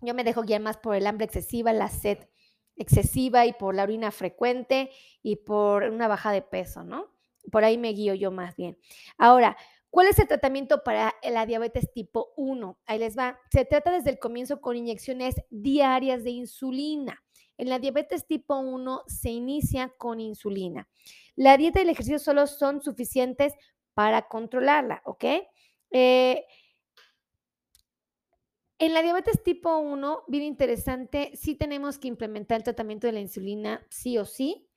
yo 0.00 0.14
me 0.14 0.24
dejo 0.24 0.42
guiar 0.42 0.60
más 0.60 0.76
por 0.76 0.94
el 0.96 1.06
hambre 1.06 1.26
excesiva, 1.26 1.72
la 1.72 1.88
sed 1.88 2.18
excesiva 2.78 3.46
y 3.46 3.52
por 3.52 3.74
la 3.74 3.82
orina 3.82 4.10
frecuente 4.10 4.90
y 5.22 5.36
por 5.36 5.84
una 5.84 6.08
baja 6.08 6.32
de 6.32 6.42
peso, 6.42 6.84
¿no? 6.84 7.06
Por 7.50 7.64
ahí 7.64 7.78
me 7.78 7.92
guío 7.92 8.14
yo 8.14 8.30
más 8.30 8.56
bien. 8.56 8.78
Ahora, 9.16 9.56
¿Cuál 9.90 10.08
es 10.08 10.18
el 10.18 10.28
tratamiento 10.28 10.84
para 10.84 11.14
la 11.22 11.46
diabetes 11.46 11.90
tipo 11.92 12.34
1? 12.36 12.78
Ahí 12.84 12.98
les 12.98 13.16
va. 13.16 13.38
Se 13.50 13.64
trata 13.64 13.90
desde 13.90 14.10
el 14.10 14.18
comienzo 14.18 14.60
con 14.60 14.76
inyecciones 14.76 15.36
diarias 15.48 16.24
de 16.24 16.30
insulina. 16.30 17.24
En 17.56 17.70
la 17.70 17.78
diabetes 17.78 18.26
tipo 18.26 18.58
1 18.58 19.02
se 19.06 19.30
inicia 19.30 19.92
con 19.96 20.20
insulina. 20.20 20.88
La 21.36 21.56
dieta 21.56 21.78
y 21.78 21.82
el 21.82 21.88
ejercicio 21.88 22.18
solo 22.18 22.46
son 22.46 22.82
suficientes 22.82 23.54
para 23.94 24.28
controlarla, 24.28 25.02
¿ok? 25.04 25.24
Eh, 25.90 26.44
en 28.78 28.94
la 28.94 29.02
diabetes 29.02 29.42
tipo 29.42 29.78
1, 29.78 30.24
bien 30.28 30.44
interesante, 30.44 31.32
sí 31.34 31.54
tenemos 31.54 31.98
que 31.98 32.08
implementar 32.08 32.58
el 32.58 32.64
tratamiento 32.64 33.06
de 33.06 33.12
la 33.12 33.20
insulina, 33.20 33.84
sí 33.90 34.18
o 34.18 34.24
sí. 34.24 34.68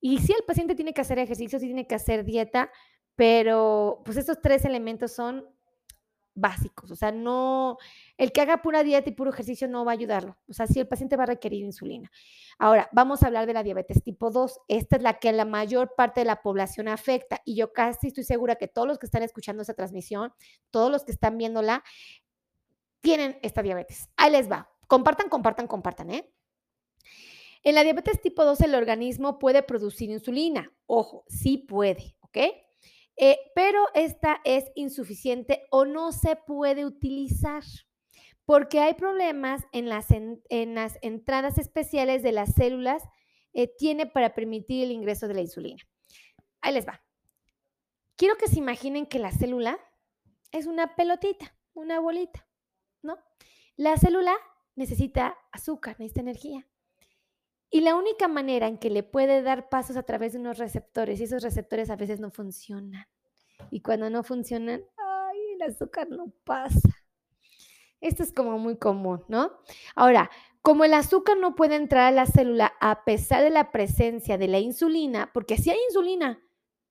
Y 0.00 0.18
si 0.18 0.32
el 0.32 0.44
paciente 0.46 0.74
tiene 0.74 0.94
que 0.94 1.02
hacer 1.02 1.18
ejercicio, 1.18 1.58
sí 1.58 1.66
tiene 1.66 1.86
que 1.86 1.94
hacer 1.94 2.24
dieta, 2.24 2.70
pero, 3.14 4.02
pues, 4.04 4.16
estos 4.16 4.40
tres 4.40 4.64
elementos 4.64 5.12
son 5.12 5.46
básicos, 6.34 6.90
o 6.90 6.96
sea, 6.96 7.12
no 7.12 7.76
el 8.16 8.32
que 8.32 8.40
haga 8.40 8.62
pura 8.62 8.82
dieta 8.82 9.10
y 9.10 9.12
puro 9.12 9.30
ejercicio 9.30 9.68
no 9.68 9.84
va 9.84 9.92
a 9.92 9.94
ayudarlo, 9.94 10.38
o 10.48 10.54
sea, 10.54 10.66
sí 10.66 10.80
el 10.80 10.88
paciente 10.88 11.16
va 11.16 11.24
a 11.24 11.26
requerir 11.26 11.62
insulina. 11.62 12.10
Ahora, 12.58 12.88
vamos 12.92 13.22
a 13.22 13.26
hablar 13.26 13.46
de 13.46 13.52
la 13.52 13.62
diabetes 13.62 14.02
tipo 14.02 14.30
2. 14.30 14.60
Esta 14.68 14.96
es 14.96 15.02
la 15.02 15.18
que 15.18 15.32
la 15.32 15.44
mayor 15.44 15.94
parte 15.96 16.20
de 16.20 16.26
la 16.26 16.40
población 16.42 16.88
afecta 16.88 17.42
y 17.44 17.56
yo 17.56 17.72
casi 17.72 18.08
estoy 18.08 18.24
segura 18.24 18.56
que 18.56 18.68
todos 18.68 18.88
los 18.88 18.98
que 18.98 19.06
están 19.06 19.22
escuchando 19.22 19.62
esta 19.62 19.74
transmisión, 19.74 20.32
todos 20.70 20.90
los 20.90 21.04
que 21.04 21.12
están 21.12 21.36
viéndola, 21.36 21.82
tienen 23.02 23.38
esta 23.42 23.62
diabetes. 23.62 24.08
Ahí 24.16 24.32
les 24.32 24.50
va. 24.50 24.70
Compartan, 24.86 25.28
compartan, 25.28 25.66
compartan, 25.66 26.10
¿eh? 26.10 26.32
En 27.64 27.74
la 27.74 27.84
diabetes 27.84 28.20
tipo 28.20 28.44
2 28.44 28.60
el 28.62 28.74
organismo 28.74 29.38
puede 29.38 29.62
producir 29.62 30.10
insulina. 30.10 30.72
Ojo, 30.86 31.24
sí 31.28 31.58
puede, 31.58 32.16
¿ok? 32.20 32.38
Eh, 33.16 33.38
pero 33.54 33.84
esta 33.94 34.40
es 34.44 34.64
insuficiente 34.74 35.66
o 35.70 35.84
no 35.84 36.12
se 36.12 36.34
puede 36.34 36.86
utilizar 36.86 37.62
porque 38.44 38.80
hay 38.80 38.94
problemas 38.94 39.62
en 39.72 39.88
las, 39.88 40.06
en, 40.10 40.74
las 40.74 40.98
entradas 41.02 41.58
especiales 41.58 42.22
de 42.22 42.32
las 42.32 42.54
células, 42.54 43.04
eh, 43.52 43.68
tiene 43.78 44.06
para 44.06 44.34
permitir 44.34 44.84
el 44.84 44.90
ingreso 44.90 45.28
de 45.28 45.34
la 45.34 45.40
insulina. 45.42 45.82
Ahí 46.60 46.74
les 46.74 46.86
va. 46.86 47.04
Quiero 48.16 48.36
que 48.36 48.48
se 48.48 48.58
imaginen 48.58 49.06
que 49.06 49.18
la 49.18 49.30
célula 49.30 49.78
es 50.50 50.66
una 50.66 50.96
pelotita, 50.96 51.56
una 51.74 52.00
bolita. 52.00 52.46
La 53.76 53.96
célula 53.96 54.34
necesita 54.74 55.36
azúcar, 55.50 55.96
necesita 55.98 56.20
energía. 56.20 56.66
Y 57.70 57.80
la 57.80 57.94
única 57.96 58.28
manera 58.28 58.66
en 58.66 58.76
que 58.76 58.90
le 58.90 59.02
puede 59.02 59.40
dar 59.42 59.70
pasos 59.70 59.96
a 59.96 60.02
través 60.02 60.34
de 60.34 60.38
unos 60.38 60.58
receptores, 60.58 61.20
y 61.20 61.24
esos 61.24 61.42
receptores 61.42 61.88
a 61.88 61.96
veces 61.96 62.20
no 62.20 62.30
funcionan. 62.30 63.06
Y 63.70 63.80
cuando 63.80 64.10
no 64.10 64.22
funcionan, 64.22 64.84
ay, 64.96 65.38
el 65.54 65.62
azúcar 65.62 66.10
no 66.10 66.30
pasa. 66.44 66.90
Esto 68.00 68.22
es 68.22 68.32
como 68.32 68.58
muy 68.58 68.76
común, 68.76 69.24
¿no? 69.28 69.52
Ahora, 69.94 70.30
como 70.60 70.84
el 70.84 70.92
azúcar 70.92 71.38
no 71.38 71.54
puede 71.54 71.76
entrar 71.76 72.04
a 72.04 72.10
la 72.10 72.26
célula 72.26 72.74
a 72.80 73.04
pesar 73.04 73.42
de 73.42 73.50
la 73.50 73.72
presencia 73.72 74.36
de 74.36 74.48
la 74.48 74.58
insulina, 74.58 75.30
porque 75.32 75.56
sí 75.56 75.70
hay 75.70 75.78
insulina, 75.88 76.42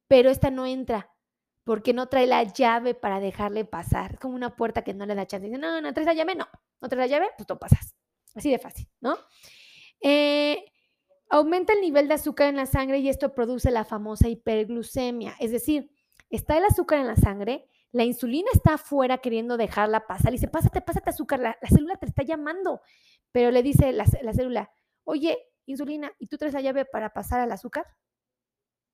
pero 0.08 0.30
esta 0.30 0.50
no 0.50 0.66
entra, 0.66 1.12
porque 1.64 1.94
no 1.94 2.08
trae 2.08 2.28
la 2.28 2.44
llave 2.44 2.96
para 2.96 3.20
dejarle 3.20 3.66
pasar. 3.66 4.14
Es 4.14 4.20
como 4.20 4.36
una 4.36 4.56
puerta 4.56 4.84
que 4.84 4.94
no 4.94 5.06
le 5.06 5.16
da 5.16 5.28
chance. 5.28 5.46
Dice, 5.46 5.60
no, 5.60 5.80
no 5.80 5.94
traes 5.94 6.08
la 6.08 6.14
llave, 6.14 6.36
no. 6.36 6.48
No 6.82 6.90
traes 6.90 7.10
la 7.10 7.18
llave, 7.18 7.30
pues 7.38 7.48
tú 7.48 7.58
pasas. 7.58 7.96
Así 8.36 8.50
de 8.50 8.60
fácil, 8.60 8.88
¿no? 9.02 9.18
Eh, 10.02 10.66
aumenta 11.30 11.74
el 11.74 11.82
nivel 11.82 12.08
de 12.08 12.16
azúcar 12.16 12.50
en 12.50 12.58
la 12.58 12.66
sangre 12.66 13.00
y 13.00 13.10
esto 13.10 13.34
produce 13.34 13.72
la 13.72 13.86
famosa 13.86 14.28
hiperglucemia. 14.28 15.36
Es 15.40 15.52
decir, 15.52 15.92
está 16.30 16.58
el 16.58 16.66
azúcar 16.66 17.00
en 17.00 17.08
la 17.08 17.16
sangre, 17.16 17.70
la 17.92 18.04
insulina 18.04 18.50
está 18.54 18.76
afuera 18.76 19.20
queriendo 19.20 19.58
dejarla 19.58 20.08
pasar 20.08 20.32
y 20.32 20.38
dice, 20.38 20.48
pásate, 20.48 20.82
pásate 20.82 21.10
azúcar, 21.10 21.40
la, 21.40 21.58
célula 21.68 21.98
te 21.98 22.06
está 22.06 22.24
llamando, 22.24 22.82
pero 23.32 23.52
le 23.52 23.64
dice 23.64 23.92
la, 23.92 24.06
la, 24.22 24.34
célula, 24.34 24.72
oye, 25.04 25.38
insulina, 25.66 26.12
¿y 26.18 26.28
tú 26.28 26.38
traes 26.38 26.54
la 26.54 26.62
llave 26.62 26.86
para 26.86 27.12
pasar 27.12 27.42
al 27.42 27.52
azúcar? 27.52 27.86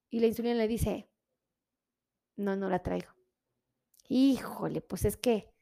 Y 0.09 0.19
la 0.19 0.27
insulina 0.27 0.55
le 0.55 0.67
dice, 0.67 1.09
no, 2.37 2.55
no 2.55 2.69
la 2.69 2.81
traigo. 2.81 3.11
Híjole, 4.09 4.81
pues 4.81 5.05
es 5.05 5.17
que, 5.17 5.53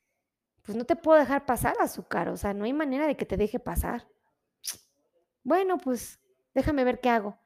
pues 0.65 0.77
no 0.77 0.85
te 0.85 0.95
puedo 0.95 1.19
dejar 1.19 1.45
pasar 1.45 1.75
azúcar, 1.79 2.29
o 2.29 2.37
sea, 2.37 2.53
no 2.53 2.65
hay 2.65 2.73
manera 2.73 3.05
de 3.05 3.15
que 3.15 3.25
te 3.25 3.37
deje 3.37 3.59
pasar. 3.59 4.07
Bueno, 5.43 5.77
pues 5.77 6.19
déjame 6.55 6.83
ver 6.83 6.99
qué 6.99 7.09
hago. 7.09 7.37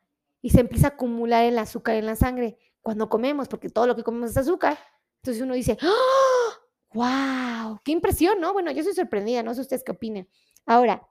Y 0.41 0.51
se 0.51 0.61
empieza 0.61 0.87
a 0.87 0.89
acumular 0.91 1.43
el 1.43 1.59
azúcar 1.59 1.95
en 1.95 2.05
la 2.05 2.15
sangre 2.15 2.57
cuando 2.81 3.09
comemos, 3.09 3.49
porque 3.49 3.69
todo 3.69 3.87
lo 3.87 3.95
que 3.95 4.03
comemos 4.03 4.31
es 4.31 4.37
azúcar. 4.37 4.77
Entonces 5.17 5.43
uno 5.43 5.53
dice, 5.53 5.77
¡Oh! 5.83 6.53
¡Wow! 6.93 7.81
¡Qué 7.83 7.91
impresión! 7.91 8.39
¿no? 8.39 8.53
Bueno, 8.53 8.71
yo 8.71 8.83
soy 8.83 8.93
sorprendida, 8.93 9.43
no 9.43 9.53
sé 9.53 9.61
ustedes 9.61 9.83
qué 9.83 9.91
opinen. 9.91 10.29
Ahora, 10.65 11.05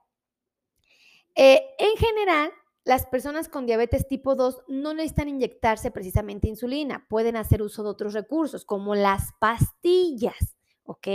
eh, 1.35 1.61
en 1.77 1.95
general, 1.95 2.51
las 2.85 3.05
personas 3.05 3.49
con 3.49 3.67
diabetes 3.67 4.07
tipo 4.07 4.33
2 4.33 4.63
no 4.67 4.95
necesitan 4.95 5.29
inyectarse 5.29 5.91
precisamente 5.91 6.47
insulina, 6.47 7.05
pueden 7.07 7.35
hacer 7.35 7.61
uso 7.61 7.83
de 7.83 7.89
otros 7.89 8.13
recursos, 8.13 8.65
como 8.65 8.95
las 8.95 9.31
pastillas, 9.39 10.57
¿ok? 10.83 11.07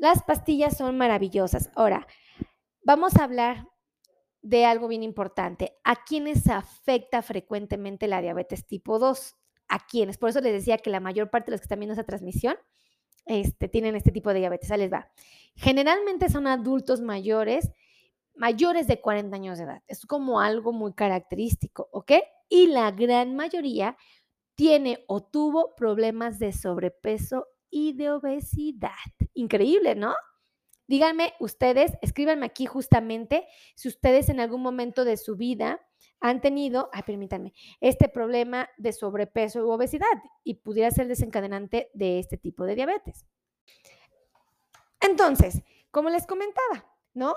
Las 0.00 0.22
pastillas 0.22 0.78
son 0.78 0.96
maravillosas. 0.96 1.70
Ahora, 1.74 2.06
vamos 2.82 3.16
a 3.16 3.24
hablar 3.24 3.68
de 4.40 4.64
algo 4.64 4.88
bien 4.88 5.02
importante. 5.02 5.76
¿A 5.84 6.04
quiénes 6.06 6.48
afecta 6.48 7.20
frecuentemente 7.20 8.08
la 8.08 8.22
diabetes 8.22 8.66
tipo 8.66 8.98
2? 8.98 9.36
¿A 9.68 9.86
quiénes? 9.86 10.16
Por 10.16 10.30
eso 10.30 10.40
les 10.40 10.54
decía 10.54 10.78
que 10.78 10.88
la 10.88 11.00
mayor 11.00 11.28
parte 11.28 11.50
de 11.50 11.50
los 11.50 11.60
que 11.60 11.66
están 11.66 11.80
viendo 11.80 11.92
esa 11.92 12.04
transmisión 12.04 12.56
este, 13.26 13.68
tienen 13.68 13.94
este 13.94 14.10
tipo 14.10 14.32
de 14.32 14.38
diabetes. 14.38 14.70
Ahí 14.70 14.78
les 14.78 14.90
va. 14.90 15.12
Generalmente 15.54 16.30
son 16.30 16.46
adultos 16.46 17.02
mayores, 17.02 17.70
mayores 18.34 18.86
de 18.86 19.02
40 19.02 19.36
años 19.36 19.58
de 19.58 19.64
edad. 19.64 19.82
Es 19.86 20.06
como 20.06 20.40
algo 20.40 20.72
muy 20.72 20.94
característico, 20.94 21.90
¿ok? 21.92 22.12
Y 22.48 22.68
la 22.68 22.90
gran 22.90 23.36
mayoría 23.36 23.98
tiene 24.54 25.04
o 25.08 25.22
tuvo 25.22 25.74
problemas 25.74 26.38
de 26.38 26.54
sobrepeso 26.54 27.48
y 27.70 27.92
de 27.94 28.10
obesidad. 28.10 28.90
Increíble, 29.34 29.94
¿no? 29.94 30.14
Díganme 30.86 31.34
ustedes, 31.38 31.92
escríbanme 32.02 32.46
aquí 32.46 32.66
justamente 32.66 33.46
si 33.76 33.88
ustedes 33.88 34.28
en 34.28 34.40
algún 34.40 34.60
momento 34.60 35.04
de 35.04 35.16
su 35.16 35.36
vida 35.36 35.80
han 36.20 36.40
tenido, 36.40 36.90
ay, 36.92 37.02
permítanme, 37.04 37.52
este 37.80 38.08
problema 38.08 38.68
de 38.76 38.92
sobrepeso 38.92 39.64
u 39.64 39.70
obesidad 39.70 40.06
y 40.44 40.54
pudiera 40.54 40.90
ser 40.90 41.08
desencadenante 41.08 41.90
de 41.94 42.18
este 42.18 42.36
tipo 42.36 42.64
de 42.64 42.74
diabetes. 42.74 43.24
Entonces, 45.00 45.62
como 45.90 46.10
les 46.10 46.26
comentaba, 46.26 46.84
¿no? 47.14 47.36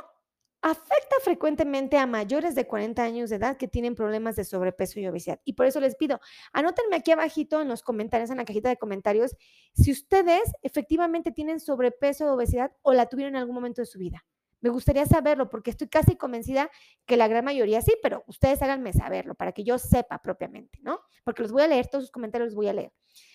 Afecta 0.64 1.18
frecuentemente 1.22 1.98
a 1.98 2.08
mayores 2.08 2.56
de 2.56 2.66
40 2.66 3.04
años 3.04 3.30
de 3.30 3.36
edad 3.36 3.58
que 3.58 3.68
tienen 3.68 3.96
problemas 3.96 4.38
de 4.38 4.46
sobrepeso 4.46 4.98
y 5.02 5.06
obesidad. 5.06 5.42
Y 5.44 5.54
por 5.54 5.66
eso 5.66 5.82
les 5.82 5.96
pido, 5.96 6.22
anótenme 6.54 6.96
aquí 6.96 7.12
abajito 7.12 7.62
en 7.62 7.68
los 7.68 7.84
comentarios, 7.84 8.30
en 8.32 8.38
la 8.38 8.46
cajita 8.46 8.70
de 8.70 8.78
comentarios, 8.78 9.36
si 9.74 9.92
ustedes 9.92 10.42
efectivamente 10.62 11.34
tienen 11.34 11.60
sobrepeso 11.60 12.28
o 12.28 12.36
obesidad 12.36 12.72
o 12.82 12.94
la 12.94 13.08
tuvieron 13.08 13.36
en 13.36 13.42
algún 13.42 13.56
momento 13.56 13.82
de 13.82 13.86
su 13.86 14.00
vida. 14.00 14.26
Me 14.62 14.70
gustaría 14.70 15.06
saberlo 15.06 15.50
porque 15.50 15.70
estoy 15.70 15.90
casi 15.90 16.16
convencida 16.16 16.72
que 17.06 17.18
la 17.18 17.28
gran 17.28 17.44
mayoría 17.44 17.82
sí, 17.82 17.98
pero 18.02 18.24
ustedes 18.28 18.62
háganme 18.62 18.94
saberlo 18.94 19.36
para 19.36 19.52
que 19.52 19.66
yo 19.66 19.78
sepa 19.78 20.20
propiamente, 20.20 20.80
¿no? 20.82 21.02
Porque 21.26 21.42
los 21.42 21.52
voy 21.52 21.64
a 21.64 21.68
leer, 21.68 21.88
todos 21.88 22.06
sus 22.06 22.12
comentarios 22.12 22.48
los 22.48 22.56
voy 22.56 22.70
a 22.70 22.74
leer. 22.74 22.94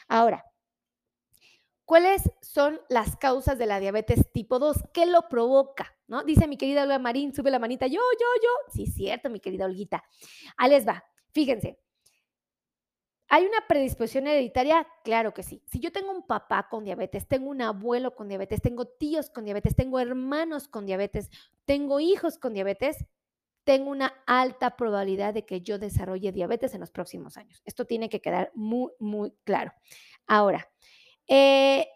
Ahora, 0.09 0.47
¿cuáles 1.89 2.31
son 2.43 2.79
las 2.91 3.17
causas 3.17 3.57
de 3.57 3.65
la 3.65 3.81
diabetes 3.81 4.31
tipo 4.31 4.59
2? 4.59 4.77
¿Qué 4.93 5.07
lo 5.07 5.23
provoca? 5.31 5.97
¿No? 6.07 6.23
Dice 6.23 6.47
mi 6.47 6.59
querida 6.59 6.83
Olga 6.83 6.99
Marín, 6.99 7.35
sube 7.35 7.51
la 7.51 7.59
manita, 7.59 7.87
yo, 7.87 7.95
yo, 7.95 8.27
yo. 8.43 8.73
Sí, 8.75 8.87
cierto, 8.87 9.31
mi 9.31 9.41
querida 9.41 9.65
Olguita. 9.65 10.05
Ahí 10.59 10.69
les 10.69 10.87
va. 10.87 11.03
Fíjense, 11.33 11.79
¿Hay 13.31 13.45
una 13.45 13.67
predisposición 13.69 14.27
hereditaria? 14.27 14.87
Claro 15.05 15.35
que 15.35 15.43
sí. 15.43 15.63
Si 15.67 15.81
yo 15.81 15.93
tengo 15.93 16.11
un 16.11 16.27
papá 16.27 16.67
con 16.71 16.85
diabetes, 16.85 17.29
tengo 17.29 17.51
un 17.51 17.61
abuelo 17.61 18.15
con 18.15 18.29
diabetes, 18.29 18.63
tengo 18.63 18.87
tíos 18.87 19.29
con 19.29 19.45
diabetes, 19.45 19.77
tengo 19.77 20.01
hermanos 20.01 20.67
con 20.67 20.87
diabetes, 20.87 21.29
tengo 21.67 22.01
hijos 22.01 22.39
con 22.39 22.55
diabetes, 22.55 23.05
tengo 23.65 23.91
una 23.91 24.15
alta 24.27 24.77
probabilidad 24.77 25.35
de 25.35 25.45
que 25.45 25.61
yo 25.61 25.79
desarrolle 25.79 26.33
diabetes 26.33 26.73
en 26.73 26.81
los 26.81 26.91
próximos 26.91 27.37
años. 27.37 27.61
Esto 27.67 27.85
tiene 27.85 28.09
que 28.09 28.23
quedar 28.23 28.51
muy, 28.55 28.93
muy 28.99 29.33
claro. 29.45 29.73
Ahora, 30.27 30.71
eh, 31.29 31.87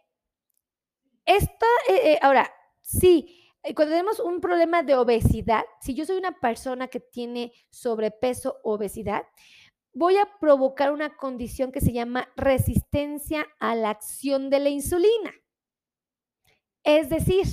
eh, 1.26 1.40
eh, 1.88 2.18
ahora, 2.22 2.50
sí, 2.80 3.50
cuando 3.74 3.92
tenemos 3.92 4.20
un 4.20 4.40
problema 4.40 4.82
de 4.82 4.96
obesidad, 4.96 5.64
si 5.80 5.94
yo 5.94 6.04
soy 6.04 6.16
una 6.16 6.38
persona 6.40 6.88
que 6.88 7.00
tiene 7.00 7.52
sobrepeso, 7.70 8.58
obesidad, 8.62 9.24
voy 9.94 10.16
a 10.16 10.28
provocar 10.40 10.92
una 10.92 11.16
condición 11.16 11.70
que 11.72 11.80
se 11.80 11.92
llama 11.92 12.28
resistencia 12.36 13.46
a 13.60 13.74
la 13.74 13.90
acción 13.90 14.50
de 14.50 14.60
la 14.60 14.68
insulina. 14.70 15.32
Es 16.84 17.08
decir, 17.08 17.46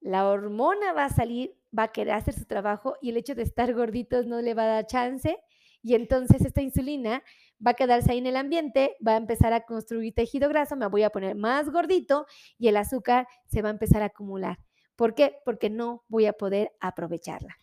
la 0.00 0.28
hormona 0.28 0.92
va 0.92 1.06
a 1.06 1.10
salir, 1.10 1.56
va 1.76 1.84
a 1.84 1.92
querer 1.92 2.14
hacer 2.14 2.34
su 2.34 2.44
trabajo 2.44 2.94
y 3.02 3.10
el 3.10 3.16
hecho 3.16 3.34
de 3.34 3.42
estar 3.42 3.74
gorditos 3.74 4.26
no 4.26 4.40
le 4.40 4.54
va 4.54 4.64
a 4.64 4.66
dar 4.66 4.86
chance 4.86 5.36
y 5.86 5.94
entonces 5.94 6.44
esta 6.44 6.62
insulina 6.62 7.22
va 7.64 7.70
a 7.70 7.74
quedarse 7.74 8.10
ahí 8.10 8.18
en 8.18 8.26
el 8.26 8.36
ambiente, 8.36 8.96
va 9.06 9.12
a 9.12 9.16
empezar 9.18 9.52
a 9.52 9.60
construir 9.60 10.12
tejido 10.12 10.48
graso, 10.48 10.74
me 10.74 10.88
voy 10.88 11.04
a 11.04 11.10
poner 11.10 11.36
más 11.36 11.70
gordito 11.70 12.26
y 12.58 12.66
el 12.66 12.76
azúcar 12.76 13.28
se 13.46 13.62
va 13.62 13.68
a 13.68 13.70
empezar 13.70 14.02
a 14.02 14.06
acumular. 14.06 14.58
¿Por 14.96 15.14
qué? 15.14 15.36
Porque 15.44 15.70
no 15.70 16.04
voy 16.08 16.26
a 16.26 16.32
poder 16.32 16.72
aprovecharla. 16.80 17.56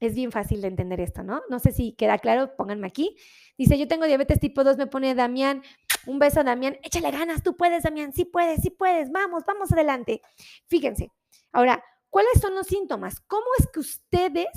Es 0.00 0.14
bien 0.14 0.32
fácil 0.32 0.62
de 0.62 0.68
entender 0.68 0.98
esto, 0.98 1.22
¿no? 1.22 1.42
No 1.50 1.58
sé 1.58 1.72
si 1.72 1.92
queda 1.92 2.16
claro, 2.16 2.56
pónganme 2.56 2.86
aquí. 2.86 3.16
Dice, 3.58 3.76
yo 3.76 3.86
tengo 3.86 4.06
diabetes 4.06 4.40
tipo 4.40 4.64
2, 4.64 4.78
me 4.78 4.86
pone 4.86 5.14
Damián. 5.14 5.62
Un 6.06 6.18
beso, 6.18 6.42
Damián. 6.42 6.78
Échale 6.82 7.10
ganas, 7.10 7.42
tú 7.42 7.54
puedes, 7.54 7.82
Damián. 7.82 8.14
Sí 8.14 8.24
puedes, 8.24 8.62
sí 8.62 8.70
puedes. 8.70 9.10
Vamos, 9.10 9.42
vamos 9.46 9.70
adelante. 9.72 10.22
Fíjense. 10.68 11.12
Ahora, 11.52 11.84
¿cuáles 12.08 12.40
son 12.40 12.54
los 12.54 12.66
síntomas? 12.66 13.20
¿Cómo 13.26 13.44
es 13.58 13.66
que 13.70 13.80
ustedes 13.80 14.48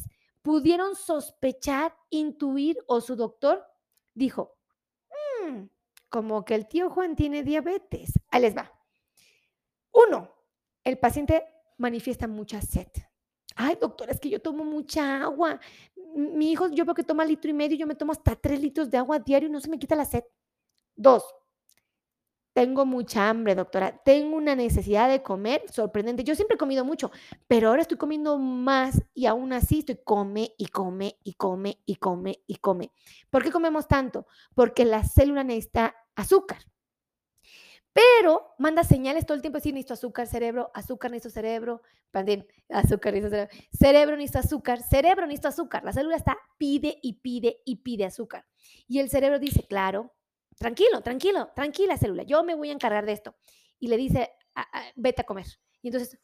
pudieron 0.41 0.95
sospechar, 0.95 1.95
intuir 2.10 2.77
o 2.88 3.01
su 3.01 3.15
doctor 3.15 3.63
dijo, 4.13 4.58
mm, 5.45 5.63
como 6.10 6.43
que 6.43 6.56
el 6.56 6.67
tío 6.67 6.89
Juan 6.89 7.15
tiene 7.15 7.43
diabetes? 7.43 8.12
Ahí 8.30 8.41
les 8.41 8.56
va. 8.56 8.71
Uno, 9.91 10.30
el 10.84 10.97
paciente 10.97 11.45
manifiesta 11.77 12.27
mucha 12.27 12.62
sed. 12.62 12.88
Ay, 13.56 13.77
doctora, 13.80 14.12
es 14.12 14.19
que 14.19 14.30
yo 14.30 14.41
tomo 14.41 14.63
mucha 14.63 15.23
agua. 15.23 15.60
Mi 16.15 16.51
hijo, 16.51 16.69
yo 16.69 16.86
veo 16.86 16.95
que 16.95 17.04
toma 17.04 17.25
litro 17.25 17.49
y 17.49 17.54
medio, 17.54 17.77
yo 17.77 17.88
me 17.88 17.95
tomo 17.95 18.12
hasta 18.12 18.36
tres 18.36 18.62
litros 18.62 18.89
de 18.89 18.97
agua 18.97 19.19
diario 19.19 19.49
y 19.49 19.51
no 19.51 19.60
se 19.60 19.69
me 19.69 19.80
quita 19.80 19.95
la 19.95 20.06
sed. 20.06 20.23
Dos, 20.95 21.23
tengo 22.54 22.86
mucha 22.86 23.30
hambre, 23.30 23.56
doctora. 23.56 24.02
Tengo 24.04 24.36
una 24.36 24.56
necesidad 24.56 25.10
de 25.10 25.24
comer 25.24 25.64
sorprendente. 25.72 26.24
Yo 26.24 26.36
siempre 26.36 26.56
he 26.56 26.58
comido 26.58 26.84
mucho, 26.84 27.12
pero 27.48 27.70
ahora 27.70 27.82
estoy 27.82 27.98
comiendo 27.98 28.38
más 28.38 29.02
y 29.14 29.26
aún 29.26 29.54
así 29.54 29.80
estoy 29.80 30.00
come 30.04 30.54
y 30.58 30.68
come 30.68 31.18
y 31.24 31.34
come 31.34 31.82
y 31.86 31.96
come 31.96 32.40
y 32.48 32.56
come. 32.56 32.92
¿Por 33.30 33.44
qué 33.44 33.52
comemos 33.52 33.88
tanto? 33.88 34.28
Porque 34.54 34.86
la 34.86 35.04
célula 35.04 35.44
necesita 35.44 35.96
azúcar. 36.16 36.60
Pero 37.94 38.54
manda 38.58 38.84
señales 38.84 39.26
todo 39.26 39.36
el 39.36 39.42
tiempo, 39.42 39.58
decir, 39.58 39.74
necesito 39.74 39.96
azúcar, 39.96 40.26
cerebro, 40.26 40.72
azúcar, 40.74 41.12
necesito 41.12 41.34
cerebro, 41.34 41.82
también 42.10 42.48
azúcar, 42.70 43.14
necesito 43.14 43.36
cerebro, 43.36 43.68
cerebro, 43.72 44.16
necesito 44.16 44.40
azúcar, 44.40 44.82
cerebro, 44.82 45.26
necesito 45.26 45.48
azúcar. 45.50 45.84
La 45.84 45.92
célula 45.92 46.16
está, 46.16 46.38
pide 46.58 47.00
y 47.02 47.14
pide 47.14 47.62
y 47.66 47.78
pide 47.78 48.06
azúcar. 48.06 48.46
Y 48.88 49.00
el 49.00 49.10
cerebro 49.10 49.40
dice, 49.40 49.64
claro, 49.68 50.14
tranquilo, 50.62 51.02
tranquilo, 51.02 51.50
tranquila 51.56 51.97
célula, 51.97 52.24
yo 52.24 52.43
me 52.43 52.56
voy 52.56 52.69
a 52.69 52.74
encargar 52.74 53.06
de 53.06 53.13
esto. 53.13 53.36
Y 53.80 53.88
le 53.88 53.97
dice, 53.97 54.32
vete 54.95 55.24
a 55.24 55.26
comer. 55.26 55.47
Y 55.82 55.88
entonces 55.88 56.19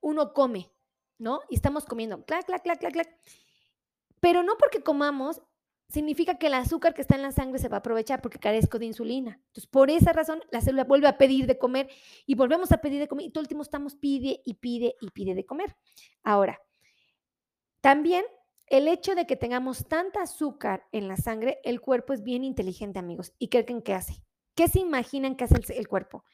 uno 0.00 0.32
come, 0.32 0.72
¿no? 1.18 1.40
Y 1.50 1.56
estamos 1.56 1.84
comiendo, 1.84 2.24
clac, 2.24 2.46
clac, 2.46 2.62
clac, 2.62 2.78
clac, 2.78 2.92
clac. 2.92 3.20
Pero 4.20 4.42
no 4.42 4.56
porque 4.56 4.82
comamos 4.82 5.42
significa 5.88 6.38
que 6.38 6.46
el 6.46 6.54
azúcar 6.54 6.94
que 6.94 7.00
está 7.00 7.16
en 7.16 7.22
la 7.22 7.32
sangre 7.32 7.58
se 7.58 7.68
va 7.68 7.78
a 7.78 7.80
aprovechar 7.80 8.22
porque 8.22 8.38
carezco 8.38 8.78
de 8.78 8.86
insulina. 8.86 9.40
Entonces, 9.46 9.66
por 9.66 9.90
esa 9.90 10.12
razón, 10.12 10.42
la 10.50 10.60
célula 10.60 10.84
vuelve 10.84 11.08
a 11.08 11.18
pedir 11.18 11.46
de 11.46 11.58
comer 11.58 11.88
y 12.26 12.34
volvemos 12.36 12.70
a 12.70 12.78
pedir 12.78 13.00
de 13.00 13.08
comer 13.08 13.26
y 13.26 13.30
todo 13.30 13.42
el 13.42 13.48
tiempo 13.48 13.62
estamos 13.62 13.96
pide 13.96 14.40
y 14.44 14.54
pide 14.54 14.94
y 15.00 15.10
pide 15.10 15.34
de 15.34 15.44
comer. 15.44 15.76
Ahora, 16.22 16.60
también 17.80 18.24
el 18.70 18.88
hecho 18.88 19.14
de 19.14 19.26
que 19.26 19.36
tengamos 19.36 19.86
tanta 19.86 20.22
azúcar 20.22 20.86
en 20.92 21.08
la 21.08 21.16
sangre, 21.16 21.60
el 21.64 21.80
cuerpo 21.80 22.12
es 22.12 22.22
bien 22.22 22.44
inteligente, 22.44 22.98
amigos. 22.98 23.32
¿Y 23.38 23.48
creen 23.48 23.82
que 23.82 23.94
hace? 23.94 24.22
¿Qué 24.54 24.68
se 24.68 24.80
imaginan 24.80 25.36
que 25.36 25.44
hace 25.44 25.56
el, 25.76 25.88
cuerpo? 25.88 26.24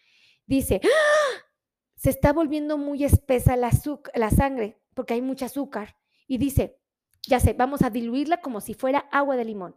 Dice, 0.47 0.81
¡Ah! 0.83 1.45
se 1.95 2.11
está 2.11 2.33
volviendo 2.33 2.79
muy 2.79 3.05
espesa 3.05 3.57
la, 3.57 3.71
sangre 4.31 4.81
porque 4.95 5.15
hay 5.15 5.23
mucha 5.23 5.47
azúcar. 5.47 5.97
Y 6.27 6.39
dice, 6.39 6.79
ya 7.27 7.41
sé, 7.41 7.53
vamos 7.53 7.83
a 7.83 7.91
diluirla 7.91 8.41
como 8.41 8.61
si 8.61 8.75
fuera 8.75 9.01
agua 9.11 9.37
de 9.37 9.45
limón. 9.45 9.77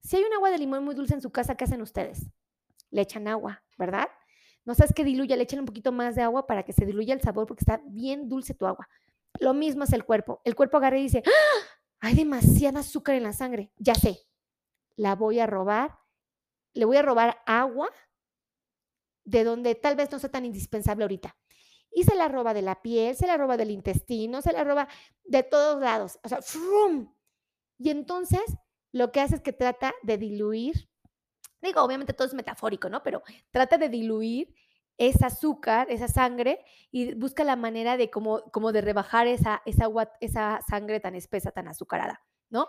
Si 0.00 0.16
hay 0.16 0.22
un 0.22 0.32
agua 0.34 0.50
de 0.50 0.58
limón 0.58 0.84
muy 0.84 0.94
dulce 0.94 1.14
en 1.14 1.20
su 1.20 1.30
casa, 1.30 1.56
¿qué 1.56 1.64
hacen 1.64 1.82
ustedes? 1.82 2.30
Le 2.90 3.02
echan 3.02 3.26
agua, 3.26 3.64
¿verdad? 3.76 4.08
No 4.64 4.74
sabes 4.74 4.92
que 4.92 5.04
diluya, 5.04 5.36
le 5.36 5.44
echan 5.44 5.60
un 5.60 5.66
poquito 5.66 5.92
más 5.92 6.14
de 6.14 6.22
agua 6.22 6.46
para 6.46 6.62
que 6.62 6.72
se 6.72 6.86
diluya 6.86 7.14
el 7.14 7.20
sabor 7.20 7.46
porque 7.46 7.62
está 7.62 7.80
bien 7.86 8.28
dulce 8.28 8.54
tu 8.54 8.66
agua. 8.66 8.88
Lo 9.40 9.54
mismo 9.54 9.84
es 9.84 9.92
el 9.92 10.04
cuerpo. 10.04 10.40
El 10.44 10.54
cuerpo 10.54 10.76
agarra 10.76 10.98
y 10.98 11.02
dice, 11.02 11.22
¡Ah! 11.26 11.67
Hay 12.00 12.14
demasiada 12.14 12.80
azúcar 12.80 13.16
en 13.16 13.24
la 13.24 13.32
sangre. 13.32 13.72
Ya 13.76 13.94
sé, 13.94 14.20
la 14.96 15.14
voy 15.14 15.40
a 15.40 15.46
robar, 15.46 15.98
le 16.74 16.84
voy 16.84 16.96
a 16.96 17.02
robar 17.02 17.42
agua 17.46 17.90
de 19.24 19.44
donde 19.44 19.74
tal 19.74 19.96
vez 19.96 20.10
no 20.10 20.18
sea 20.18 20.30
tan 20.30 20.44
indispensable 20.44 21.04
ahorita 21.04 21.36
y 21.90 22.04
se 22.04 22.14
la 22.14 22.28
roba 22.28 22.54
de 22.54 22.62
la 22.62 22.80
piel, 22.82 23.16
se 23.16 23.26
la 23.26 23.36
roba 23.36 23.56
del 23.56 23.70
intestino, 23.70 24.42
se 24.42 24.52
la 24.52 24.64
roba 24.64 24.88
de 25.24 25.42
todos 25.42 25.80
lados. 25.80 26.18
O 26.22 26.28
sea, 26.28 26.42
¡frum! 26.42 27.12
Y 27.78 27.90
entonces 27.90 28.42
lo 28.92 29.12
que 29.12 29.20
hace 29.20 29.36
es 29.36 29.40
que 29.40 29.52
trata 29.52 29.94
de 30.02 30.18
diluir, 30.18 30.88
digo, 31.60 31.82
obviamente 31.82 32.12
todo 32.12 32.28
es 32.28 32.34
metafórico, 32.34 32.88
¿no? 32.88 33.02
Pero 33.02 33.22
trata 33.50 33.78
de 33.78 33.88
diluir 33.88 34.54
ese 34.98 35.24
azúcar, 35.24 35.90
esa 35.90 36.08
sangre, 36.08 36.64
y 36.90 37.14
busca 37.14 37.44
la 37.44 37.56
manera 37.56 37.96
de 37.96 38.10
como, 38.10 38.42
como 38.50 38.72
de 38.72 38.80
rebajar 38.80 39.26
esa, 39.26 39.62
esa, 39.64 39.86
esa 40.20 40.60
sangre 40.68 41.00
tan 41.00 41.14
espesa, 41.14 41.50
tan 41.52 41.68
azucarada, 41.68 42.22
¿no? 42.50 42.68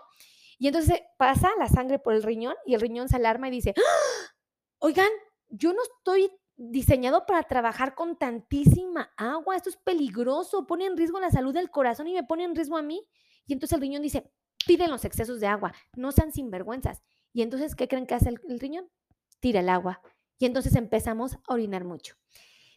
Y 0.58 0.68
entonces 0.68 1.02
pasa 1.16 1.50
la 1.58 1.68
sangre 1.68 1.98
por 1.98 2.14
el 2.14 2.22
riñón 2.22 2.54
y 2.66 2.74
el 2.74 2.80
riñón 2.80 3.08
se 3.08 3.16
alarma 3.16 3.48
y 3.48 3.50
dice, 3.50 3.74
¡Ah! 3.76 4.34
oigan, 4.78 5.10
yo 5.48 5.72
no 5.72 5.82
estoy 5.82 6.30
diseñado 6.56 7.24
para 7.24 7.42
trabajar 7.44 7.94
con 7.94 8.16
tantísima 8.18 9.10
agua. 9.16 9.56
Esto 9.56 9.70
es 9.70 9.76
peligroso, 9.78 10.66
pone 10.66 10.84
en 10.84 10.96
riesgo 10.96 11.18
la 11.18 11.30
salud 11.30 11.54
del 11.54 11.70
corazón 11.70 12.06
y 12.06 12.12
me 12.12 12.24
pone 12.24 12.44
en 12.44 12.54
riesgo 12.54 12.76
a 12.76 12.82
mí. 12.82 13.02
Y 13.46 13.54
entonces 13.54 13.74
el 13.74 13.80
riñón 13.80 14.02
dice, 14.02 14.30
piden 14.66 14.90
los 14.90 15.04
excesos 15.04 15.40
de 15.40 15.46
agua, 15.46 15.72
no 15.96 16.12
sean 16.12 16.32
sinvergüenzas. 16.32 17.02
Y 17.32 17.42
entonces, 17.42 17.74
¿qué 17.74 17.88
creen 17.88 18.06
que 18.06 18.14
hace 18.14 18.28
el, 18.28 18.60
riñón? 18.60 18.90
Tira 19.40 19.60
el 19.60 19.68
agua. 19.68 20.02
Y 20.40 20.46
entonces 20.46 20.74
empezamos 20.74 21.34
a 21.34 21.52
orinar 21.52 21.84
mucho. 21.84 22.16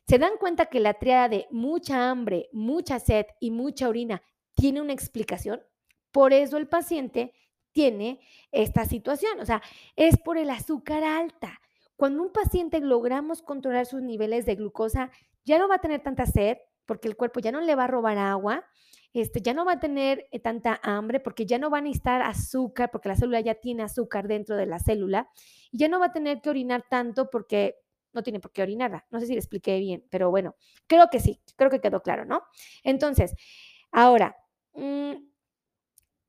¿Se 0.05 0.19
dan 0.19 0.33
cuenta 0.37 0.65
que 0.65 0.81
la 0.81 0.95
triada 0.95 1.29
de 1.29 1.47
mucha 1.49 2.11
hambre, 2.11 2.49
mucha 2.51 2.99
sed 2.99 3.25
y 3.39 3.51
mucha 3.51 3.87
orina 3.87 4.21
tiene 4.53 4.81
una 4.81 4.91
explicación? 4.91 5.63
Por 6.11 6.33
eso 6.33 6.57
el 6.57 6.67
paciente 6.67 7.33
tiene 7.71 8.19
esta 8.51 8.83
situación. 8.83 9.39
O 9.39 9.45
sea, 9.45 9.61
es 9.95 10.17
por 10.17 10.37
el 10.37 10.49
azúcar 10.49 11.05
alta. 11.05 11.61
Cuando 11.95 12.21
un 12.21 12.33
paciente 12.33 12.81
logramos 12.81 13.41
controlar 13.41 13.85
sus 13.85 14.01
niveles 14.01 14.45
de 14.45 14.55
glucosa, 14.55 15.09
ya 15.45 15.57
no 15.57 15.69
va 15.69 15.75
a 15.75 15.81
tener 15.81 16.03
tanta 16.03 16.25
sed 16.25 16.57
porque 16.85 17.07
el 17.07 17.15
cuerpo 17.15 17.39
ya 17.39 17.51
no 17.51 17.61
le 17.61 17.75
va 17.75 17.85
a 17.85 17.87
robar 17.87 18.17
agua, 18.17 18.65
este, 19.13 19.41
ya 19.41 19.53
no 19.53 19.65
va 19.65 19.73
a 19.73 19.79
tener 19.79 20.27
eh, 20.31 20.39
tanta 20.39 20.79
hambre 20.83 21.19
porque 21.19 21.45
ya 21.45 21.59
no 21.59 21.69
va 21.69 21.77
a 21.79 21.81
necesitar 21.81 22.21
azúcar 22.21 22.89
porque 22.91 23.09
la 23.09 23.15
célula 23.15 23.41
ya 23.41 23.55
tiene 23.55 23.83
azúcar 23.83 24.27
dentro 24.27 24.55
de 24.55 24.65
la 24.65 24.79
célula 24.79 25.29
y 25.71 25.77
ya 25.77 25.87
no 25.87 25.99
va 25.99 26.07
a 26.07 26.13
tener 26.13 26.41
que 26.41 26.49
orinar 26.49 26.83
tanto 26.89 27.29
porque 27.29 27.77
no 28.11 28.23
tiene 28.23 28.39
por 28.39 28.51
qué 28.51 28.61
orinarla. 28.61 29.05
No 29.11 29.19
sé 29.19 29.27
si 29.27 29.33
le 29.33 29.39
expliqué 29.39 29.79
bien, 29.79 30.05
pero 30.09 30.29
bueno, 30.29 30.55
creo 30.87 31.09
que 31.11 31.19
sí, 31.19 31.41
creo 31.55 31.69
que 31.69 31.79
quedó 31.81 32.01
claro, 32.01 32.25
¿no? 32.25 32.43
Entonces, 32.83 33.35
Ahora, 33.93 34.35
mm, 34.73 35.13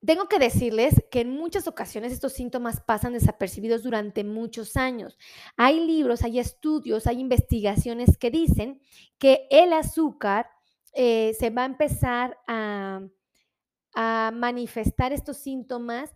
tengo 0.07 0.29
que 0.29 0.39
decirles 0.39 0.95
que 1.11 1.21
en 1.21 1.31
muchas 1.31 1.67
ocasiones 1.67 2.13
estos 2.13 2.33
síntomas 2.33 2.81
pasan 2.81 3.13
desapercibidos 3.13 3.83
durante 3.83 4.25
muchos 4.25 4.77
años. 4.77 5.19
Hay 5.57 5.85
libros, 5.87 6.23
hay 6.23 6.39
estudios, 6.39 7.07
hay 7.07 7.21
investigaciones 7.21 8.19
que 8.19 8.31
dicen 8.31 8.81
que 9.19 9.47
el 9.51 9.73
azúcar 9.73 10.49
eh, 10.93 11.35
se 11.39 11.51
va 11.51 11.63
a 11.63 11.67
empezar 11.67 12.39
a, 12.47 13.01
a 13.95 14.31
manifestar 14.35 15.13
estos 15.13 15.39
síntomas 15.39 16.15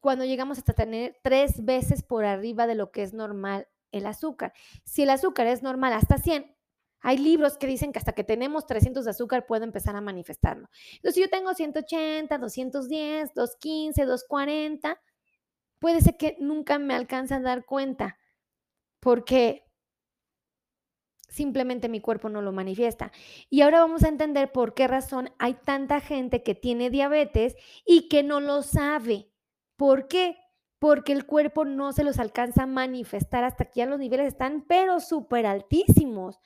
cuando 0.00 0.24
llegamos 0.24 0.58
hasta 0.58 0.72
tener 0.72 1.18
tres 1.22 1.64
veces 1.64 2.02
por 2.02 2.24
arriba 2.24 2.66
de 2.66 2.74
lo 2.74 2.90
que 2.90 3.02
es 3.02 3.12
normal 3.12 3.68
el 3.92 4.06
azúcar. 4.06 4.52
Si 4.84 5.02
el 5.02 5.10
azúcar 5.10 5.46
es 5.46 5.62
normal 5.62 5.92
hasta 5.92 6.18
100, 6.18 6.56
hay 7.02 7.18
libros 7.18 7.58
que 7.58 7.66
dicen 7.66 7.92
que 7.92 7.98
hasta 7.98 8.12
que 8.12 8.24
tenemos 8.24 8.66
300 8.66 9.04
de 9.04 9.10
azúcar 9.10 9.46
puede 9.46 9.64
empezar 9.64 9.96
a 9.96 10.00
manifestarlo. 10.00 10.68
Entonces, 10.94 11.14
si 11.14 11.20
yo 11.20 11.28
tengo 11.28 11.52
180, 11.52 12.38
210, 12.38 13.34
215, 13.34 14.04
240, 14.04 15.00
puede 15.78 16.00
ser 16.00 16.16
que 16.16 16.36
nunca 16.38 16.78
me 16.78 16.94
alcance 16.94 17.34
a 17.34 17.40
dar 17.40 17.64
cuenta 17.64 18.18
porque 19.00 19.64
simplemente 21.28 21.88
mi 21.88 22.00
cuerpo 22.00 22.28
no 22.28 22.42
lo 22.42 22.52
manifiesta. 22.52 23.10
Y 23.50 23.62
ahora 23.62 23.80
vamos 23.80 24.04
a 24.04 24.08
entender 24.08 24.52
por 24.52 24.74
qué 24.74 24.86
razón 24.86 25.30
hay 25.38 25.54
tanta 25.54 26.00
gente 26.00 26.42
que 26.42 26.54
tiene 26.54 26.90
diabetes 26.90 27.56
y 27.84 28.08
que 28.08 28.22
no 28.22 28.38
lo 28.40 28.62
sabe. 28.62 29.30
¿Por 29.76 30.08
qué? 30.08 30.36
Porque 30.78 31.12
el 31.12 31.26
cuerpo 31.26 31.64
no 31.64 31.92
se 31.92 32.04
los 32.04 32.18
alcanza 32.18 32.64
a 32.64 32.66
manifestar 32.66 33.44
hasta 33.44 33.64
que 33.64 33.80
ya 33.80 33.86
los 33.86 33.98
niveles 33.98 34.28
están 34.28 34.64
pero 34.68 35.00
súper 35.00 35.46
altísimos. 35.46 36.38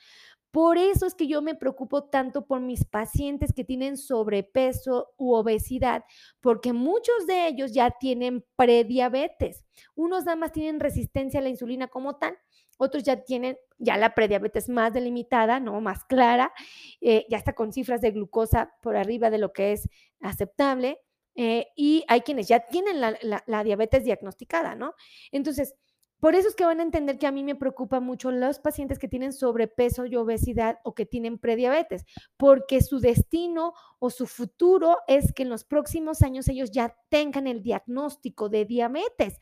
Por 0.51 0.77
eso 0.77 1.05
es 1.05 1.13
que 1.13 1.27
yo 1.27 1.41
me 1.41 1.55
preocupo 1.55 2.05
tanto 2.05 2.45
por 2.45 2.61
mis 2.61 2.85
pacientes 2.85 3.53
que 3.53 3.63
tienen 3.63 3.97
sobrepeso 3.97 5.09
u 5.17 5.33
obesidad, 5.33 6.03
porque 6.41 6.73
muchos 6.73 7.27
de 7.27 7.47
ellos 7.47 7.73
ya 7.73 7.91
tienen 7.91 8.45
prediabetes. 8.55 9.65
Unos 9.95 10.25
nada 10.25 10.37
más 10.37 10.51
tienen 10.51 10.79
resistencia 10.79 11.39
a 11.39 11.43
la 11.43 11.49
insulina 11.49 11.87
como 11.87 12.15
tal, 12.17 12.37
otros 12.77 13.03
ya 13.03 13.23
tienen 13.23 13.57
ya 13.79 13.97
la 13.97 14.15
prediabetes 14.15 14.69
más 14.69 14.93
delimitada, 14.93 15.59
¿no? 15.59 15.81
Más 15.81 16.03
clara, 16.05 16.53
eh, 17.01 17.25
ya 17.29 17.37
está 17.37 17.53
con 17.53 17.71
cifras 17.73 18.01
de 18.01 18.11
glucosa 18.11 18.71
por 18.81 18.95
arriba 18.95 19.29
de 19.29 19.37
lo 19.37 19.53
que 19.53 19.73
es 19.73 19.89
aceptable. 20.19 20.99
Eh, 21.35 21.67
y 21.75 22.03
hay 22.07 22.21
quienes 22.21 22.47
ya 22.47 22.61
tienen 22.61 22.99
la, 22.99 23.15
la 23.45 23.63
diabetes 23.63 24.03
diagnosticada, 24.03 24.73
¿no? 24.73 24.95
Entonces, 25.31 25.75
por 26.19 26.33
eso 26.35 26.47
es 26.47 26.55
que 26.55 26.65
van 26.65 26.79
a 26.79 26.83
entender 26.83 27.19
que 27.19 27.27
a 27.27 27.31
mí 27.31 27.43
me 27.43 27.55
preocupa 27.55 27.99
mucho 27.99 28.31
los 28.31 28.59
pacientes 28.59 28.97
que 28.97 29.07
tienen 29.07 29.33
sobrepeso 29.33 30.05
y 30.05 30.15
obesidad 30.15 30.79
o 30.83 30.95
que 30.95 31.05
tienen 31.05 31.37
prediabetes, 31.37 32.05
porque 32.37 32.81
su 32.81 32.99
destino 32.99 33.73
o 33.99 34.09
su 34.09 34.25
futuro 34.25 34.97
es 35.07 35.31
que 35.33 35.43
en 35.43 35.49
los 35.49 35.63
próximos 35.63 36.23
años 36.23 36.47
ellos 36.47 36.71
ya 36.71 36.95
tengan 37.09 37.45
el 37.45 37.61
diagnóstico 37.61 38.49
de 38.49 38.65
diabetes. 38.65 39.37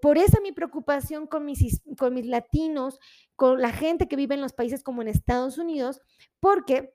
Por 0.00 0.16
eso 0.16 0.40
mi 0.42 0.52
preocupación 0.52 1.26
con 1.26 1.44
mis, 1.44 1.82
con 1.98 2.14
mis 2.14 2.26
latinos, 2.26 3.00
con 3.36 3.60
la 3.60 3.72
gente 3.72 4.08
que 4.08 4.16
vive 4.16 4.34
en 4.34 4.40
los 4.40 4.52
países 4.52 4.82
como 4.82 5.02
en 5.02 5.08
Estados 5.08 5.58
Unidos, 5.58 6.00
porque 6.40 6.94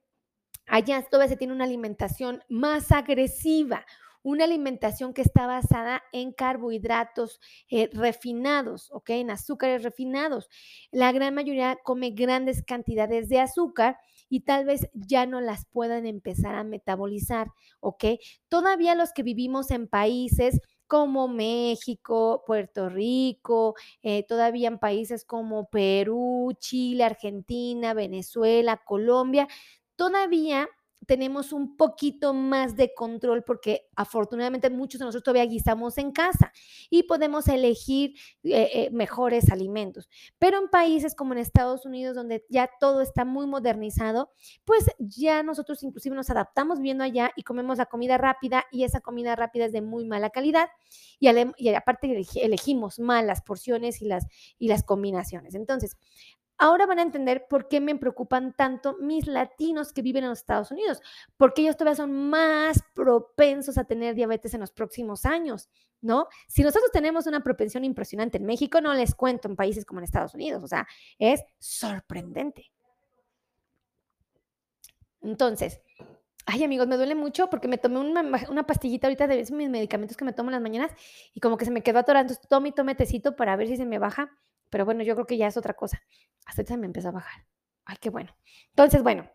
allá 0.66 1.06
todavía 1.10 1.30
se 1.30 1.38
tiene 1.38 1.54
una 1.54 1.66
alimentación 1.66 2.42
más 2.50 2.92
agresiva, 2.92 3.86
una 4.24 4.46
alimentación 4.46 5.14
que 5.14 5.22
está 5.22 5.46
basada 5.46 6.02
en 6.12 6.32
carbohidratos 6.32 7.40
eh, 7.70 7.90
refinados, 7.94 8.90
¿ok? 8.92 9.12
En 9.12 9.30
azúcares 9.30 9.84
refinados. 9.84 10.50
La 10.92 11.12
gran 11.12 11.36
mayoría 11.36 11.78
come 11.84 12.12
grandes 12.12 12.64
cantidades 12.64 13.30
de 13.30 13.40
azúcar 13.40 13.98
y 14.30 14.42
tal 14.42 14.66
vez 14.66 14.90
ya 14.94 15.26
no 15.26 15.42
las 15.42 15.66
puedan 15.66 16.08
empezar 16.08 16.56
a 16.56 16.64
metabolizar, 16.64 17.50
¿ok? 17.82 18.06
Todavía 18.50 18.96
los 18.96 19.12
que 19.14 19.24
vivimos 19.24 19.70
en 19.70 19.88
países 19.88 20.60
como 20.88 21.28
México, 21.28 22.44
Puerto 22.46 22.90
Rico, 22.90 23.76
eh, 24.02 24.24
todavía 24.28 24.68
en 24.68 24.80
países 24.80 25.26
como 25.26 25.70
Perú, 25.70 26.54
Chile, 26.60 27.04
Argentina, 27.04 27.94
Venezuela, 27.94 28.78
Colombia, 28.86 29.48
todavía 29.96 30.70
tenemos 31.06 31.54
un 31.54 31.76
poquito 31.78 32.34
más 32.34 32.76
de 32.76 32.94
control 32.94 33.44
porque 33.44 33.88
afortunadamente 33.96 34.70
muchos 34.70 35.00
de 35.00 35.06
nosotros 35.06 35.24
todavía 35.24 35.50
guisamos 35.50 35.98
en 35.98 36.12
casa 36.12 36.52
y 36.90 37.04
podemos 37.04 37.48
elegir 37.48 38.16
eh, 38.44 38.70
eh, 38.74 38.90
mejores 38.92 39.52
alimentos. 39.52 40.10
Pero 40.40 40.60
en 40.60 40.70
países 40.70 41.16
como 41.16 41.34
en 41.34 41.40
Estados 41.40 41.86
Unidos, 41.86 42.16
donde 42.16 42.46
ya 42.50 42.70
todo 42.80 43.02
está 43.02 43.26
muy 43.26 43.48
modernizado, 43.48 44.32
pues 44.66 44.86
ya 45.00 45.44
nosotros 45.44 45.84
inclusive 45.84 46.16
nos 46.16 46.30
adaptamos 46.30 46.80
viendo 46.80 47.04
allá 47.04 47.32
y 47.36 47.44
comemos 47.44 47.78
la 47.78 47.86
comida 47.86 48.18
rápida 48.18 48.66
y 48.72 48.84
esa 48.84 49.02
comida 49.02 49.36
rápida 49.36 49.66
es 49.66 49.72
de 49.72 49.82
muy 49.82 50.06
mala 50.06 50.30
calidad 50.30 50.70
y, 51.20 51.30
y 51.58 51.70
aparte 51.70 52.26
elegimos 52.36 53.00
mal 53.00 53.28
las 53.28 53.42
porciones 53.42 54.02
y 54.02 54.06
las, 54.06 54.28
y 54.58 54.68
las 54.68 54.84
combinaciones. 54.84 55.56
Entonces, 55.56 55.98
Ahora 56.64 56.86
van 56.86 57.00
a 57.00 57.02
entender 57.02 57.46
por 57.50 57.68
qué 57.68 57.82
me 57.82 57.94
preocupan 57.98 58.54
tanto 58.54 58.96
mis 59.02 59.28
latinos 59.28 59.92
que 59.92 60.02
viven 60.02 60.24
en 60.24 60.30
los 60.30 60.40
Estados 60.40 60.72
Unidos, 60.72 61.02
porque 61.36 61.62
ellos 61.62 61.76
todavía 61.76 61.98
son 61.98 62.30
más 62.30 62.82
propensos 62.94 63.78
a 63.78 63.84
tener 63.84 64.16
diabetes 64.16 64.54
en 64.54 64.62
los 64.62 64.72
próximos 64.72 65.26
años, 65.26 65.68
¿no? 66.00 66.30
Si 66.48 66.64
nosotros 66.64 66.90
tenemos 66.94 67.28
una 67.28 67.44
propensión 67.44 67.84
impresionante 67.84 68.38
en 68.38 68.46
México, 68.46 68.80
no 68.80 68.94
les 68.94 69.14
cuento 69.14 69.50
en 69.50 69.58
países 69.58 69.84
como 69.84 70.00
en 70.00 70.06
Estados 70.06 70.36
Unidos, 70.36 70.64
o 70.64 70.68
sea, 70.68 70.88
es 71.20 71.44
sorprendente. 71.60 72.72
Entonces, 75.22 75.82
ay 76.46 76.64
amigos, 76.64 76.88
me 76.88 76.96
duele 76.96 77.16
mucho 77.16 77.50
porque 77.50 77.68
me 77.68 77.78
tomé 77.78 78.00
una, 78.00 78.66
pastillita 78.66 79.08
ahorita 79.08 79.28
de 79.28 79.40
mis 79.52 79.70
medicamentos 79.70 80.16
que 80.16 80.24
me 80.24 80.32
tomo 80.32 80.48
en 80.48 80.54
las 80.54 80.62
mañanas 80.62 80.92
y 81.34 81.42
como 81.42 81.58
que 81.58 81.66
se 81.66 81.72
me 81.72 81.84
quedó 81.84 82.00
atorando, 82.00 82.32
entonces 82.32 82.48
tome 82.48 82.70
y 82.70 82.72
tome 82.72 82.96
tecito 82.96 83.36
para 83.36 83.58
ver 83.58 83.68
si 83.68 83.76
se 83.76 83.86
me 83.86 84.00
baja 84.00 84.32
pero 84.74 84.86
bueno, 84.86 85.04
yo 85.04 85.14
creo 85.14 85.28
que 85.28 85.38
ya 85.38 85.46
es 85.46 85.56
otra 85.56 85.76
cosa. 85.76 86.02
Hasta 86.48 86.66
se 86.66 86.78
me 86.78 86.88
empezó 86.88 87.10
a 87.10 87.12
bajar. 87.12 87.46
Ay, 87.86 87.96
qué 88.02 88.10
bueno. 88.10 88.36
Entonces, 88.70 89.04
bueno, 89.04 89.30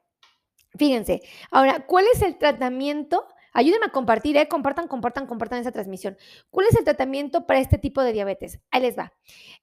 fíjense. 0.76 1.22
Ahora, 1.53 1.86
¿cuál 1.86 2.07
es 2.12 2.22
el 2.22 2.39
tratamiento? 2.39 3.24
Ayúdenme 3.53 3.86
a 3.86 3.93
compartir, 3.93 4.36
¿eh? 4.36 4.49
Compartan, 4.49 4.89
compartan, 4.89 5.28
compartan 5.28 5.61
esa 5.61 5.70
transmisión. 5.70 6.18
¿Cuál 6.51 6.66
es 6.66 6.74
el 6.76 6.82
tratamiento 6.82 7.47
para 7.47 7.61
este 7.61 7.78
tipo 7.78 8.03
de 8.03 8.12
diabetes? 8.12 8.59
Ahí 8.72 8.82
les 8.82 8.99
va. 8.99 9.12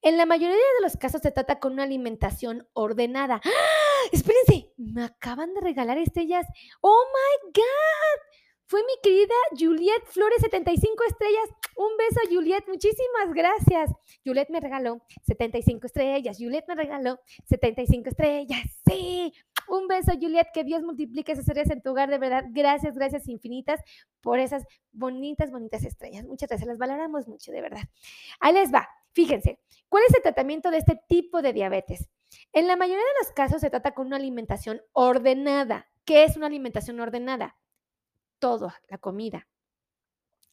En 0.02 0.16
la 0.16 0.26
mayoría 0.26 0.56
de 0.56 0.82
los 0.82 0.96
casos 0.96 1.20
se 1.22 1.32
trata 1.32 1.60
con 1.60 1.74
una 1.74 1.84
alimentación 1.84 2.70
ordenada. 2.72 3.42
¡Ah! 3.44 4.10
Espérense, 4.14 4.72
me 4.78 5.04
acaban 5.04 5.54
de 5.56 5.60
regalar 5.60 5.98
estrellas. 5.98 6.46
¡Oh 6.80 7.04
my 7.12 7.52
God! 7.52 8.35
Fue 8.68 8.82
mi 8.82 8.94
querida 9.04 9.36
Juliet 9.52 10.04
Flores, 10.06 10.42
75 10.42 11.04
estrellas. 11.08 11.50
Un 11.76 11.96
beso, 11.98 12.20
Juliet. 12.32 12.64
Muchísimas 12.68 13.34
gracias. 13.34 13.92
Juliet 14.26 14.50
me 14.50 14.60
regaló 14.60 15.02
75 15.28 15.86
estrellas. 15.86 16.38
Juliet 16.40 16.66
me 16.68 16.76
regaló 16.76 17.20
75 17.46 18.10
estrellas. 18.10 18.62
Sí. 18.88 19.34
Un 19.68 19.88
beso, 19.88 20.14
Juliet. 20.20 20.48
Que 20.54 20.64
Dios 20.64 20.82
multiplique 20.84 21.32
esas 21.32 21.48
estrellas 21.48 21.72
en 21.72 21.82
tu 21.82 21.92
hogar. 21.92 22.10
De 22.10 22.18
verdad, 22.18 22.46
gracias, 22.50 22.96
gracias 22.96 23.28
infinitas 23.28 23.82
por 24.22 24.40
esas 24.40 24.64
bonitas, 24.92 25.52
bonitas 25.52 25.84
estrellas. 25.84 26.26
Muchas 26.26 26.50
gracias. 26.50 26.68
Las 26.68 26.78
valoramos 26.78 27.28
mucho, 27.28 27.52
de 27.52 27.62
verdad. 27.62 27.84
Ahí 28.40 28.54
les 28.54 28.74
va. 28.74 28.88
Fíjense, 29.12 29.60
¿cuál 29.88 30.04
es 30.10 30.16
el 30.16 30.24
tratamiento 30.24 30.72
de 30.72 30.78
este 30.78 31.00
tipo 31.08 31.42
de 31.42 31.54
diabetes? 31.54 32.10
En 32.52 32.68
la 32.68 32.76
mayoría 32.76 33.04
de 33.04 33.24
los 33.24 33.32
casos 33.32 33.62
se 33.62 33.70
trata 33.70 33.94
con 33.94 34.08
una 34.08 34.18
alimentación 34.18 34.82
ordenada. 34.92 35.88
¿Qué 36.04 36.24
es 36.24 36.36
una 36.36 36.48
alimentación 36.48 37.00
ordenada? 37.00 37.56
Todo, 38.46 38.72
la 38.90 39.00
comida. 39.00 39.48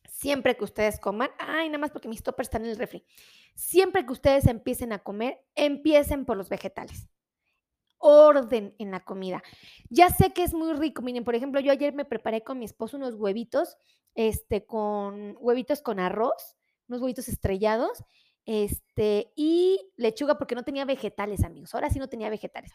Siempre 0.09 0.57
que 0.57 0.65
ustedes 0.65 0.99
coman, 0.99 1.29
ay, 1.39 1.69
nada 1.69 1.79
más 1.79 1.91
porque 1.91 2.09
mis 2.09 2.23
toppers 2.23 2.47
están 2.47 2.65
en 2.65 2.71
el 2.71 2.79
refri. 2.79 3.05
Siempre 3.55 4.07
que 4.07 4.13
ustedes 4.13 4.47
empiecen 4.47 4.95
a 4.95 5.01
comer, 5.01 5.45
empiecen 5.55 6.25
por 6.25 6.39
los 6.39 6.49
vegetales. 6.49 7.11
Orden 7.99 8.75
en 8.79 8.93
la 8.93 9.05
comida. 9.05 9.43
Ya 9.91 10.09
sé 10.09 10.33
que 10.33 10.43
es 10.43 10.55
muy 10.55 10.73
rico. 10.73 11.03
Miren, 11.03 11.23
por 11.23 11.35
ejemplo, 11.35 11.61
yo 11.61 11.71
ayer 11.71 11.93
me 11.93 12.07
preparé 12.07 12.43
con 12.43 12.59
mi 12.59 12.65
esposo 12.65 12.97
unos 12.97 13.15
huevitos, 13.17 13.77
este, 14.15 14.65
con 14.65 15.37
huevitos 15.39 15.83
con 15.83 16.01
arroz, 16.01 16.57
unos 16.89 17.03
huevitos 17.03 17.29
estrellados, 17.29 18.05
este, 18.47 19.35
y 19.37 19.93
lechuga 19.97 20.39
porque 20.39 20.55
no 20.55 20.65
tenía 20.65 20.87
vegetales, 20.87 21.45
amigos. 21.45 21.75
Ahora 21.75 21.91
sí 21.91 21.99
no 21.99 22.09
tenía 22.09 22.31
vegetales. 22.31 22.73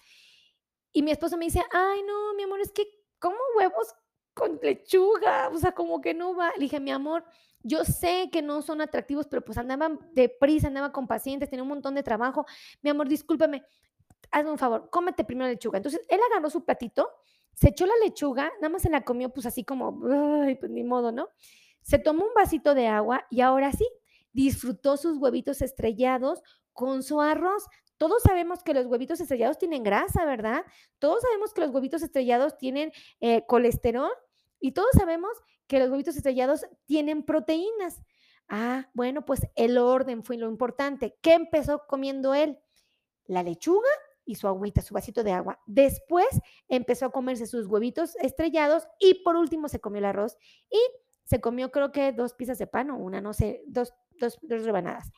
Y 0.93 1.01
mi 1.01 1.09
esposo 1.09 1.38
me 1.38 1.45
dice, 1.45 1.63
ay, 1.72 2.03
no, 2.03 2.36
mi 2.36 2.43
amor, 2.43 2.61
es 2.61 2.72
que 2.72 2.86
como 3.18 3.38
huevos 3.57 3.95
con 4.38 4.60
lechuga, 4.62 5.50
o 5.50 5.58
sea, 5.58 5.72
como 5.72 6.00
que 6.00 6.14
no 6.14 6.36
va. 6.36 6.52
Le 6.56 6.62
dije, 6.62 6.80
mi 6.80 6.92
amor, 6.92 7.26
yo 7.64 7.84
sé 7.84 8.30
que 8.32 8.42
no 8.42 8.62
son 8.62 8.82
atractivos, 8.82 9.28
pero 9.28 9.44
pues 9.44 9.58
andaban 9.58 10.00
deprisa, 10.14 10.68
andaba 10.68 10.92
con 10.92 11.08
pacientes, 11.08 11.50
tenía 11.50 11.64
un 11.64 11.70
montón 11.70 11.96
de 11.96 12.04
trabajo. 12.04 12.46
Mi 12.82 12.90
amor, 12.90 13.10
discúlpame, 13.10 13.64
hazme 14.32 14.52
un 14.52 14.58
favor, 14.58 14.90
cómete 14.90 15.24
primero 15.24 15.48
la 15.48 15.54
lechuga. 15.54 15.78
Entonces, 15.78 16.02
él 16.08 16.20
agarró 16.32 16.50
su 16.50 16.64
platito, 16.64 17.10
se 17.54 17.70
echó 17.70 17.86
la 17.86 17.96
lechuga, 18.04 18.52
nada 18.62 18.70
más 18.70 18.84
se 18.84 18.90
la 18.90 19.04
comió, 19.04 19.30
pues 19.30 19.46
así 19.46 19.64
como, 19.64 20.00
ay, 20.44 20.56
pues 20.56 20.72
ni 20.72 20.84
modo, 20.84 21.12
¿no? 21.12 21.30
Se 21.82 21.98
tomó 21.98 22.26
un 22.26 22.34
vasito 22.36 22.76
de 22.76 22.88
agua 22.88 23.26
y 23.30 23.42
ahora 23.42 23.72
sí, 23.72 23.88
disfrutó 24.32 24.98
sus 24.98 25.18
huevitos 25.18 25.62
estrellados 25.62 26.42
con 26.74 27.02
su 27.02 27.20
arroz. 27.22 27.66
Todos 27.98 28.22
sabemos 28.22 28.62
que 28.62 28.76
los 28.76 28.86
huevitos 28.86 29.20
estrellados 29.20 29.58
tienen 29.58 29.82
grasa, 29.82 30.24
¿verdad? 30.26 30.64
Todos 31.00 31.24
sabemos 31.24 31.54
que 31.54 31.62
los 31.62 31.72
huevitos 31.72 32.04
estrellados 32.04 32.58
tienen 32.58 32.92
eh, 33.20 33.44
colesterol 33.48 34.12
Y 34.60 34.72
todos 34.72 34.89
sabemos 34.97 35.32
que 35.68 35.80
los 35.80 35.89
huevitos 35.89 36.16
estrellados 36.16 36.66
tienen 36.86 37.24
proteínas. 37.24 38.01
Ah, 38.47 38.89
bueno, 38.93 39.26
pues 39.26 39.41
el 39.55 39.78
orden 39.78 40.24
fue 40.24 40.38
lo 40.38 40.49
importante. 40.49 41.18
¿Qué 41.22 41.34
empezó 41.34 41.86
comiendo 41.88 42.34
él? 42.34 42.60
La 43.26 43.43
lechuga 43.43 43.89
y 44.26 44.36
su 44.36 44.47
agüita, 44.47 44.82
su 44.82 44.93
vasito 44.93 45.24
de 45.24 45.32
agua. 45.32 45.60
Después 45.66 46.28
empezó 46.68 47.08
a 47.08 47.12
comerse 47.12 47.47
sus 47.47 47.68
huevitos 47.68 48.16
estrellados 48.18 48.88
y 48.99 49.24
por 49.24 49.36
último 49.36 49.68
se 49.68 49.80
comió 49.80 49.99
el 49.99 50.05
arroz 50.05 50.38
y 50.70 50.80
se 51.24 51.41
comió 51.41 51.72
creo 51.72 51.91
que 51.91 52.14
dos 52.14 52.34
piezas 52.34 52.58
de 52.58 52.68
pan 52.68 52.89
o 52.89 52.97
una, 52.97 53.20
no 53.20 53.34
sé, 53.34 53.64
dos, 53.68 53.93
dos, 54.20 54.38
dos 54.41 54.64
rebanadas. 54.64 55.12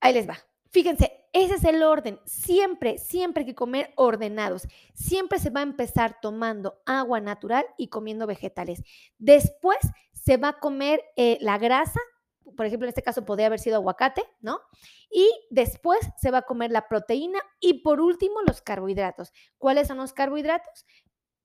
Ahí 0.00 0.14
les 0.14 0.28
va. 0.28 0.38
Fíjense, 0.70 1.26
ese 1.32 1.54
es 1.54 1.64
el 1.64 1.82
orden. 1.82 2.18
Siempre, 2.24 2.98
siempre 2.98 3.42
hay 3.42 3.46
que 3.46 3.54
comer 3.54 3.92
ordenados. 3.96 4.66
Siempre 4.94 5.38
se 5.38 5.50
va 5.50 5.60
a 5.60 5.64
empezar 5.64 6.18
tomando 6.20 6.80
agua 6.86 7.20
natural 7.20 7.66
y 7.76 7.88
comiendo 7.88 8.26
vegetales. 8.26 8.82
Después 9.18 9.78
se 10.12 10.36
va 10.38 10.48
a 10.48 10.58
comer 10.58 11.02
eh, 11.16 11.38
la 11.40 11.58
grasa, 11.58 12.00
por 12.56 12.66
ejemplo, 12.66 12.86
en 12.86 12.90
este 12.90 13.02
caso 13.02 13.24
podría 13.24 13.46
haber 13.46 13.58
sido 13.58 13.76
aguacate, 13.76 14.22
¿no? 14.40 14.60
Y 15.10 15.28
después 15.50 15.98
se 16.16 16.30
va 16.30 16.38
a 16.38 16.42
comer 16.42 16.70
la 16.70 16.88
proteína 16.88 17.40
y 17.60 17.82
por 17.82 18.00
último 18.00 18.40
los 18.42 18.62
carbohidratos. 18.62 19.32
¿Cuáles 19.58 19.88
son 19.88 19.98
los 19.98 20.12
carbohidratos? 20.12 20.86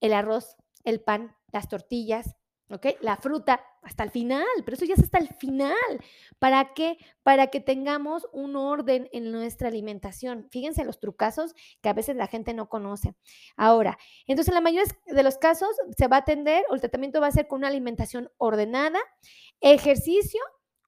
El 0.00 0.12
arroz, 0.12 0.56
el 0.84 1.00
pan, 1.00 1.36
las 1.52 1.68
tortillas, 1.68 2.34
¿ok? 2.74 2.86
La 3.00 3.16
fruta 3.16 3.64
hasta 3.82 4.04
el 4.04 4.10
final, 4.10 4.46
pero 4.64 4.76
eso 4.76 4.84
ya 4.84 4.94
es 4.94 5.02
hasta 5.02 5.18
el 5.18 5.28
final. 5.28 5.74
¿Para 6.38 6.72
qué? 6.74 6.98
Para 7.22 7.48
que 7.48 7.60
tengamos 7.60 8.28
un 8.32 8.56
orden 8.56 9.08
en 9.12 9.32
nuestra 9.32 9.68
alimentación. 9.68 10.48
Fíjense 10.50 10.84
los 10.84 11.00
trucazos 11.00 11.54
que 11.80 11.88
a 11.88 11.92
veces 11.92 12.16
la 12.16 12.26
gente 12.26 12.54
no 12.54 12.68
conoce. 12.68 13.14
Ahora, 13.56 13.98
entonces 14.26 14.48
en 14.48 14.54
la 14.54 14.60
mayoría 14.60 14.92
de 15.06 15.22
los 15.22 15.38
casos 15.38 15.70
se 15.96 16.08
va 16.08 16.16
a 16.16 16.20
atender 16.20 16.64
o 16.70 16.74
el 16.74 16.80
tratamiento 16.80 17.20
va 17.20 17.26
a 17.26 17.32
ser 17.32 17.48
con 17.48 17.58
una 17.58 17.68
alimentación 17.68 18.30
ordenada, 18.38 19.00
ejercicio, 19.60 20.40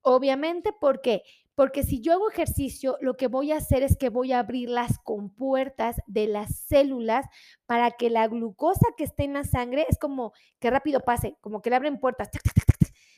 obviamente, 0.02 0.72
porque 0.72 1.22
porque 1.54 1.84
si 1.84 2.00
yo 2.00 2.12
hago 2.12 2.30
ejercicio, 2.30 2.98
lo 3.00 3.16
que 3.16 3.28
voy 3.28 3.52
a 3.52 3.58
hacer 3.58 3.82
es 3.82 3.96
que 3.96 4.08
voy 4.08 4.32
a 4.32 4.40
abrir 4.40 4.68
las 4.68 4.98
compuertas 4.98 5.96
de 6.06 6.26
las 6.26 6.56
células 6.66 7.26
para 7.66 7.92
que 7.92 8.10
la 8.10 8.26
glucosa 8.26 8.86
que 8.96 9.04
esté 9.04 9.24
en 9.24 9.34
la 9.34 9.44
sangre 9.44 9.86
es 9.88 9.98
como 9.98 10.32
que 10.58 10.70
rápido 10.70 11.00
pase, 11.00 11.36
como 11.40 11.62
que 11.62 11.70
le 11.70 11.76
abren 11.76 12.00
puertas. 12.00 12.30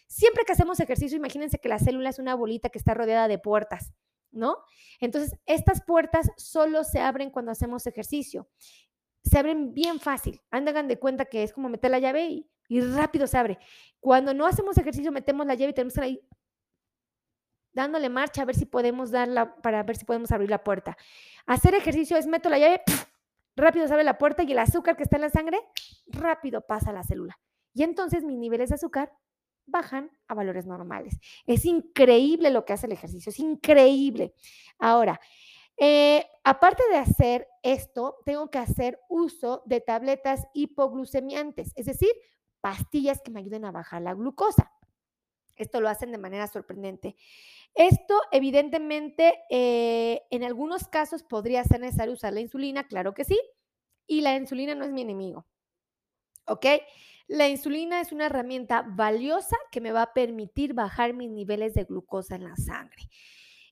Siempre 0.07 0.45
que 0.45 0.53
hacemos 0.53 0.80
ejercicio, 0.80 1.16
imagínense 1.16 1.59
que 1.59 1.68
la 1.68 1.78
célula 1.78 2.11
es 2.11 2.18
una 2.18 2.34
bolita 2.34 2.68
que 2.68 2.78
está 2.78 2.95
rodeada 2.95 3.26
de 3.26 3.39
puertas, 3.39 3.93
¿no? 4.30 4.59
Entonces, 5.01 5.39
estas 5.47 5.82
puertas 5.82 6.30
solo 6.37 6.84
se 6.84 7.01
abren 7.01 7.30
cuando 7.30 7.53
hacemos 7.53 7.87
ejercicio. 7.87 8.49
Se 9.24 9.39
abren 9.39 9.74
bien 9.74 9.99
fácil. 9.99 10.41
Hagan 10.51 10.89
de 10.89 10.99
cuenta 10.99 11.24
que 11.24 11.43
es 11.43 11.53
como 11.53 11.68
meter 11.68 11.91
la 11.91 11.99
llave 11.99 12.26
y, 12.26 12.51
y 12.68 12.80
rápido 12.80 13.26
se 13.26 13.39
abre. 13.39 13.59
Cuando 13.99 14.34
no 14.34 14.47
hacemos 14.47 14.78
ejercicio, 14.78 15.11
metemos 15.11 15.47
la 15.47 15.55
llave 15.55 15.70
y 15.70 15.74
tenemos 15.74 15.95
que 15.95 16.20
dándole 17.77 18.09
marcha 18.09 18.43
a 18.43 18.45
ver 18.47 18.57
si 18.57 18.64
podemos 18.64 19.11
darla, 19.11 19.55
para 19.57 19.83
ver 19.83 19.97
si 19.97 20.07
podemos 20.07 20.33
abrir 20.33 20.49
la 20.49 20.64
puerta. 20.64 20.97
Hacer 21.45 21.74
ejercicio 21.74 22.16
es 22.16 22.27
meto 22.27 22.49
la 22.49 22.59
llave, 22.59 22.81
rápido 23.55 23.87
se 23.87 23.93
abre 23.93 24.03
la 24.03 24.16
puerta 24.16 24.43
y 24.43 24.51
el 24.51 24.59
azúcar 24.59 24.97
que 24.97 25.03
está 25.03 25.16
en 25.16 25.22
la 25.22 25.29
sangre, 25.29 25.59
rápido 26.09 26.62
pasa 26.62 26.91
a 26.91 26.95
la 26.95 27.05
célula. 27.05 27.39
Y 27.74 27.83
entonces 27.83 28.24
mis 28.24 28.39
niveles 28.39 28.70
de 28.70 28.77
azúcar 28.77 29.12
bajan 29.66 30.11
a 30.27 30.35
valores 30.35 30.66
normales. 30.66 31.18
Es 31.47 31.66
increíble 31.66 32.51
lo 32.51 32.64
que 32.64 32.72
hace 32.72 32.87
el 32.87 32.93
ejercicio, 32.93 33.29
es 33.29 33.39
increíble. 33.39 34.33
Ahora, 34.79 35.20
eh, 35.77 36.24
aparte 36.45 36.83
de 36.89 36.97
hacer 36.97 37.47
esto, 37.62 38.16
tengo 38.24 38.51
que 38.51 38.59
hacer 38.59 38.99
uso 39.11 39.62
de 39.66 39.83
tabletas 39.83 40.47
hipoglucemiantes, 40.55 41.72
es 41.77 41.85
decir, 41.85 42.11
pastillas 42.62 43.20
que 43.20 43.31
me 43.31 43.41
ayuden 43.41 43.66
a 43.66 43.70
bajar 43.70 44.01
la 44.01 44.14
glucosa. 44.14 44.72
Esto 45.57 45.80
lo 45.80 45.88
hacen 45.88 46.12
de 46.12 46.18
manera 46.18 46.46
sorprendente. 46.46 47.16
Esto, 47.74 48.20
evidentemente, 48.32 49.34
eh, 49.50 50.22
en 50.30 50.44
algunos 50.44 50.88
casos 50.88 51.22
podría 51.22 51.64
ser 51.64 51.80
necesario 51.80 52.14
usar 52.14 52.32
la 52.32 52.40
insulina, 52.40 52.86
claro 52.86 53.14
que 53.14 53.24
sí, 53.24 53.38
y 54.07 54.20
la 54.20 54.36
insulina 54.36 54.74
no 54.74 54.84
es 54.84 54.92
mi 54.92 55.02
enemigo. 55.02 55.46
¿Ok? 56.46 56.66
La 57.28 57.48
insulina 57.48 58.00
es 58.00 58.12
una 58.12 58.26
herramienta 58.26 58.84
valiosa 58.86 59.57
que 59.72 59.80
me 59.80 59.90
va 59.92 60.02
a 60.02 60.12
permitir 60.14 60.74
bajar 60.74 61.12
mis 61.12 61.30
niveles 61.30 61.74
de 61.74 61.84
glucosa 61.84 62.36
en 62.36 62.44
la 62.44 62.54
sangre. 62.54 63.09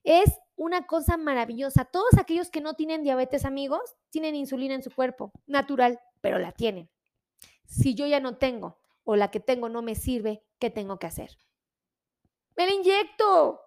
Es 0.03 0.29
una 0.55 0.85
cosa 0.85 1.17
maravillosa. 1.17 1.85
Todos 1.85 2.17
aquellos 2.17 2.49
que 2.49 2.61
no 2.61 2.75
tienen 2.75 3.03
diabetes, 3.03 3.45
amigos, 3.45 3.95
tienen 4.09 4.35
insulina 4.35 4.75
en 4.75 4.83
su 4.83 4.91
cuerpo, 4.91 5.31
natural, 5.47 5.99
pero 6.21 6.37
la 6.37 6.51
tienen. 6.51 6.89
Si 7.65 7.95
yo 7.95 8.05
ya 8.05 8.19
no 8.19 8.37
tengo 8.37 8.77
o 9.03 9.15
la 9.15 9.31
que 9.31 9.39
tengo 9.39 9.69
no 9.69 9.81
me 9.81 9.95
sirve, 9.95 10.43
¿qué 10.59 10.69
tengo 10.69 10.99
que 10.99 11.07
hacer? 11.07 11.37
Me 12.55 12.65
la 12.65 12.73
inyecto 12.73 13.61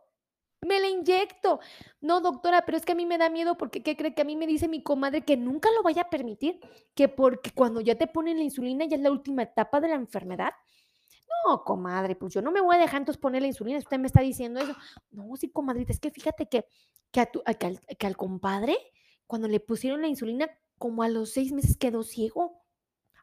me 0.61 0.80
la 0.80 0.89
inyecto. 0.89 1.61
No, 2.01 2.20
doctora, 2.20 2.64
pero 2.64 2.76
es 2.76 2.84
que 2.84 2.93
a 2.93 2.95
mí 2.95 3.07
me 3.07 3.18
da 3.18 3.30
miedo 3.30 3.57
porque, 3.57 3.82
¿qué 3.82 3.97
cree 3.97 4.14
que 4.14 4.22
a 4.22 4.24
mí 4.24 4.36
me 4.36 4.47
dice 4.47 4.68
mi 4.68 4.82
comadre 4.82 5.24
que 5.24 5.36
nunca 5.36 5.68
lo 5.76 5.82
vaya 5.82 6.03
a 6.03 6.11
permitir? 6.11 6.61
Que 6.95 7.09
porque 7.09 7.51
cuando 7.53 7.80
ya 7.80 7.97
te 7.97 8.07
ponen 8.07 8.39
la 8.39 8.45
insulina 8.45 8.84
ya 8.84 8.97
es 8.97 9.03
la 9.03 9.11
última 9.11 9.43
etapa 9.43 9.80
de 9.80 9.89
la 9.89 9.95
enfermedad. 9.95 10.53
No, 11.45 11.62
comadre, 11.64 12.16
pues 12.16 12.34
yo 12.34 12.43
no 12.43 12.51
me 12.51 12.61
voy 12.61 12.76
a 12.76 12.80
dejar 12.80 13.01
entonces 13.01 13.20
poner 13.20 13.43
la 13.43 13.49
insulina. 13.49 13.78
Usted 13.78 13.99
me 13.99 14.07
está 14.07 14.20
diciendo 14.20 14.61
eso. 14.61 14.74
No, 15.11 15.36
sí, 15.36 15.51
comadrita, 15.51 15.93
es 15.93 16.01
que 16.01 16.11
fíjate 16.11 16.49
que, 16.49 16.64
que, 17.12 17.20
al, 17.20 17.80
que 17.99 18.07
al 18.07 18.16
compadre, 18.16 18.76
cuando 19.26 19.47
le 19.47 19.61
pusieron 19.61 20.03
la 20.03 20.09
insulina, 20.09 20.51
como 20.78 21.03
a 21.03 21.09
los 21.09 21.30
seis 21.30 21.53
meses 21.53 21.76
quedó 21.76 22.03
ciego. 22.03 22.64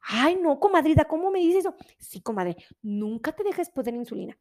Ay, 0.07 0.38
no, 0.39 0.59
comadrita, 0.59 1.05
¿cómo 1.05 1.32
me 1.32 1.39
dices 1.39 1.66
eso? 1.66 1.76
Sí, 1.97 2.22
comadre, 2.22 2.55
nunca 2.82 3.32
te 3.32 3.43
dejes 3.43 3.70
poner 3.70 3.95
insulina. 3.95 4.38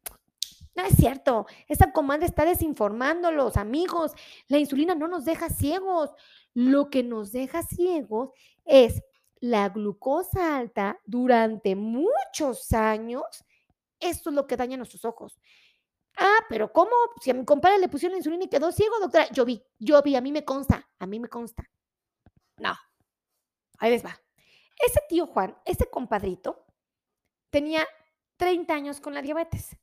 No 0.75 0.83
es 0.83 0.95
cierto, 0.95 1.45
esa 1.67 1.93
comadre 1.93 2.25
está 2.25 2.43
desinformando 2.43 3.31
los 3.31 3.55
amigos. 3.55 4.11
La 4.47 4.57
insulina 4.57 4.93
no 4.93 5.07
nos 5.07 5.23
deja 5.23 5.49
ciegos. 5.49 6.11
Lo 6.53 6.89
que 6.89 7.01
nos 7.01 7.31
deja 7.31 7.63
ciegos 7.63 8.31
es 8.65 9.01
la 9.39 9.69
glucosa 9.69 10.57
alta 10.57 10.99
durante 11.05 11.75
muchos 11.75 12.73
años. 12.73 13.23
Esto 13.99 14.29
es 14.29 14.35
lo 14.35 14.47
que 14.47 14.57
daña 14.57 14.75
nuestros 14.75 15.05
ojos. 15.05 15.39
Ah, 16.17 16.39
pero 16.49 16.71
¿cómo? 16.71 16.91
Si 17.21 17.31
a 17.31 17.33
mi 17.33 17.45
compadre 17.45 17.79
le 17.79 17.89
pusieron 17.89 18.13
la 18.13 18.19
insulina 18.19 18.43
y 18.43 18.49
quedó 18.49 18.71
ciego, 18.71 18.99
doctora. 18.99 19.29
Yo 19.31 19.45
vi, 19.45 19.63
yo 19.79 20.01
vi, 20.01 20.15
a 20.15 20.21
mí 20.21 20.31
me 20.31 20.43
consta, 20.43 20.87
a 20.99 21.07
mí 21.07 21.19
me 21.19 21.29
consta. 21.29 21.63
No, 22.57 22.75
ahí 23.79 23.91
les 23.91 24.05
va. 24.05 24.19
Ese 24.77 24.99
tío 25.07 25.27
Juan, 25.27 25.57
ese 25.65 25.89
compadrito, 25.89 26.65
tenía 27.49 27.85
30 28.37 28.73
años 28.73 28.99
con 28.99 29.13
la 29.13 29.21
diabetes. 29.21 29.77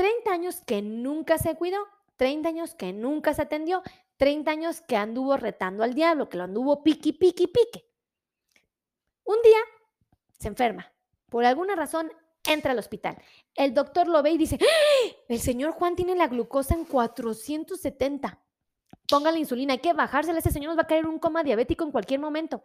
30 0.00 0.32
años 0.32 0.62
que 0.64 0.80
nunca 0.80 1.36
se 1.36 1.54
cuidó, 1.56 1.76
30 2.16 2.48
años 2.48 2.74
que 2.74 2.94
nunca 2.94 3.34
se 3.34 3.42
atendió, 3.42 3.82
30 4.16 4.50
años 4.50 4.80
que 4.80 4.96
anduvo 4.96 5.36
retando 5.36 5.84
al 5.84 5.92
diablo, 5.92 6.30
que 6.30 6.38
lo 6.38 6.44
anduvo 6.44 6.82
piqui, 6.82 7.12
piqui, 7.12 7.48
pique. 7.48 7.86
Un 9.24 9.36
día 9.44 9.58
se 10.38 10.48
enferma. 10.48 10.90
Por 11.28 11.44
alguna 11.44 11.76
razón 11.76 12.10
entra 12.48 12.72
al 12.72 12.78
hospital. 12.78 13.18
El 13.54 13.74
doctor 13.74 14.08
lo 14.08 14.22
ve 14.22 14.30
y 14.30 14.38
dice, 14.38 14.58
¡Ah! 14.58 15.16
el 15.28 15.38
señor 15.38 15.72
Juan 15.72 15.96
tiene 15.96 16.16
la 16.16 16.28
glucosa 16.28 16.72
en 16.72 16.86
470. 16.86 18.42
Ponga 19.06 19.30
la 19.30 19.38
insulina, 19.38 19.74
hay 19.74 19.80
que 19.80 19.92
bajársela. 19.92 20.38
Ese 20.38 20.50
señor 20.50 20.70
nos 20.70 20.78
va 20.78 20.84
a 20.84 20.86
caer 20.86 21.06
un 21.06 21.18
coma 21.18 21.44
diabético 21.44 21.84
en 21.84 21.92
cualquier 21.92 22.20
momento. 22.20 22.64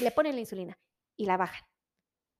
Le 0.00 0.10
ponen 0.10 0.34
la 0.34 0.40
insulina 0.40 0.76
y 1.16 1.26
la 1.26 1.36
bajan. 1.36 1.64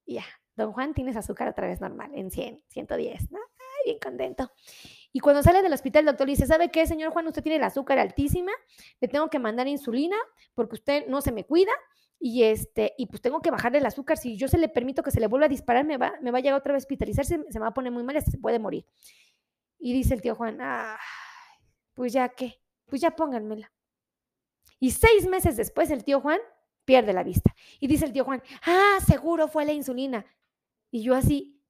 Y 0.04 0.14
ya, 0.14 0.24
don 0.56 0.72
Juan 0.72 0.94
tienes 0.94 1.14
azúcar 1.14 1.46
otra 1.46 1.68
vez 1.68 1.80
normal, 1.80 2.10
en 2.12 2.32
100, 2.32 2.64
110, 2.70 3.30
¿no? 3.30 3.38
Bien 3.84 3.98
contento. 3.98 4.50
Y 5.12 5.20
cuando 5.20 5.42
sale 5.42 5.62
del 5.62 5.72
hospital, 5.72 6.00
el 6.00 6.06
doctor 6.06 6.26
le 6.26 6.32
dice, 6.32 6.46
¿sabe 6.46 6.70
qué, 6.70 6.86
señor 6.86 7.12
Juan? 7.12 7.26
Usted 7.26 7.42
tiene 7.42 7.56
el 7.56 7.64
azúcar 7.64 7.98
altísima, 7.98 8.52
le 9.00 9.08
tengo 9.08 9.28
que 9.28 9.38
mandar 9.38 9.68
insulina 9.68 10.16
porque 10.54 10.76
usted 10.76 11.06
no 11.06 11.20
se 11.20 11.32
me 11.32 11.44
cuida 11.44 11.72
y, 12.18 12.44
este, 12.44 12.94
y 12.96 13.06
pues 13.06 13.20
tengo 13.20 13.42
que 13.42 13.50
bajarle 13.50 13.78
el 13.78 13.86
azúcar. 13.86 14.16
Si 14.16 14.36
yo 14.36 14.48
se 14.48 14.56
le 14.56 14.68
permito 14.68 15.02
que 15.02 15.10
se 15.10 15.20
le 15.20 15.26
vuelva 15.26 15.46
a 15.46 15.48
disparar, 15.48 15.84
me 15.84 15.98
va, 15.98 16.14
me 16.22 16.30
va 16.30 16.38
a 16.38 16.40
llegar 16.40 16.58
otra 16.58 16.72
vez 16.72 16.82
a 16.82 16.84
hospitalizarse, 16.84 17.44
se 17.48 17.58
me 17.58 17.62
va 17.62 17.68
a 17.68 17.74
poner 17.74 17.92
muy 17.92 18.04
mal 18.04 18.22
se 18.22 18.38
puede 18.38 18.58
morir. 18.58 18.86
Y 19.78 19.92
dice 19.92 20.14
el 20.14 20.22
tío 20.22 20.34
Juan, 20.34 20.58
pues 21.94 22.12
ya 22.12 22.28
qué, 22.30 22.60
pues 22.86 23.02
ya 23.02 23.10
pónganmela. 23.16 23.72
Y 24.78 24.92
seis 24.92 25.26
meses 25.26 25.56
después, 25.56 25.90
el 25.90 26.04
tío 26.04 26.20
Juan 26.20 26.38
pierde 26.84 27.12
la 27.12 27.22
vista. 27.22 27.54
Y 27.80 27.86
dice 27.86 28.04
el 28.04 28.12
tío 28.12 28.24
Juan, 28.24 28.42
ah, 28.64 28.98
seguro 29.06 29.48
fue 29.48 29.64
la 29.64 29.72
insulina. 29.72 30.24
Y 30.90 31.02
yo 31.02 31.14
así, 31.14 31.60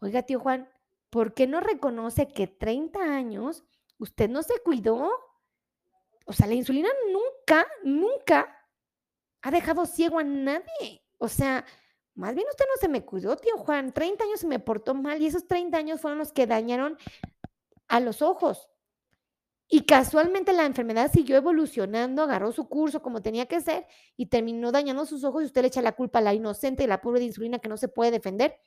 oiga, 0.00 0.22
tío 0.22 0.40
Juan, 0.40 0.68
¿por 1.10 1.34
qué 1.34 1.46
no 1.46 1.60
reconoce 1.60 2.28
que 2.28 2.46
30 2.46 3.00
años 3.00 3.64
usted 3.98 4.30
no 4.30 4.42
se 4.42 4.58
cuidó? 4.60 5.10
O 6.24 6.32
sea, 6.32 6.46
la 6.46 6.54
insulina 6.54 6.88
nunca, 7.12 7.66
nunca 7.82 8.56
ha 9.42 9.50
dejado 9.50 9.86
ciego 9.86 10.18
a 10.18 10.24
nadie. 10.24 11.04
O 11.18 11.28
sea, 11.28 11.64
más 12.14 12.34
bien 12.34 12.46
usted 12.48 12.64
no 12.66 12.80
se 12.80 12.88
me 12.88 13.04
cuidó, 13.04 13.36
tío 13.36 13.56
Juan. 13.58 13.92
30 13.92 14.24
años 14.24 14.40
se 14.40 14.46
me 14.46 14.58
portó 14.58 14.94
mal 14.94 15.20
y 15.20 15.26
esos 15.26 15.46
30 15.46 15.76
años 15.76 16.00
fueron 16.00 16.18
los 16.18 16.32
que 16.32 16.46
dañaron 16.46 16.96
a 17.88 18.00
los 18.00 18.22
ojos. 18.22 18.68
Y 19.72 19.84
casualmente 19.84 20.52
la 20.52 20.66
enfermedad 20.66 21.12
siguió 21.12 21.36
evolucionando, 21.36 22.22
agarró 22.22 22.50
su 22.50 22.68
curso 22.68 23.02
como 23.02 23.22
tenía 23.22 23.46
que 23.46 23.60
ser 23.60 23.86
y 24.16 24.26
terminó 24.26 24.72
dañando 24.72 25.06
sus 25.06 25.22
ojos 25.22 25.42
y 25.42 25.46
usted 25.46 25.62
le 25.62 25.68
echa 25.68 25.80
la 25.80 25.92
culpa 25.92 26.18
a 26.18 26.22
la 26.22 26.34
inocente 26.34 26.82
y 26.82 26.86
la 26.88 27.00
pobre 27.00 27.20
de 27.20 27.26
insulina 27.26 27.60
que 27.60 27.68
no 27.68 27.76
se 27.76 27.86
puede 27.86 28.10
defender. 28.10 28.58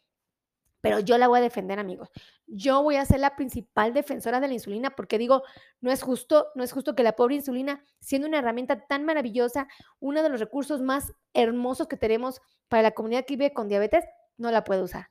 Pero 0.84 0.99
yo 0.99 1.17
la 1.17 1.29
voy 1.29 1.39
a 1.39 1.41
defender, 1.41 1.79
amigos. 1.79 2.11
Yo 2.45 2.84
voy 2.84 2.97
a 2.97 3.05
ser 3.05 3.21
la 3.21 3.38
principal 3.38 3.93
defensora 3.93 4.41
de 4.41 4.49
la 4.49 4.55
insulina 4.55 4.89
porque 4.89 5.17
digo, 5.17 5.43
no 5.79 5.93
es 5.93 6.03
justo, 6.03 6.47
no 6.55 6.63
es 6.63 6.73
justo 6.73 6.93
que 6.93 7.03
la 7.03 7.15
pobre 7.15 7.36
insulina, 7.36 7.86
siendo 8.01 8.27
una 8.27 8.39
herramienta 8.39 8.86
tan 8.86 9.05
maravillosa, 9.05 9.69
uno 10.01 10.21
de 10.21 10.27
los 10.27 10.41
recursos 10.41 10.81
más 10.81 11.13
hermosos 11.34 11.88
que 11.88 11.95
tenemos 11.95 12.41
para 12.67 12.84
la 12.84 12.91
comunidad 12.91 13.23
que 13.23 13.38
vive 13.38 13.53
con 13.53 13.69
diabetes, 13.69 14.03
no 14.36 14.51
la 14.51 14.65
pueda 14.65 14.84
usar. 14.84 15.07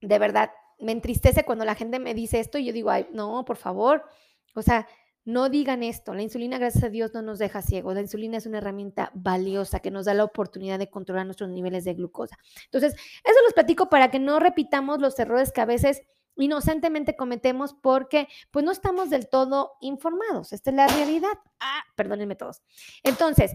De 0.00 0.18
verdad, 0.18 0.50
me 0.80 0.90
entristece 0.90 1.44
cuando 1.44 1.64
la 1.64 1.76
gente 1.76 2.00
me 2.00 2.14
dice 2.14 2.40
esto 2.40 2.58
y 2.58 2.64
yo 2.64 2.72
digo, 2.72 2.90
ay, 2.90 3.06
no, 3.12 3.44
por 3.44 3.58
favor. 3.58 4.04
O 4.56 4.62
sea, 4.62 4.88
no 5.28 5.50
digan 5.50 5.82
esto, 5.82 6.14
la 6.14 6.22
insulina, 6.22 6.56
gracias 6.56 6.84
a 6.84 6.88
Dios, 6.88 7.12
no 7.12 7.20
nos 7.20 7.38
deja 7.38 7.60
ciegos. 7.60 7.94
La 7.94 8.00
insulina 8.00 8.38
es 8.38 8.46
una 8.46 8.58
herramienta 8.58 9.10
valiosa 9.12 9.80
que 9.80 9.90
nos 9.90 10.06
da 10.06 10.14
la 10.14 10.24
oportunidad 10.24 10.78
de 10.78 10.88
controlar 10.88 11.26
nuestros 11.26 11.50
niveles 11.50 11.84
de 11.84 11.92
glucosa. 11.92 12.38
Entonces, 12.64 12.94
eso 12.94 13.42
los 13.44 13.52
platico 13.52 13.90
para 13.90 14.10
que 14.10 14.20
no 14.20 14.40
repitamos 14.40 15.02
los 15.02 15.18
errores 15.18 15.52
que 15.52 15.60
a 15.60 15.66
veces 15.66 16.00
inocentemente 16.36 17.14
cometemos 17.14 17.74
porque 17.74 18.26
pues 18.50 18.64
no 18.64 18.72
estamos 18.72 19.10
del 19.10 19.28
todo 19.28 19.72
informados. 19.82 20.54
Esta 20.54 20.70
es 20.70 20.76
la 20.76 20.88
realidad. 20.88 21.38
Ah, 21.60 21.82
perdónenme 21.94 22.34
todos. 22.34 22.62
Entonces, 23.02 23.52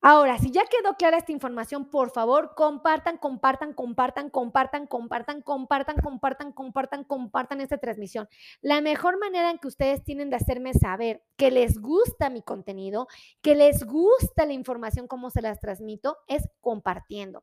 Ahora, 0.00 0.38
si 0.38 0.52
ya 0.52 0.62
quedó 0.64 0.94
clara 0.94 1.18
esta 1.18 1.32
información, 1.32 1.90
por 1.90 2.10
favor, 2.10 2.54
compartan, 2.54 3.18
compartan, 3.18 3.74
compartan, 3.74 4.30
compartan, 4.30 4.86
compartan, 4.86 5.42
compartan, 5.42 5.96
compartan, 6.00 6.52
compartan, 6.52 7.04
compartan 7.04 7.60
esta 7.60 7.78
transmisión. 7.78 8.28
La 8.60 8.80
mejor 8.80 9.18
manera 9.18 9.50
en 9.50 9.58
que 9.58 9.66
ustedes 9.66 10.04
tienen 10.04 10.30
de 10.30 10.36
hacerme 10.36 10.72
saber 10.72 11.24
que 11.36 11.50
les 11.50 11.80
gusta 11.80 12.30
mi 12.30 12.42
contenido, 12.42 13.08
que 13.42 13.56
les 13.56 13.84
gusta 13.84 14.46
la 14.46 14.52
información, 14.52 15.08
cómo 15.08 15.30
se 15.30 15.42
las 15.42 15.58
transmito, 15.58 16.16
es 16.28 16.48
compartiendo. 16.60 17.42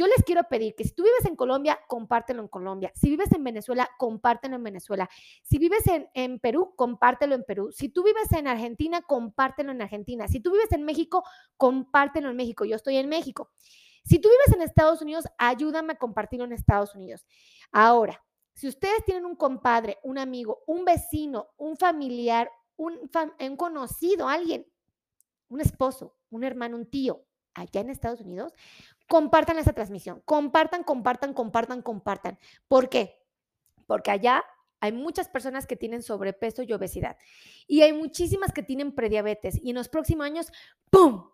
Yo 0.00 0.06
les 0.06 0.24
quiero 0.24 0.44
pedir 0.44 0.74
que 0.74 0.84
si 0.84 0.92
tú 0.92 1.02
vives 1.02 1.26
en 1.26 1.36
Colombia, 1.36 1.78
compártelo 1.86 2.40
en 2.40 2.48
Colombia. 2.48 2.90
Si 2.94 3.10
vives 3.10 3.30
en 3.32 3.44
Venezuela, 3.44 3.86
compártelo 3.98 4.56
en 4.56 4.62
Venezuela. 4.62 5.10
Si 5.42 5.58
vives 5.58 5.82
en, 6.14 6.38
Perú, 6.38 6.72
compártelo 6.74 7.34
en 7.34 7.44
Perú. 7.44 7.70
Si 7.70 7.90
tú 7.90 8.02
vives 8.02 8.32
en 8.32 8.48
Argentina, 8.48 9.02
compártelo 9.02 9.72
en 9.72 9.82
Argentina. 9.82 10.26
Si 10.26 10.40
tú 10.40 10.52
vives 10.52 10.72
en 10.72 10.84
México, 10.84 11.22
compártelo 11.58 12.30
en 12.30 12.36
México. 12.36 12.64
Yo 12.64 12.76
estoy 12.76 12.96
en 12.96 13.10
México. 13.10 13.50
Si 14.02 14.18
tú 14.18 14.30
vives 14.30 14.56
en 14.56 14.62
Estados 14.62 15.02
Unidos, 15.02 15.26
ayúdame 15.36 15.92
a 15.92 15.96
compartirlo 15.96 16.46
en 16.46 16.54
Estados 16.54 16.94
Unidos. 16.94 17.26
Ahora, 17.70 18.24
si 18.54 18.68
ustedes 18.68 19.04
tienen 19.04 19.26
un 19.26 19.36
compadre, 19.36 19.98
un 20.02 20.16
amigo, 20.16 20.62
un 20.66 20.86
vecino, 20.86 21.48
un 21.58 21.76
familiar, 21.76 22.50
un, 22.76 22.98
un 23.38 23.56
conocido, 23.58 24.30
alguien, 24.30 24.66
un 25.50 25.60
esposo, 25.60 26.16
un 26.30 26.42
hermano, 26.42 26.78
un 26.78 26.86
tío, 26.88 27.26
allá 27.54 27.80
en 27.80 27.90
Estados 27.90 28.20
Unidos, 28.20 28.54
compartan 29.10 29.58
esa 29.58 29.72
transmisión. 29.72 30.22
Compartan, 30.24 30.84
compartan, 30.84 31.34
compartan, 31.34 31.82
compartan. 31.82 32.38
¿Por 32.68 32.88
qué? 32.88 33.18
Porque 33.88 34.12
allá 34.12 34.44
hay 34.78 34.92
muchas 34.92 35.28
personas 35.28 35.66
que 35.66 35.74
tienen 35.74 36.04
sobrepeso 36.04 36.62
y 36.62 36.72
obesidad. 36.72 37.16
Y 37.66 37.82
hay 37.82 37.92
muchísimas 37.92 38.52
que 38.52 38.62
tienen 38.62 38.94
prediabetes. 38.94 39.58
Y 39.64 39.70
en 39.70 39.74
los 39.74 39.88
próximos 39.88 40.26
años, 40.26 40.52
¡pum! 40.90 41.28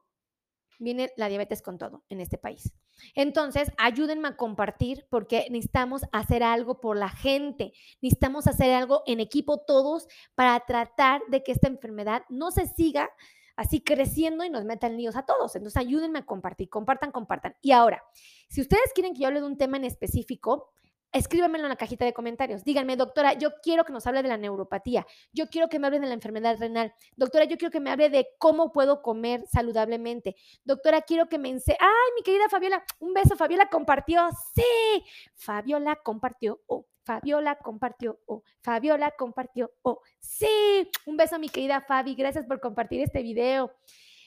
Viene 0.78 1.12
la 1.18 1.28
diabetes 1.28 1.60
con 1.60 1.76
todo 1.76 2.02
en 2.08 2.22
este 2.22 2.38
país. 2.38 2.72
Entonces, 3.14 3.70
ayúdenme 3.76 4.28
a 4.28 4.36
compartir 4.38 5.06
porque 5.10 5.46
necesitamos 5.50 6.00
hacer 6.12 6.42
algo 6.42 6.80
por 6.80 6.96
la 6.96 7.10
gente. 7.10 7.74
Necesitamos 8.00 8.46
hacer 8.46 8.72
algo 8.72 9.02
en 9.06 9.20
equipo 9.20 9.58
todos 9.58 10.08
para 10.34 10.58
tratar 10.60 11.20
de 11.28 11.42
que 11.42 11.52
esta 11.52 11.68
enfermedad 11.68 12.22
no 12.30 12.50
se 12.50 12.66
siga 12.66 13.10
así 13.56 13.80
creciendo 13.80 14.44
y 14.44 14.50
nos 14.50 14.64
metan 14.64 14.96
líos 14.96 15.16
a 15.16 15.24
todos. 15.24 15.56
Entonces 15.56 15.80
ayúdenme 15.80 16.20
a 16.20 16.26
compartir, 16.26 16.68
compartan, 16.68 17.10
compartan. 17.10 17.56
Y 17.62 17.72
ahora, 17.72 18.04
si 18.48 18.60
ustedes 18.60 18.92
quieren 18.94 19.14
que 19.14 19.20
yo 19.20 19.28
hable 19.28 19.40
de 19.40 19.46
un 19.46 19.56
tema 19.56 19.76
en 19.76 19.84
específico, 19.84 20.72
escríbanmelo 21.12 21.64
en 21.64 21.70
la 21.70 21.76
cajita 21.76 22.04
de 22.04 22.12
comentarios. 22.12 22.64
Díganme, 22.64 22.96
doctora, 22.96 23.32
yo 23.34 23.50
quiero 23.62 23.84
que 23.84 23.92
nos 23.92 24.06
hable 24.06 24.22
de 24.22 24.28
la 24.28 24.36
neuropatía. 24.36 25.06
Yo 25.32 25.48
quiero 25.48 25.68
que 25.68 25.78
me 25.78 25.86
hable 25.86 26.00
de 26.00 26.06
la 26.06 26.14
enfermedad 26.14 26.58
renal. 26.58 26.92
Doctora, 27.16 27.44
yo 27.44 27.56
quiero 27.56 27.72
que 27.72 27.80
me 27.80 27.90
hable 27.90 28.10
de 28.10 28.28
cómo 28.38 28.72
puedo 28.72 29.02
comer 29.02 29.44
saludablemente. 29.46 30.36
Doctora, 30.64 31.02
quiero 31.02 31.28
que 31.28 31.38
me 31.38 31.48
enseñe. 31.48 31.76
Ay, 31.80 32.12
mi 32.16 32.22
querida 32.22 32.48
Fabiola, 32.48 32.84
un 32.98 33.14
beso. 33.14 33.36
Fabiola 33.36 33.68
compartió. 33.70 34.28
Sí, 34.54 35.04
Fabiola 35.34 35.96
compartió. 35.96 36.60
Oh, 36.66 36.86
Fabiola 37.06 37.56
compartió, 37.56 38.20
o 38.26 38.42
Fabiola 38.62 39.12
compartió, 39.16 39.72
o 39.82 40.02
sí, 40.18 40.90
un 41.06 41.16
beso 41.16 41.38
mi 41.38 41.48
querida 41.48 41.80
Fabi, 41.80 42.16
gracias 42.16 42.44
por 42.46 42.60
compartir 42.60 43.00
este 43.00 43.22
video. 43.22 43.72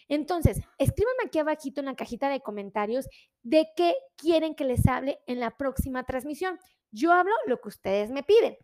Entonces, 0.08 0.62
escríbanme 0.78 1.24
aquí 1.26 1.40
abajito 1.40 1.82
en 1.82 1.88
la 1.88 1.96
cajita 1.96 2.30
de 2.30 2.40
comentarios 2.40 3.08
de 3.44 3.68
qué 3.76 3.96
quieren 4.16 4.56
que 4.56 4.64
les 4.64 4.88
hable 4.88 5.20
en 5.28 5.40
la 5.40 5.58
próxima 5.58 6.04
transmisión. 6.04 6.58
Yo 6.92 7.12
hablo 7.12 7.34
lo 7.46 7.60
que 7.60 7.68
ustedes 7.68 8.10
me 8.10 8.24
piden. 8.24 8.58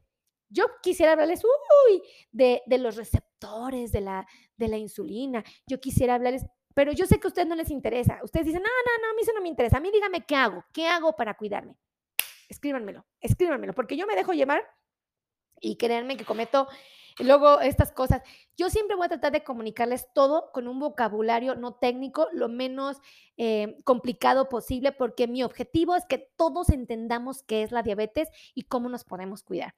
Yo 0.49 0.65
quisiera 0.81 1.11
hablarles, 1.11 1.43
uy, 1.43 2.01
de, 2.31 2.63
los 2.79 2.95
receptores 2.95 3.91
de 3.91 4.01
la, 4.01 4.25
de 4.55 4.69
la 4.69 4.77
insulina. 4.77 5.43
Yo 5.67 5.79
quisiera 5.79 6.15
hablarles, 6.15 6.45
pero 6.73 6.93
yo 6.93 7.05
sé 7.05 7.19
que 7.19 7.27
a 7.27 7.29
ustedes 7.29 7.47
no 7.47 7.55
les 7.55 7.69
interesa. 7.69 8.19
Ustedes 8.23 8.47
dicen, 8.47 8.63
no, 8.63 8.69
no, 8.69 9.05
no, 9.05 9.11
a 9.11 9.13
mí 9.13 9.21
eso 9.21 9.33
no 9.33 9.41
me 9.41 9.49
interesa. 9.49 9.77
A 9.77 9.81
mí 9.81 9.91
dígame 9.91 10.25
qué 10.25 10.35
hago, 10.35 10.63
qué 10.71 10.87
hago 10.87 11.15
para 11.15 11.35
cuidarme 11.35 11.75
escríbanmelo, 12.49 13.05
escríbanmelo, 13.21 13.73
porque 13.73 13.97
yo 13.97 14.07
me 14.07 14.15
dejo 14.15 14.33
llevar 14.33 14.63
y 15.59 15.77
créanme 15.77 16.17
que 16.17 16.25
cometo 16.25 16.67
luego 17.23 17.61
estas 17.61 17.91
cosas. 17.91 18.21
Yo 18.57 18.69
siempre 18.69 18.95
voy 18.95 19.05
a 19.05 19.09
tratar 19.09 19.31
de 19.31 19.43
comunicarles 19.43 20.07
todo 20.13 20.51
con 20.53 20.67
un 20.67 20.79
vocabulario 20.79 21.55
no 21.55 21.75
técnico, 21.75 22.27
lo 22.33 22.49
menos 22.49 22.97
eh, 23.37 23.77
complicado 23.83 24.49
posible, 24.49 24.91
porque 24.91 25.27
mi 25.27 25.43
objetivo 25.43 25.95
es 25.95 26.05
que 26.05 26.29
todos 26.35 26.69
entendamos 26.69 27.43
qué 27.43 27.63
es 27.63 27.71
la 27.71 27.83
diabetes 27.83 28.29
y 28.53 28.63
cómo 28.63 28.89
nos 28.89 29.05
podemos 29.05 29.43
cuidar. 29.43 29.75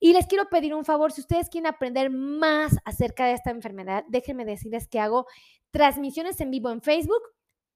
Y 0.00 0.12
les 0.12 0.26
quiero 0.26 0.48
pedir 0.48 0.74
un 0.74 0.84
favor, 0.84 1.12
si 1.12 1.20
ustedes 1.20 1.48
quieren 1.48 1.68
aprender 1.68 2.10
más 2.10 2.76
acerca 2.84 3.26
de 3.26 3.34
esta 3.34 3.50
enfermedad, 3.50 4.04
déjenme 4.08 4.44
decirles 4.44 4.88
que 4.88 5.00
hago 5.00 5.26
transmisiones 5.70 6.40
en 6.40 6.50
vivo 6.50 6.70
en 6.70 6.82
Facebook 6.82 7.22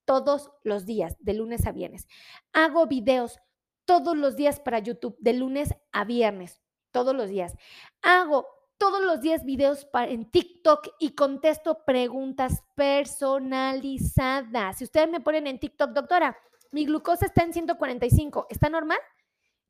todos 0.05 0.51
los 0.65 0.85
días, 0.85 1.17
de 1.21 1.35
lunes 1.35 1.67
a 1.67 1.73
viernes. 1.73 2.07
Hago 2.53 2.87
videos 2.87 3.39
todos 3.85 4.17
los 4.17 4.37
días 4.37 4.61
para 4.61 4.79
YouTube, 4.79 5.17
de 5.19 5.35
lunes 5.35 5.75
a 5.93 6.05
viernes, 6.05 6.63
todos 6.91 7.15
los 7.15 7.29
días. 7.29 7.55
Hago 8.03 8.47
todos 8.79 9.05
los 9.05 9.21
días 9.21 9.45
videos 9.45 9.87
en 9.95 10.31
TikTok 10.31 10.89
y 10.99 11.15
contesto 11.15 11.85
preguntas 11.85 12.63
personalizadas. 12.75 14.79
Si 14.79 14.85
ustedes 14.85 15.11
me 15.11 15.21
ponen 15.21 15.47
en 15.47 15.59
TikTok, 15.59 15.91
doctora, 15.91 16.37
mi 16.71 16.85
glucosa 16.85 17.27
está 17.27 17.45
en 17.45 17.53
145, 17.53 18.47
¿está 18.51 18.69
normal? 18.69 18.99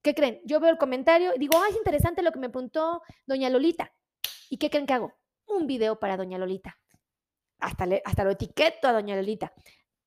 ¿Qué 0.03 0.15
creen? 0.15 0.41
Yo 0.45 0.61
veo 0.61 0.71
el 0.71 0.79
comentario 0.79 1.35
y 1.35 1.39
digo, 1.39 1.59
ay, 1.63 1.73
es 1.73 1.77
interesante 1.77 2.23
lo 2.23 2.33
que 2.33 2.39
me 2.39 2.51
preguntó 2.51 3.03
doña 3.27 3.51
Lolita. 3.51 3.93
¿Y 4.51 4.59
qué 4.59 4.71
creen 4.71 4.87
que 4.87 4.95
hago? 4.95 5.13
Un 5.47 5.67
video 5.67 5.99
para 5.99 6.17
doña 6.17 6.39
Lolita. 6.39 6.79
Hasta, 7.59 7.87
hasta 8.05 8.25
lo 8.25 8.31
etiqueto 8.31 8.89
a 8.89 8.93
doña 8.93 9.17
Lolita 9.17 9.53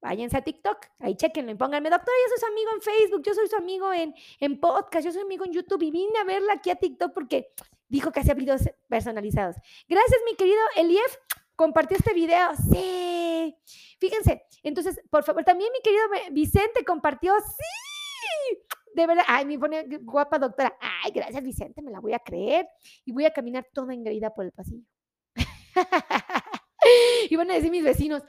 váyanse 0.02 0.38
a 0.38 0.42
TikTok, 0.42 0.78
ahí 1.00 1.16
chequenlo 1.16 1.52
y 1.52 1.56
pónganme, 1.56 1.90
doctora, 1.90 2.16
yo 2.26 2.30
soy 2.30 2.40
su 2.40 2.46
amigo 2.46 2.72
en 2.74 2.82
Facebook, 2.82 3.24
yo 3.24 3.34
soy 3.34 3.48
su 3.48 3.56
amigo 3.56 3.94
en, 3.94 4.14
en 4.40 4.60
podcast, 4.60 5.06
yo 5.06 5.12
soy 5.12 5.22
amigo 5.22 5.46
en 5.46 5.54
YouTube 5.54 5.82
y 5.84 5.92
vine 5.92 6.20
a 6.20 6.24
verla 6.24 6.54
aquí 6.54 6.70
a 6.70 6.76
TikTok 6.76 7.14
porque 7.14 7.54
dijo 7.88 8.12
que 8.12 8.20
hacía 8.20 8.34
videos 8.34 8.62
personalizados. 8.88 9.56
Gracias, 9.88 10.20
mi 10.26 10.36
querido 10.36 10.60
Elief, 10.76 11.18
compartió 11.56 11.98
este 11.98 12.14
video. 12.14 12.50
Sí, 12.72 13.56
fíjense, 14.00 14.44
entonces, 14.64 15.02
por 15.10 15.24
favor, 15.24 15.44
también 15.44 15.72
mi 15.72 15.82
querido 15.82 16.04
Vicente 16.32 16.86
compartió, 16.86 17.34
sí, 17.40 18.60
de 18.94 19.08
verdad, 19.08 19.26
ay, 19.28 19.46
me 19.46 19.60
pone 19.60 19.86
guapa 20.02 20.40
doctora, 20.40 20.78
ay, 20.80 21.12
gracias 21.12 21.44
Vicente, 21.44 21.82
me 21.82 21.92
la 21.92 22.00
voy 22.00 22.14
a 22.14 22.20
creer 22.20 22.68
y 23.06 23.12
voy 23.12 23.26
a 23.26 23.32
caminar 23.32 23.68
toda 23.74 23.94
engreída 23.94 24.34
por 24.34 24.46
el 24.46 24.52
pasillo. 24.52 24.86
y 27.30 27.36
van 27.36 27.52
a 27.52 27.56
decir 27.56 27.72
mis 27.72 27.84
vecinos, 27.84 28.24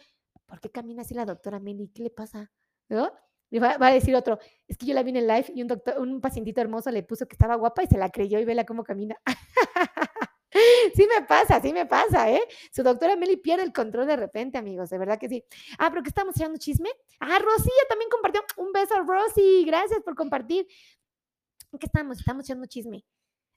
¿por 0.48 0.60
qué 0.60 0.70
camina 0.70 1.02
así 1.02 1.14
la 1.14 1.26
doctora 1.26 1.60
Meli? 1.60 1.88
¿Qué 1.94 2.02
le 2.02 2.10
pasa? 2.10 2.50
¿No? 2.88 3.12
Va, 3.54 3.76
a 3.78 3.92
decir 3.92 4.14
otro, 4.14 4.38
es 4.66 4.76
que 4.76 4.86
yo 4.86 4.94
la 4.94 5.02
vi 5.02 5.10
en 5.10 5.16
el 5.16 5.26
live 5.26 5.46
y 5.54 5.62
un 5.62 5.68
doctor, 5.68 5.98
un 5.98 6.20
pacientito 6.20 6.60
hermoso 6.60 6.90
le 6.90 7.02
puso 7.02 7.26
que 7.26 7.34
estaba 7.34 7.54
guapa 7.54 7.82
y 7.82 7.86
se 7.86 7.96
la 7.96 8.10
creyó 8.10 8.38
y 8.38 8.44
vela 8.44 8.66
cómo 8.66 8.84
camina. 8.84 9.16
sí 10.94 11.06
me 11.06 11.24
pasa, 11.26 11.60
sí 11.60 11.72
me 11.72 11.86
pasa, 11.86 12.30
¿eh? 12.30 12.42
Su 12.70 12.82
doctora 12.82 13.16
Meli 13.16 13.36
pierde 13.38 13.64
el 13.64 13.72
control 13.72 14.06
de 14.06 14.16
repente, 14.16 14.58
amigos, 14.58 14.90
de 14.90 14.98
verdad 14.98 15.18
que 15.18 15.28
sí. 15.28 15.44
Ah, 15.78 15.88
pero 15.88 16.02
¿qué 16.02 16.10
estamos 16.10 16.36
echando 16.36 16.58
chisme? 16.58 16.90
Ah, 17.20 17.38
Rosilla 17.38 17.84
también 17.88 18.10
compartió. 18.10 18.42
Un 18.56 18.72
beso 18.72 18.94
a 18.94 19.02
Rosy, 19.02 19.64
gracias 19.64 20.00
por 20.02 20.14
compartir. 20.14 20.66
¿Qué 21.78 21.86
estamos? 21.86 22.18
Estamos 22.18 22.44
echando 22.44 22.66
chisme. 22.66 23.04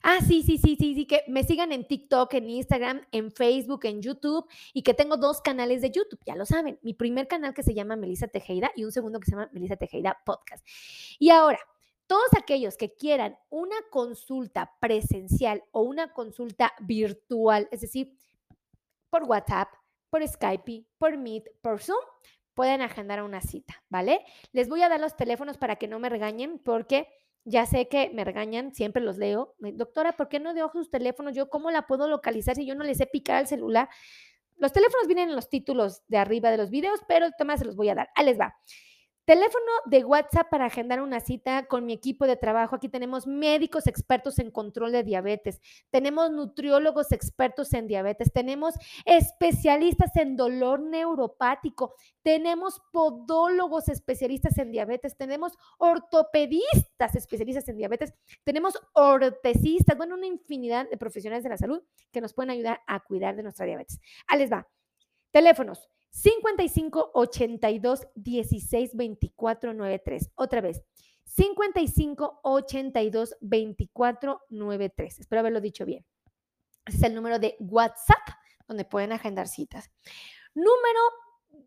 Ah, 0.02 0.18
sí, 0.26 0.42
sí, 0.42 0.58
sí, 0.58 0.76
sí, 0.76 0.94
sí, 0.94 1.06
que 1.06 1.22
me 1.28 1.44
sigan 1.44 1.70
en 1.70 1.86
TikTok, 1.86 2.34
en 2.34 2.50
Instagram, 2.50 3.02
en 3.12 3.30
Facebook, 3.30 3.84
en 3.84 4.02
YouTube 4.02 4.48
y 4.72 4.82
que 4.82 4.94
tengo 4.94 5.16
dos 5.16 5.40
canales 5.40 5.80
de 5.80 5.90
YouTube, 5.90 6.20
ya 6.26 6.34
lo 6.34 6.44
saben. 6.44 6.78
Mi 6.82 6.92
primer 6.92 7.28
canal 7.28 7.54
que 7.54 7.62
se 7.62 7.72
llama 7.72 7.94
Melissa 7.94 8.26
Tejeda 8.26 8.72
y 8.74 8.84
un 8.84 8.90
segundo 8.90 9.20
que 9.20 9.26
se 9.26 9.32
llama 9.32 9.50
Melissa 9.52 9.76
Tejeda 9.76 10.18
Podcast. 10.24 10.66
Y 11.20 11.30
ahora, 11.30 11.60
todos 12.08 12.28
aquellos 12.36 12.76
que 12.76 12.94
quieran 12.94 13.38
una 13.48 13.76
consulta 13.90 14.72
presencial 14.80 15.62
o 15.70 15.82
una 15.82 16.12
consulta 16.12 16.72
virtual, 16.80 17.68
es 17.70 17.82
decir, 17.82 18.12
por 19.08 19.24
WhatsApp, 19.24 19.68
por 20.10 20.26
Skype, 20.26 20.84
por 20.98 21.16
Meet, 21.16 21.44
por 21.60 21.80
Zoom, 21.80 22.04
pueden 22.54 22.82
agendar 22.82 23.22
una 23.22 23.40
cita, 23.40 23.82
¿vale? 23.88 24.24
Les 24.52 24.68
voy 24.68 24.82
a 24.82 24.88
dar 24.88 25.00
los 25.00 25.16
teléfonos 25.16 25.58
para 25.58 25.76
que 25.76 25.88
no 25.88 25.98
me 25.98 26.08
regañen 26.08 26.58
porque 26.58 27.08
Ya 27.44 27.66
sé 27.66 27.88
que 27.88 28.10
me 28.14 28.24
regañan, 28.24 28.72
siempre 28.72 29.02
los 29.02 29.18
leo. 29.18 29.54
Doctora, 29.58 30.12
¿por 30.12 30.28
qué 30.28 30.38
no 30.38 30.54
dejo 30.54 30.70
sus 30.72 30.90
teléfonos? 30.90 31.34
Yo, 31.34 31.50
¿cómo 31.50 31.70
la 31.70 31.86
puedo 31.86 32.08
localizar 32.08 32.54
si 32.54 32.66
yo 32.66 32.74
no 32.74 32.84
le 32.84 32.94
sé 32.94 33.06
picar 33.06 33.36
al 33.36 33.48
celular? 33.48 33.88
Los 34.58 34.72
teléfonos 34.72 35.06
vienen 35.08 35.30
en 35.30 35.34
los 35.34 35.48
títulos 35.48 36.02
de 36.06 36.18
arriba 36.18 36.50
de 36.50 36.56
los 36.56 36.70
videos, 36.70 37.00
pero 37.08 37.26
el 37.26 37.32
tema 37.36 37.56
se 37.56 37.64
los 37.64 37.74
voy 37.74 37.88
a 37.88 37.96
dar. 37.96 38.10
Ahí 38.14 38.26
les 38.26 38.38
va. 38.38 38.54
Teléfono 39.24 39.70
de 39.86 40.04
WhatsApp 40.04 40.50
para 40.50 40.66
agendar 40.66 41.00
una 41.00 41.20
cita 41.20 41.66
con 41.66 41.86
mi 41.86 41.92
equipo 41.92 42.26
de 42.26 42.36
trabajo. 42.36 42.74
Aquí 42.74 42.88
tenemos 42.88 43.28
médicos 43.28 43.86
expertos 43.86 44.40
en 44.40 44.50
control 44.50 44.90
de 44.90 45.04
diabetes, 45.04 45.60
tenemos 45.90 46.32
nutriólogos 46.32 47.12
expertos 47.12 47.72
en 47.72 47.86
diabetes, 47.86 48.32
tenemos 48.32 48.74
especialistas 49.04 50.16
en 50.16 50.36
dolor 50.36 50.80
neuropático, 50.80 51.94
tenemos 52.22 52.82
podólogos 52.90 53.88
especialistas 53.88 54.58
en 54.58 54.72
diabetes, 54.72 55.16
tenemos 55.16 55.56
ortopedistas 55.78 57.14
especialistas 57.14 57.68
en 57.68 57.76
diabetes, 57.76 58.12
tenemos 58.42 58.76
ortesistas, 58.92 59.96
bueno, 59.96 60.16
una 60.16 60.26
infinidad 60.26 60.90
de 60.90 60.96
profesionales 60.96 61.44
de 61.44 61.50
la 61.50 61.58
salud 61.58 61.80
que 62.10 62.20
nos 62.20 62.34
pueden 62.34 62.50
ayudar 62.50 62.80
a 62.88 62.98
cuidar 62.98 63.36
de 63.36 63.44
nuestra 63.44 63.66
diabetes. 63.66 64.00
Ahí 64.26 64.40
les 64.40 64.52
va. 64.52 64.66
Teléfonos 65.30 65.88
55 66.12 67.10
82 67.14 68.06
16 68.14 68.94
24 68.94 69.74
93. 69.74 70.30
Otra 70.34 70.60
vez. 70.60 70.82
55 71.24 72.40
82 72.42 73.36
24 73.40 74.40
93. 74.50 75.20
Espero 75.20 75.40
haberlo 75.40 75.60
dicho 75.60 75.86
bien. 75.86 76.04
Ese 76.84 76.98
es 76.98 77.02
el 77.04 77.14
número 77.14 77.38
de 77.38 77.56
WhatsApp 77.58 78.20
donde 78.68 78.84
pueden 78.84 79.12
agendar 79.12 79.48
citas. 79.48 79.90
Número 80.54 81.00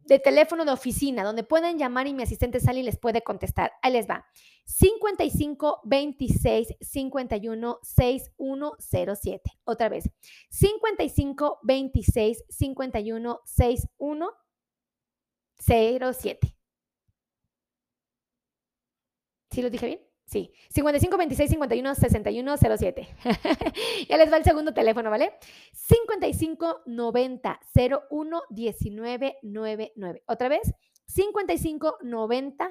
de 0.06 0.20
teléfono 0.20 0.66
de 0.66 0.72
oficina 0.72 1.24
donde 1.24 1.44
pueden 1.44 1.78
llamar 1.78 2.08
y 2.08 2.14
mi 2.14 2.24
asistente 2.24 2.60
sale 2.60 2.80
y 2.82 2.84
les 2.84 2.98
puede 2.98 3.22
contestar. 3.22 3.72
Ahí 3.82 3.94
les 3.94 4.08
va. 4.08 4.26
55 4.66 5.82
26 5.84 6.76
51 6.80 7.80
6107. 7.82 9.52
Otra 9.64 9.90
vez. 9.90 10.10
55 10.50 11.60
26 11.64 12.44
51 12.50 13.40
61 13.46 14.32
07. 15.58 16.56
¿Sí 19.52 19.62
lo 19.62 19.70
dije 19.70 19.86
bien? 19.86 20.15
Sí, 20.26 20.52
55 20.70 21.18
26 21.18 21.52
51 21.52 21.96
61 21.96 22.58
07. 22.58 23.08
ya 24.10 24.18
les 24.18 24.32
va 24.32 24.38
el 24.38 24.44
segundo 24.44 24.74
teléfono, 24.74 25.12
¿vale? 25.12 25.34
55 25.72 26.82
90 26.88 27.60
01 28.10 28.42
19 28.50 29.38
99. 29.44 30.24
Otra 30.26 30.50
vez, 30.50 30.74
55 31.08 31.98
90 32.02 32.70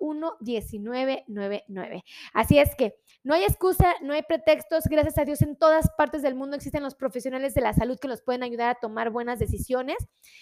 01 0.00 0.36
19 0.40 1.24
99. 1.26 2.04
Así 2.32 2.58
es 2.58 2.74
que 2.76 2.94
no 3.24 3.34
hay 3.34 3.42
excusa, 3.44 3.94
no 4.02 4.12
hay 4.12 4.22
pretextos. 4.22 4.84
Gracias 4.84 5.18
a 5.18 5.24
Dios, 5.24 5.42
en 5.42 5.56
todas 5.56 5.90
partes 5.96 6.22
del 6.22 6.34
mundo 6.34 6.56
existen 6.56 6.82
los 6.82 6.94
profesionales 6.94 7.54
de 7.54 7.60
la 7.60 7.72
salud 7.72 7.98
que 7.98 8.08
nos 8.08 8.22
pueden 8.22 8.42
ayudar 8.42 8.70
a 8.70 8.74
tomar 8.76 9.10
buenas 9.10 9.38
decisiones. 9.38 9.96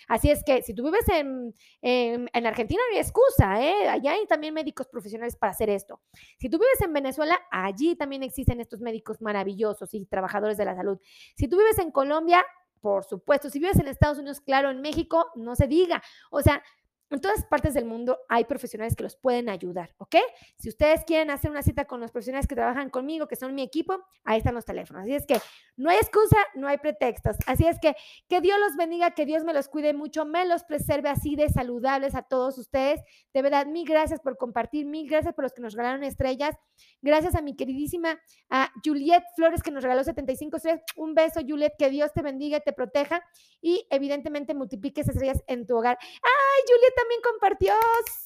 Así 0.09 0.31
es 0.31 0.43
que 0.45 0.63
si 0.63 0.75
tú 0.75 0.85
vives 0.85 1.09
en, 1.09 1.55
en, 1.83 2.31
en 2.33 2.47
Argentina, 2.47 2.81
no 2.89 2.95
hay 2.95 3.01
excusa, 3.01 3.63
¿eh? 3.63 3.89
Allá 3.89 4.13
hay 4.13 4.27
también 4.27 4.55
médicos 4.55 4.87
profesionales 4.89 5.37
para 5.37 5.53
hacer 5.53 5.71
esto. 5.71 6.01
Si 6.39 6.49
tú 6.49 6.59
vives 6.59 6.81
en 6.81 6.93
Venezuela, 6.93 7.39
allí 7.51 7.97
también 7.97 8.23
existen 8.23 8.61
estos 8.61 8.81
médicos 8.81 9.21
maravillosos 9.21 9.93
y 9.95 10.05
trabajadores 10.07 10.57
de 10.57 10.65
la 10.65 10.77
salud. 10.77 10.99
Si 11.37 11.49
tú 11.49 11.59
vives 11.59 11.79
en 11.79 11.91
Colombia, 11.91 12.45
por 12.81 13.05
supuesto, 13.05 13.51
si 13.51 13.59
vives 13.59 13.79
en 13.79 13.89
Estados 13.89 14.19
Unidos, 14.19 14.41
claro, 14.41 14.71
en 14.71 14.81
México, 14.81 15.27
no 15.35 15.57
se 15.57 15.67
diga. 15.67 16.03
O 16.31 16.43
sea, 16.43 16.63
en 17.11 17.21
todas 17.21 17.45
partes 17.45 17.75
del 17.75 17.85
mundo 17.85 18.19
hay 18.29 18.45
profesionales 18.45 18.97
que 18.97 19.05
los 19.05 19.17
pueden 19.17 19.49
ayudar, 19.49 19.95
¿ok? 19.99 20.17
Si 20.59 20.69
ustedes 20.69 21.05
quieren 21.05 21.31
hacer 21.31 21.51
una 21.51 21.63
cita 21.63 21.85
con 21.85 22.01
los 22.01 22.11
profesionales 22.11 22.49
que 22.49 22.57
trabajan 22.57 22.91
conmigo, 22.91 23.29
que 23.29 23.37
son 23.37 23.55
mi 23.55 23.63
equipo, 23.63 24.03
ahí 24.25 24.39
están 24.39 24.55
los 24.55 24.65
teléfonos. 24.65 25.05
Así 25.05 25.15
es 25.15 25.25
que 25.25 25.41
no 25.77 25.91
hay 25.91 25.99
excusa, 25.99 26.37
no 26.55 26.67
hay 26.67 26.79
pretextos. 26.79 27.37
Así 27.47 27.67
es 27.67 27.79
que 27.81 27.95
que 28.29 28.41
Dios 28.41 28.59
los 28.59 28.77
bendiga, 28.77 29.13
que 29.13 29.25
Dios 29.25 29.45
me 29.45 29.55
los 29.55 29.69
cuide 29.69 29.95
mucho, 29.95 30.25
me 30.25 30.47
los 30.47 30.65
preserve 30.65 31.09
así 31.09 31.37
de 31.37 31.49
saludables 31.49 32.15
a 32.17 32.23
todos 32.23 32.59
ustedes. 32.59 33.01
De 33.33 33.43
verdad, 33.43 33.67
mil 33.67 33.87
gracias 33.87 34.21
por 34.21 34.37
compartir, 34.37 34.85
mil 34.85 35.09
gracias 35.09 35.33
por 35.35 35.45
los 35.45 35.53
que 35.53 35.63
nos 35.63 35.75
regalaron 35.75 36.03
estrellas. 36.03 36.57
Gracias 37.03 37.37
a 37.37 37.43
mi 37.43 37.55
queridísima 37.55 38.21
a 38.51 38.73
Juliet 38.85 39.23
Flores 39.37 39.63
que 39.63 39.71
nos 39.71 39.85
regaló 39.85 40.03
75 40.03 40.57
estrellas. 40.57 40.83
Un 40.97 41.15
beso, 41.15 41.41
Juliet, 41.47 41.75
que 41.79 41.89
Dios 41.89 42.13
te 42.13 42.23
bendiga 42.23 42.59
y 42.59 42.61
te 42.63 42.73
proteja 42.73 43.23
y 43.61 43.87
evidentemente 43.91 44.55
multiplique 44.55 45.03
esas 45.03 45.15
estrellas 45.15 45.43
en 45.47 45.67
tu 45.67 45.77
hogar. 45.77 45.99
¡Ay, 46.01 46.63
Juliet! 46.67 46.96
También 46.97 47.21
compartió. 47.23 47.75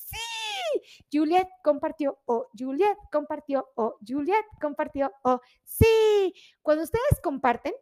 Sí. 0.06 0.82
Juliet 1.12 1.48
compartió. 1.62 2.18
O 2.24 2.48
Juliet 2.58 2.96
compartió. 3.12 3.68
O 3.74 3.96
Juliet 4.06 4.46
compartió. 4.60 5.12
O 5.22 5.40
sí. 5.64 6.34
Cuando 6.62 6.84
ustedes 6.84 7.20
comparten, 7.22 7.74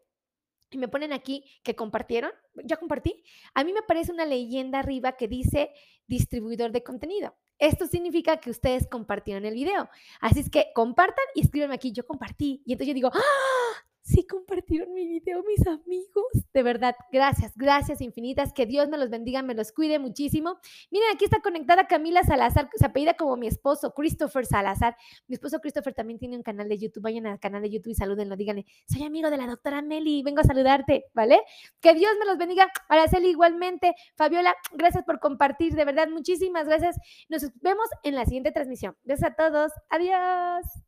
y 0.70 0.78
me 0.78 0.88
ponen 0.88 1.12
aquí 1.12 1.44
que 1.62 1.74
compartieron, 1.74 2.30
ya 2.64 2.76
compartí, 2.76 3.24
a 3.54 3.64
mí 3.64 3.72
me 3.72 3.80
aparece 3.80 4.12
una 4.12 4.26
leyenda 4.26 4.80
arriba 4.80 5.12
que 5.12 5.28
dice 5.28 5.70
distribuidor 6.06 6.72
de 6.72 6.82
contenido. 6.82 7.34
Esto 7.58 7.86
significa 7.86 8.38
que 8.38 8.50
ustedes 8.50 8.86
compartieron 8.86 9.44
el 9.44 9.54
video. 9.54 9.88
Así 10.20 10.40
es 10.40 10.50
que 10.50 10.70
compartan 10.74 11.24
y 11.34 11.40
escríbanme 11.40 11.74
aquí, 11.74 11.92
yo 11.92 12.06
compartí. 12.06 12.62
Y 12.64 12.72
entonces 12.72 12.88
yo 12.88 12.94
digo, 12.94 13.10
¡ah! 13.12 13.84
Sí 14.08 14.26
compartieron 14.26 14.92
mi 14.94 15.06
video 15.06 15.42
mis 15.42 15.66
amigos. 15.66 16.24
De 16.52 16.62
verdad, 16.62 16.96
gracias, 17.12 17.52
gracias 17.56 18.00
infinitas. 18.00 18.52
Que 18.52 18.66
Dios 18.66 18.88
me 18.88 18.96
los 18.96 19.10
bendiga, 19.10 19.42
me 19.42 19.54
los 19.54 19.72
cuide 19.72 19.98
muchísimo. 19.98 20.58
Miren, 20.90 21.08
aquí 21.14 21.24
está 21.24 21.40
conectada 21.40 21.86
Camila 21.86 22.22
Salazar, 22.22 22.70
se 22.74 22.86
apellida 22.86 23.14
como 23.14 23.36
mi 23.36 23.46
esposo, 23.46 23.92
Christopher 23.92 24.46
Salazar. 24.46 24.96
Mi 25.26 25.34
esposo 25.34 25.60
Christopher 25.60 25.94
también 25.94 26.18
tiene 26.18 26.36
un 26.36 26.42
canal 26.42 26.68
de 26.68 26.78
YouTube. 26.78 27.02
Vayan 27.02 27.26
al 27.26 27.38
canal 27.38 27.62
de 27.62 27.70
YouTube 27.70 27.92
y 27.92 27.94
salúdenlo, 27.94 28.36
díganle, 28.36 28.66
soy 28.88 29.04
amigo 29.04 29.30
de 29.30 29.36
la 29.36 29.46
doctora 29.46 29.82
Meli, 29.82 30.22
vengo 30.22 30.40
a 30.40 30.44
saludarte, 30.44 31.06
¿vale? 31.14 31.40
Que 31.80 31.94
Dios 31.94 32.12
me 32.18 32.24
los 32.24 32.38
bendiga. 32.38 32.68
Araceli 32.88 33.28
igualmente. 33.28 33.94
Fabiola, 34.16 34.54
gracias 34.72 35.04
por 35.04 35.20
compartir, 35.20 35.74
de 35.74 35.84
verdad, 35.84 36.08
muchísimas 36.08 36.66
gracias. 36.66 36.96
Nos 37.28 37.52
vemos 37.60 37.88
en 38.02 38.14
la 38.14 38.24
siguiente 38.24 38.52
transmisión. 38.52 38.96
Besos 39.04 39.24
a 39.24 39.34
todos. 39.34 39.72
Adiós. 39.90 40.87